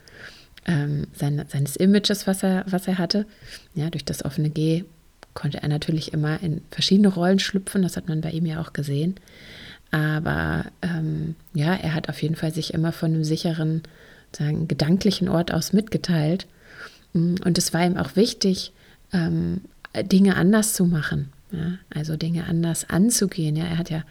ähm, 0.67 1.07
seine, 1.13 1.45
seines 1.47 1.75
Images, 1.75 2.27
was 2.27 2.43
er, 2.43 2.65
was 2.67 2.87
er 2.87 2.97
hatte. 2.97 3.25
Ja, 3.73 3.89
durch 3.89 4.05
das 4.05 4.23
offene 4.23 4.49
G 4.49 4.83
konnte 5.33 5.61
er 5.61 5.69
natürlich 5.69 6.13
immer 6.13 6.41
in 6.41 6.61
verschiedene 6.71 7.09
Rollen 7.09 7.39
schlüpfen, 7.39 7.83
das 7.83 7.95
hat 7.95 8.07
man 8.07 8.21
bei 8.21 8.31
ihm 8.31 8.45
ja 8.45 8.61
auch 8.61 8.73
gesehen. 8.73 9.15
Aber 9.91 10.65
ähm, 10.81 11.35
ja, 11.53 11.73
er 11.73 11.93
hat 11.93 12.09
auf 12.09 12.21
jeden 12.21 12.35
Fall 12.35 12.53
sich 12.53 12.73
immer 12.73 12.91
von 12.91 13.13
einem 13.13 13.23
sicheren, 13.23 13.83
sagen, 14.35 14.67
gedanklichen 14.67 15.29
Ort 15.29 15.53
aus 15.53 15.73
mitgeteilt. 15.73 16.47
Mm, 17.13 17.35
und 17.45 17.57
es 17.57 17.73
war 17.73 17.85
ihm 17.85 17.97
auch 17.97 18.15
wichtig, 18.15 18.73
ähm, 19.13 19.61
Dinge 19.95 20.35
anders 20.35 20.73
zu 20.73 20.85
machen. 20.85 21.31
Ja? 21.51 21.77
Also 21.93 22.17
Dinge 22.17 22.45
anders 22.45 22.89
anzugehen. 22.89 23.55
Ja? 23.55 23.65
Er 23.65 23.77
hat 23.77 23.89
ja 23.89 24.03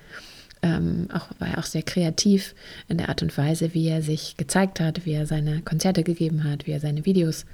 ähm, 0.66 1.08
auch, 1.12 1.28
war 1.38 1.48
ja 1.48 1.58
auch 1.58 1.64
sehr 1.64 1.82
kreativ 1.82 2.54
in 2.88 2.98
der 2.98 3.08
Art 3.08 3.22
und 3.22 3.36
Weise, 3.36 3.74
wie 3.74 3.88
er 3.88 4.02
sich 4.02 4.36
gezeigt 4.36 4.80
hat, 4.80 5.06
wie 5.06 5.12
er 5.12 5.26
seine 5.26 5.62
Konzerte 5.62 6.02
gegeben 6.02 6.44
hat, 6.44 6.66
wie 6.66 6.72
er 6.72 6.80
seine 6.80 7.04
Videos 7.04 7.46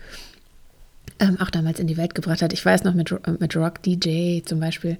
ähm, 1.18 1.38
auch 1.40 1.50
damals 1.50 1.78
in 1.78 1.86
die 1.86 1.96
Welt 1.96 2.14
gebracht 2.14 2.42
hat. 2.42 2.52
Ich 2.52 2.64
weiß 2.64 2.84
noch 2.84 2.94
mit, 2.94 3.14
mit 3.40 3.56
Rock 3.56 3.82
DJ 3.82 4.40
zum 4.44 4.60
Beispiel, 4.60 4.98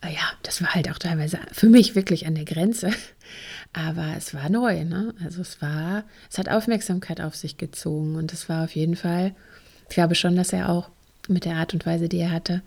äh, 0.00 0.12
ja, 0.12 0.22
das 0.42 0.62
war 0.62 0.74
halt 0.74 0.90
auch 0.90 0.98
teilweise 0.98 1.38
für 1.52 1.68
mich 1.68 1.94
wirklich 1.94 2.26
an 2.26 2.34
der 2.34 2.44
Grenze. 2.44 2.90
Aber 3.72 4.14
es 4.16 4.34
war 4.34 4.48
neu, 4.48 4.84
ne? 4.84 5.14
Also 5.24 5.40
es 5.42 5.60
war, 5.62 6.04
es 6.30 6.38
hat 6.38 6.48
Aufmerksamkeit 6.48 7.20
auf 7.20 7.34
sich 7.34 7.56
gezogen 7.56 8.16
und 8.16 8.32
es 8.32 8.48
war 8.48 8.64
auf 8.64 8.74
jeden 8.74 8.96
Fall, 8.96 9.34
ich 9.88 9.94
glaube 9.94 10.14
schon, 10.14 10.36
dass 10.36 10.52
er 10.52 10.68
auch 10.68 10.90
mit 11.28 11.44
der 11.44 11.56
Art 11.56 11.74
und 11.74 11.86
Weise, 11.86 12.08
die 12.08 12.18
er 12.18 12.32
hatte, 12.32 12.62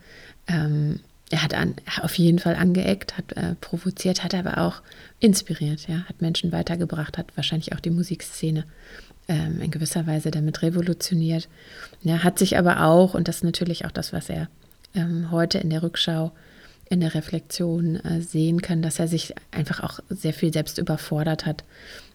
ähm, 0.48 1.00
er 1.34 1.42
hat 1.42 1.56
an, 1.56 1.74
auf 2.04 2.14
jeden 2.20 2.38
Fall 2.38 2.56
angeeckt, 2.56 3.18
hat 3.18 3.36
äh, 3.36 3.56
provoziert, 3.60 4.24
hat 4.24 4.36
aber 4.36 4.60
auch 4.60 4.84
inspiriert, 5.20 5.88
ja, 5.88 6.04
hat 6.04 6.22
Menschen 6.22 6.52
weitergebracht, 6.52 7.18
hat 7.18 7.36
wahrscheinlich 7.36 7.74
auch 7.74 7.80
die 7.80 7.90
Musikszene 7.90 8.66
ähm, 9.28 9.60
in 9.60 9.72
gewisser 9.72 10.06
Weise 10.06 10.30
damit 10.30 10.62
revolutioniert. 10.62 11.50
Ja, 12.04 12.24
hat 12.24 12.38
sich 12.38 12.56
aber 12.56 12.86
auch, 12.86 13.16
und 13.16 13.28
das 13.28 13.38
ist 13.38 13.44
natürlich 13.44 13.84
auch 13.86 13.92
das, 13.92 14.14
was 14.14 14.30
er 14.30 14.48
ähm, 14.94 15.32
heute 15.32 15.58
in 15.58 15.72
der 15.72 15.82
Rückschau, 15.82 16.34
in 16.88 17.00
der 17.00 17.16
Reflexion 17.16 17.96
äh, 17.96 18.22
sehen 18.22 18.62
kann, 18.62 18.84
dass 18.84 19.00
er 19.00 19.08
sich 19.08 19.34
einfach 19.50 19.80
auch 19.80 20.02
sehr 20.10 20.34
viel 20.34 20.54
selbst 20.54 20.78
überfordert 20.78 21.48
hat. 21.48 21.64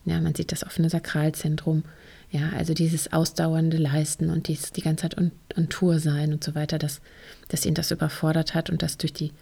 Ja, 0.05 0.21
man 0.21 0.37
sieht 0.37 0.53
das 0.53 0.65
offene 0.65 0.91
Sakralzentrum. 0.91 1.83
Ja, 2.31 2.51
also 2.57 2.75
dieses 2.75 3.13
ausdauernde 3.13 3.79
Leisten 3.79 4.29
und 4.29 4.49
dies, 4.49 4.73
die 4.73 4.83
ganze 4.83 5.03
Zeit 5.03 5.19
on, 5.19 5.33
on 5.57 5.69
Tour 5.71 5.99
sein 5.99 6.33
und 6.33 6.45
so 6.45 6.55
weiter, 6.55 6.79
dass, 6.79 7.01
dass 7.49 7.65
ihn 7.65 7.75
das 7.75 7.91
überfordert 7.91 8.55
hat 8.55 8.69
und 8.69 8.83
dass 8.83 8.99
durch, 8.99 9.15
die, 9.15 9.33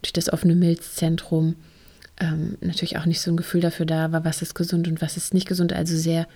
durch 0.00 0.12
das 0.12 0.32
offene 0.32 0.54
Milzzentrum 0.54 1.56
ähm, 2.20 2.56
natürlich 2.60 2.96
auch 2.98 3.06
nicht 3.06 3.20
so 3.20 3.30
ein 3.30 3.36
Gefühl 3.36 3.60
dafür 3.60 3.84
da 3.84 4.12
war, 4.12 4.24
was 4.24 4.42
ist 4.42 4.54
gesund 4.54 4.88
und 4.88 5.02
was 5.02 5.16
ist 5.16 5.34
nicht 5.34 5.48
gesund. 5.48 5.72
Also 5.72 5.96
sehr 5.96 6.26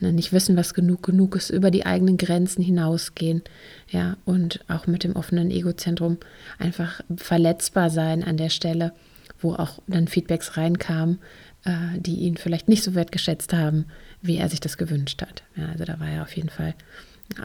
ne, 0.00 0.12
nicht 0.12 0.32
wissen, 0.32 0.56
was 0.56 0.74
genug 0.74 1.02
genug 1.02 1.36
ist, 1.36 1.50
über 1.50 1.70
die 1.70 1.86
eigenen 1.86 2.16
Grenzen 2.16 2.62
hinausgehen, 2.62 3.42
ja, 3.88 4.16
und 4.24 4.60
auch 4.68 4.86
mit 4.86 5.04
dem 5.04 5.16
offenen 5.16 5.50
Egozentrum 5.50 6.18
einfach 6.58 7.00
verletzbar 7.16 7.90
sein 7.90 8.24
an 8.24 8.36
der 8.36 8.50
Stelle, 8.50 8.92
wo 9.40 9.54
auch 9.54 9.78
dann 9.86 10.08
Feedbacks 10.08 10.56
reinkamen, 10.56 11.18
äh, 11.64 11.98
die 11.98 12.16
ihn 12.16 12.36
vielleicht 12.36 12.68
nicht 12.68 12.82
so 12.82 12.94
wertgeschätzt 12.94 13.52
haben, 13.52 13.86
wie 14.22 14.36
er 14.36 14.48
sich 14.48 14.60
das 14.60 14.76
gewünscht 14.76 15.22
hat. 15.22 15.42
Ja, 15.56 15.68
also 15.68 15.84
da 15.84 16.00
war 16.00 16.08
er 16.08 16.22
auf 16.22 16.36
jeden 16.36 16.50
Fall 16.50 16.74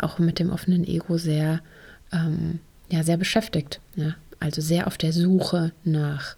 auch 0.01 0.19
mit 0.19 0.39
dem 0.39 0.49
offenen 0.49 0.85
Ego 0.85 1.17
sehr, 1.17 1.61
ähm, 2.11 2.59
ja, 2.89 3.03
sehr 3.03 3.17
beschäftigt, 3.17 3.79
ja, 3.95 4.15
also 4.39 4.61
sehr 4.61 4.87
auf 4.87 4.97
der 4.97 5.13
Suche 5.13 5.71
nach, 5.83 6.35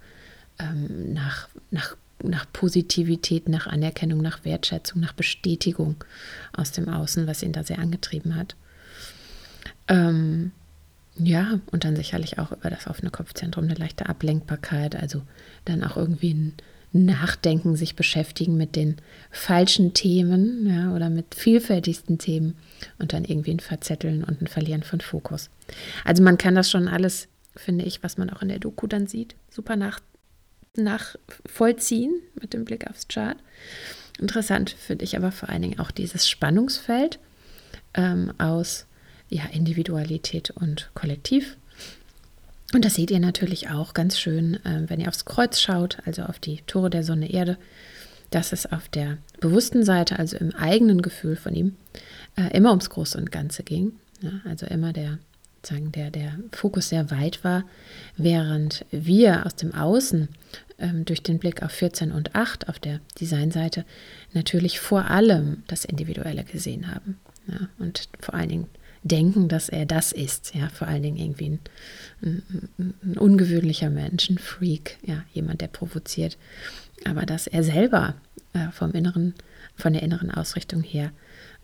ähm, 0.60 1.14
nach, 1.14 1.48
nach 1.72 1.96
nach 2.24 2.46
Positivität, 2.54 3.50
nach 3.50 3.68
Anerkennung, 3.68 4.22
nach 4.22 4.46
Wertschätzung, 4.46 5.02
nach 5.02 5.14
Bestätigung 5.14 6.04
aus 6.54 6.72
dem 6.72 6.88
Außen, 6.88 7.28
was 7.28 7.44
ihn 7.44 7.52
da 7.52 7.64
sehr 7.64 7.80
angetrieben 7.80 8.36
hat. 8.36 8.56
Ähm, 9.88 10.52
ja, 11.18 11.60
und 11.72 11.84
dann 11.84 11.96
sicherlich 11.96 12.40
auch 12.40 12.52
über 12.52 12.70
das 12.70 12.88
offene 12.88 13.10
Kopfzentrum 13.10 13.66
eine 13.66 13.76
leichte 13.76 14.08
Ablenkbarkeit, 14.08 14.96
also 14.96 15.22
dann 15.66 15.84
auch 15.84 15.98
irgendwie 15.98 16.34
ein 16.34 16.54
Nachdenken, 16.96 17.76
sich 17.76 17.96
beschäftigen 17.96 18.56
mit 18.56 18.78
den 18.78 18.96
falschen 19.30 19.94
Themen 19.94 20.66
ja, 20.68 20.96
oder 20.96 21.10
mit 21.10 21.36
vielfältigsten 21.36 22.18
Themen 22.18 22.56
und 23.00 23.12
dann 23.12 23.26
irgendwie 23.26 23.52
ein 23.52 23.60
Verzetteln 23.60 24.24
und 24.24 24.42
ein 24.42 24.48
Verlieren 24.48 24.84
von 24.84 25.02
Fokus. 25.02 25.50
Also 26.06 26.24
man 26.24 26.38
kann 26.38 26.56
das 26.56 26.72
schon 26.72 26.88
alles, 26.88 27.28
finde 27.56 27.84
ich, 27.84 28.02
was 28.02 28.18
man 28.18 28.30
auch 28.30 28.42
in 28.42 28.48
der 28.48 28.60
Doku 28.60 28.88
dann 28.88 29.08
sieht, 29.08 29.36
super 29.50 29.76
nach, 29.76 30.00
nachvollziehen 30.78 32.14
mit 32.40 32.54
dem 32.54 32.64
Blick 32.64 32.90
aufs 32.90 33.10
Chart. 33.10 33.38
Interessant 34.18 34.70
finde 34.70 35.04
ich 35.04 35.18
aber 35.18 35.34
vor 35.34 35.50
allen 35.50 35.64
Dingen 35.64 35.80
auch 35.80 35.92
dieses 35.92 36.30
Spannungsfeld 36.30 37.20
ähm, 37.94 38.32
aus 38.38 38.86
ja, 39.28 39.44
Individualität 39.52 40.52
und 40.52 40.92
Kollektiv. 40.94 41.58
Und 42.76 42.84
das 42.84 42.96
seht 42.96 43.10
ihr 43.10 43.22
natürlich 43.22 43.70
auch 43.70 43.94
ganz 43.94 44.20
schön, 44.20 44.56
äh, 44.66 44.84
wenn 44.88 45.00
ihr 45.00 45.08
aufs 45.08 45.24
Kreuz 45.24 45.62
schaut, 45.62 46.00
also 46.04 46.24
auf 46.24 46.40
die 46.40 46.60
Tore 46.68 46.90
der 46.90 47.04
Sonne 47.04 47.32
Erde, 47.32 47.58
dass 48.32 48.52
es 48.52 48.70
auf 48.70 48.90
der 48.90 49.18
bewussten 49.40 49.86
Seite, 49.86 50.20
also 50.20 50.36
im 50.36 50.54
eigenen 50.54 51.02
Gefühl 51.02 51.38
von 51.38 51.56
ihm, 51.56 51.78
äh, 52.36 52.54
immer 52.54 52.72
ums 52.72 52.90
Große 52.90 53.18
und 53.18 53.32
Ganze 53.32 53.64
ging. 53.64 53.94
Also 54.44 54.66
immer 54.66 54.92
der 54.92 55.20
sagen, 55.66 55.94
der, 55.94 56.12
der 56.12 56.38
Fokus 56.52 56.90
sehr 56.90 57.10
weit 57.12 57.46
war, 57.46 57.64
während 58.18 58.86
wir 58.92 59.46
aus 59.46 59.56
dem 59.56 59.74
Außen 59.74 60.28
ähm, 60.78 61.06
durch 61.06 61.24
den 61.24 61.40
Blick 61.40 61.64
auf 61.64 61.72
14 61.72 62.12
und 62.12 62.36
8 62.36 62.68
auf 62.68 62.80
der 62.80 63.00
Designseite 63.22 63.86
natürlich 64.34 64.82
vor 64.82 65.10
allem 65.10 65.64
das 65.68 65.86
Individuelle 65.86 66.44
gesehen 66.44 66.94
haben. 66.94 67.20
Und 67.80 68.10
vor 68.20 68.34
allen 68.34 68.50
Dingen 68.50 68.68
denken, 69.06 69.48
dass 69.48 69.70
er 69.70 69.86
das 69.86 70.12
ist. 70.12 70.54
Ja, 70.56 70.68
vor 70.70 70.88
allen 70.88 71.04
Dingen 71.04 71.18
irgendwie 71.18 71.50
ein, 71.50 71.60
ein, 72.22 72.94
ein 73.04 73.18
ungewöhnlicher 73.18 73.90
Mensch, 73.90 74.30
ein 74.30 74.40
Freak, 74.40 74.98
ja, 75.06 75.24
jemand, 75.32 75.62
der 75.62 75.68
provoziert. 75.68 76.38
Aber 77.06 77.26
dass 77.26 77.48
er 77.48 77.64
selber 77.64 78.16
äh, 78.54 78.72
vom 78.72 78.92
inneren, 78.92 79.36
von 79.78 79.94
der 79.94 80.04
inneren 80.04 80.32
Ausrichtung 80.32 80.82
her 80.82 81.12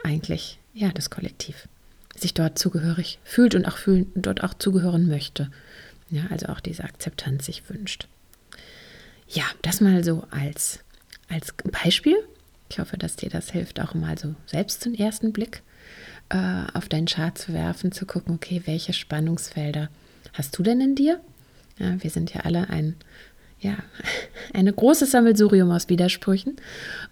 eigentlich 0.03 0.59
ja 0.73 0.89
das 0.89 1.09
Kollektiv 1.09 1.67
sich 2.15 2.33
dort 2.33 2.59
zugehörig 2.59 3.19
fühlt 3.23 3.55
und 3.55 3.65
auch 3.65 3.77
fühlen, 3.77 4.11
dort 4.15 4.43
auch 4.43 4.53
zugehören 4.53 5.07
möchte. 5.07 5.49
Ja, 6.09 6.23
also 6.29 6.47
auch 6.47 6.59
diese 6.59 6.83
Akzeptanz 6.83 7.45
sich 7.45 7.67
wünscht. 7.69 8.07
Ja, 9.27 9.43
das 9.61 9.81
mal 9.81 10.03
so 10.03 10.27
als, 10.29 10.79
als 11.29 11.53
Beispiel. 11.63 12.17
Ich 12.69 12.79
hoffe, 12.79 12.97
dass 12.97 13.15
dir 13.15 13.29
das 13.29 13.51
hilft, 13.51 13.79
auch 13.79 13.95
mal 13.95 14.17
so 14.17 14.35
selbst 14.45 14.85
den 14.85 14.93
ersten 14.93 15.33
Blick 15.33 15.63
äh, 16.31 16.65
auf 16.73 16.89
deinen 16.89 17.07
Chart 17.07 17.37
zu 17.37 17.53
werfen, 17.53 17.91
zu 17.91 18.05
gucken, 18.05 18.35
okay, 18.35 18.61
welche 18.65 18.93
Spannungsfelder 18.93 19.89
hast 20.33 20.57
du 20.57 20.63
denn 20.63 20.81
in 20.81 20.95
dir? 20.95 21.19
Ja, 21.77 22.01
wir 22.01 22.09
sind 22.09 22.33
ja 22.33 22.41
alle 22.41 22.69
ein, 22.69 22.95
ja, 23.59 23.77
eine 24.53 24.71
große 24.71 25.05
Sammelsurium 25.05 25.71
aus 25.71 25.89
Widersprüchen. 25.89 26.55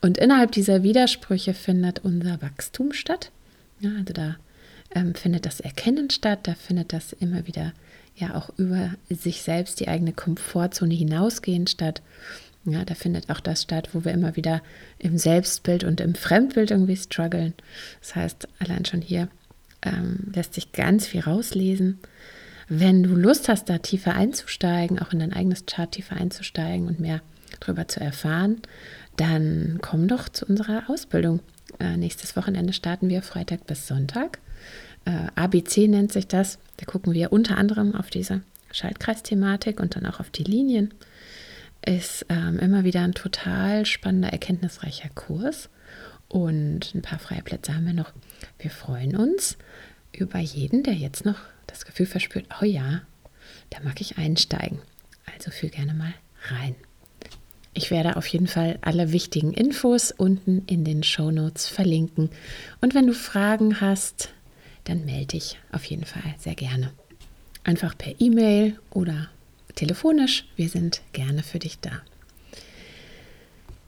Und 0.02 0.18
innerhalb 0.18 0.52
dieser 0.52 0.84
Widersprüche 0.84 1.54
findet 1.54 2.00
unser 2.00 2.42
Wachstum 2.42 2.94
statt. 2.94 3.32
Ja, 3.80 3.92
also 3.98 4.14
da 4.14 4.38
ähm, 4.96 5.16
findet 5.16 5.46
das 5.46 5.60
Erkennen 5.60 6.10
statt, 6.10 6.40
da 6.44 6.56
findet 6.56 6.94
das 6.94 7.14
immer 7.14 7.46
wieder 7.46 7.74
ja 8.16 8.36
auch 8.36 8.50
über 8.58 8.92
sich 9.10 9.42
selbst, 9.42 9.80
die 9.80 9.88
eigene 9.88 10.14
Komfortzone 10.14 10.94
hinausgehen 10.94 11.68
statt. 11.68 12.02
Ja, 12.66 12.84
da 12.86 12.94
findet 12.94 13.30
auch 13.30 13.40
das 13.40 13.64
statt, 13.64 13.90
wo 13.94 14.04
wir 14.04 14.12
immer 14.12 14.36
wieder 14.36 14.62
im 15.00 15.18
Selbstbild 15.18 15.84
und 15.84 16.02
im 16.02 16.16
Fremdbild 16.16 16.72
irgendwie 16.72 16.98
strugglen. 16.98 17.54
Das 18.02 18.16
heißt, 18.16 18.48
allein 18.60 18.86
schon 18.86 19.02
hier 19.02 19.30
ähm, 19.82 20.32
lässt 20.34 20.54
sich 20.54 20.72
ganz 20.72 21.08
viel 21.08 21.22
rauslesen. 21.22 22.00
Wenn 22.68 23.04
du 23.04 23.16
Lust 23.16 23.50
hast, 23.50 23.70
da 23.70 23.80
tiefer 23.80 24.14
einzusteigen, 24.14 25.00
auch 25.00 25.14
in 25.14 25.20
dein 25.20 25.34
eigenes 25.34 25.66
Chart 25.66 25.92
tiefer 25.92 26.18
einzusteigen 26.18 26.88
und 26.88 27.00
mehr 27.00 27.22
darüber 27.60 27.88
zu 27.88 28.00
erfahren, 28.00 28.62
dann 29.18 29.80
komm 29.82 30.08
doch 30.08 30.30
zu 30.30 30.46
unserer 30.46 30.90
Ausbildung. 30.90 31.40
Äh, 31.80 31.98
nächstes 31.98 32.36
Wochenende 32.36 32.74
starten 32.74 33.10
wir 33.10 33.22
Freitag 33.22 33.66
bis 33.66 33.88
Sonntag 33.88 34.40
äh, 35.06 35.28
ABC 35.36 35.88
nennt 35.88 36.12
sich 36.12 36.28
das. 36.28 36.60
Da 36.78 36.86
gucken 36.86 37.14
wir 37.14 37.32
unter 37.32 37.58
anderem 37.58 37.96
auf 37.96 38.10
diese 38.10 38.42
Schaltkreisthematik 38.72 39.80
und 39.80 39.96
dann 39.96 40.06
auch 40.06 40.20
auf 40.20 40.30
die 40.30 40.44
Linien. 40.44 40.94
Ist 41.86 42.26
ähm, 42.30 42.60
immer 42.60 42.84
wieder 42.84 43.02
ein 43.02 43.14
total 43.14 43.86
spannender, 43.86 44.30
erkenntnisreicher 44.30 45.10
Kurs. 45.10 45.70
Und 46.28 46.94
ein 46.94 47.02
paar 47.02 47.20
freie 47.20 47.42
Plätze 47.42 47.74
haben 47.76 47.86
wir 47.86 47.94
noch. 47.94 48.14
Wir 48.60 48.70
freuen 48.70 49.16
uns 49.16 49.58
über 50.12 50.40
jeden, 50.40 50.84
der 50.84 50.94
jetzt 50.94 51.26
noch 51.26 51.40
das 51.68 51.86
Gefühl 51.86 52.06
verspürt, 52.06 52.46
oh 52.62 52.66
ja, 52.66 53.02
da 53.70 53.80
mag 53.82 54.02
ich 54.02 54.18
einsteigen. 54.18 54.80
Also 55.34 55.52
fühl 55.52 55.70
gerne 55.70 55.94
mal 55.94 56.14
rein. 56.50 56.76
Ich 57.74 57.92
werde 57.92 58.18
auf 58.18 58.28
jeden 58.28 58.48
Fall 58.48 58.80
alle 58.82 59.12
wichtigen 59.12 59.54
Infos 59.54 60.12
unten 60.12 60.64
in 60.66 60.84
den 60.84 61.04
Show 61.04 61.32
Notes 61.32 61.68
verlinken. 61.68 62.30
Und 62.82 62.96
wenn 62.96 63.08
du 63.08 63.14
Fragen 63.14 63.80
hast, 63.80 64.30
dann 64.86 65.06
melde 65.06 65.28
dich 65.28 65.60
auf 65.72 65.86
jeden 65.86 66.06
Fall 66.06 66.36
sehr 66.38 66.56
gerne. 66.56 66.92
Einfach 67.64 67.98
per 67.98 68.20
E-Mail 68.20 68.80
oder 68.90 69.30
telefonisch. 69.80 70.46
Wir 70.58 70.68
sind 70.68 71.02
gerne 71.14 71.42
für 71.42 71.60
dich 71.60 71.80
da. 71.80 72.02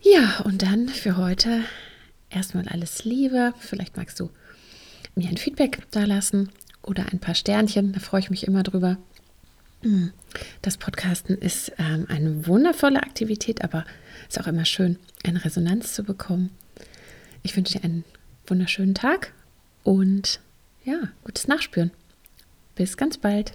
Ja, 0.01 0.39
und 0.45 0.61
dann 0.61 0.87
für 0.87 1.17
heute 1.17 1.63
erstmal 2.29 2.67
alles 2.69 3.03
Liebe. 3.03 3.53
Vielleicht 3.59 3.97
magst 3.97 4.19
du 4.19 4.29
mir 5.15 5.27
ein 5.27 5.37
Feedback 5.37 5.83
da 5.91 6.05
lassen 6.05 6.49
oder 6.81 7.07
ein 7.11 7.19
paar 7.19 7.35
Sternchen. 7.35 7.91
Da 7.91 7.99
freue 7.99 8.21
ich 8.21 8.29
mich 8.29 8.47
immer 8.47 8.63
drüber. 8.63 8.97
Hm, 9.81 10.13
das 10.61 10.77
Podcasten 10.77 11.37
ist 11.37 11.73
ähm, 11.77 12.05
eine 12.07 12.47
wundervolle 12.47 13.03
Aktivität, 13.03 13.61
aber 13.61 13.83
es 14.29 14.37
ist 14.37 14.41
auch 14.41 14.47
immer 14.47 14.65
schön, 14.65 14.97
eine 15.25 15.43
Resonanz 15.43 15.93
zu 15.93 16.03
bekommen. 16.03 16.51
Ich 17.43 17.57
wünsche 17.57 17.77
dir 17.77 17.83
einen 17.83 18.05
wunderschönen 18.47 18.95
Tag 18.95 19.33
und 19.83 20.39
ja, 20.85 21.09
gutes 21.25 21.47
Nachspüren. 21.49 21.91
Bis 22.75 22.95
ganz 22.95 23.17
bald. 23.17 23.53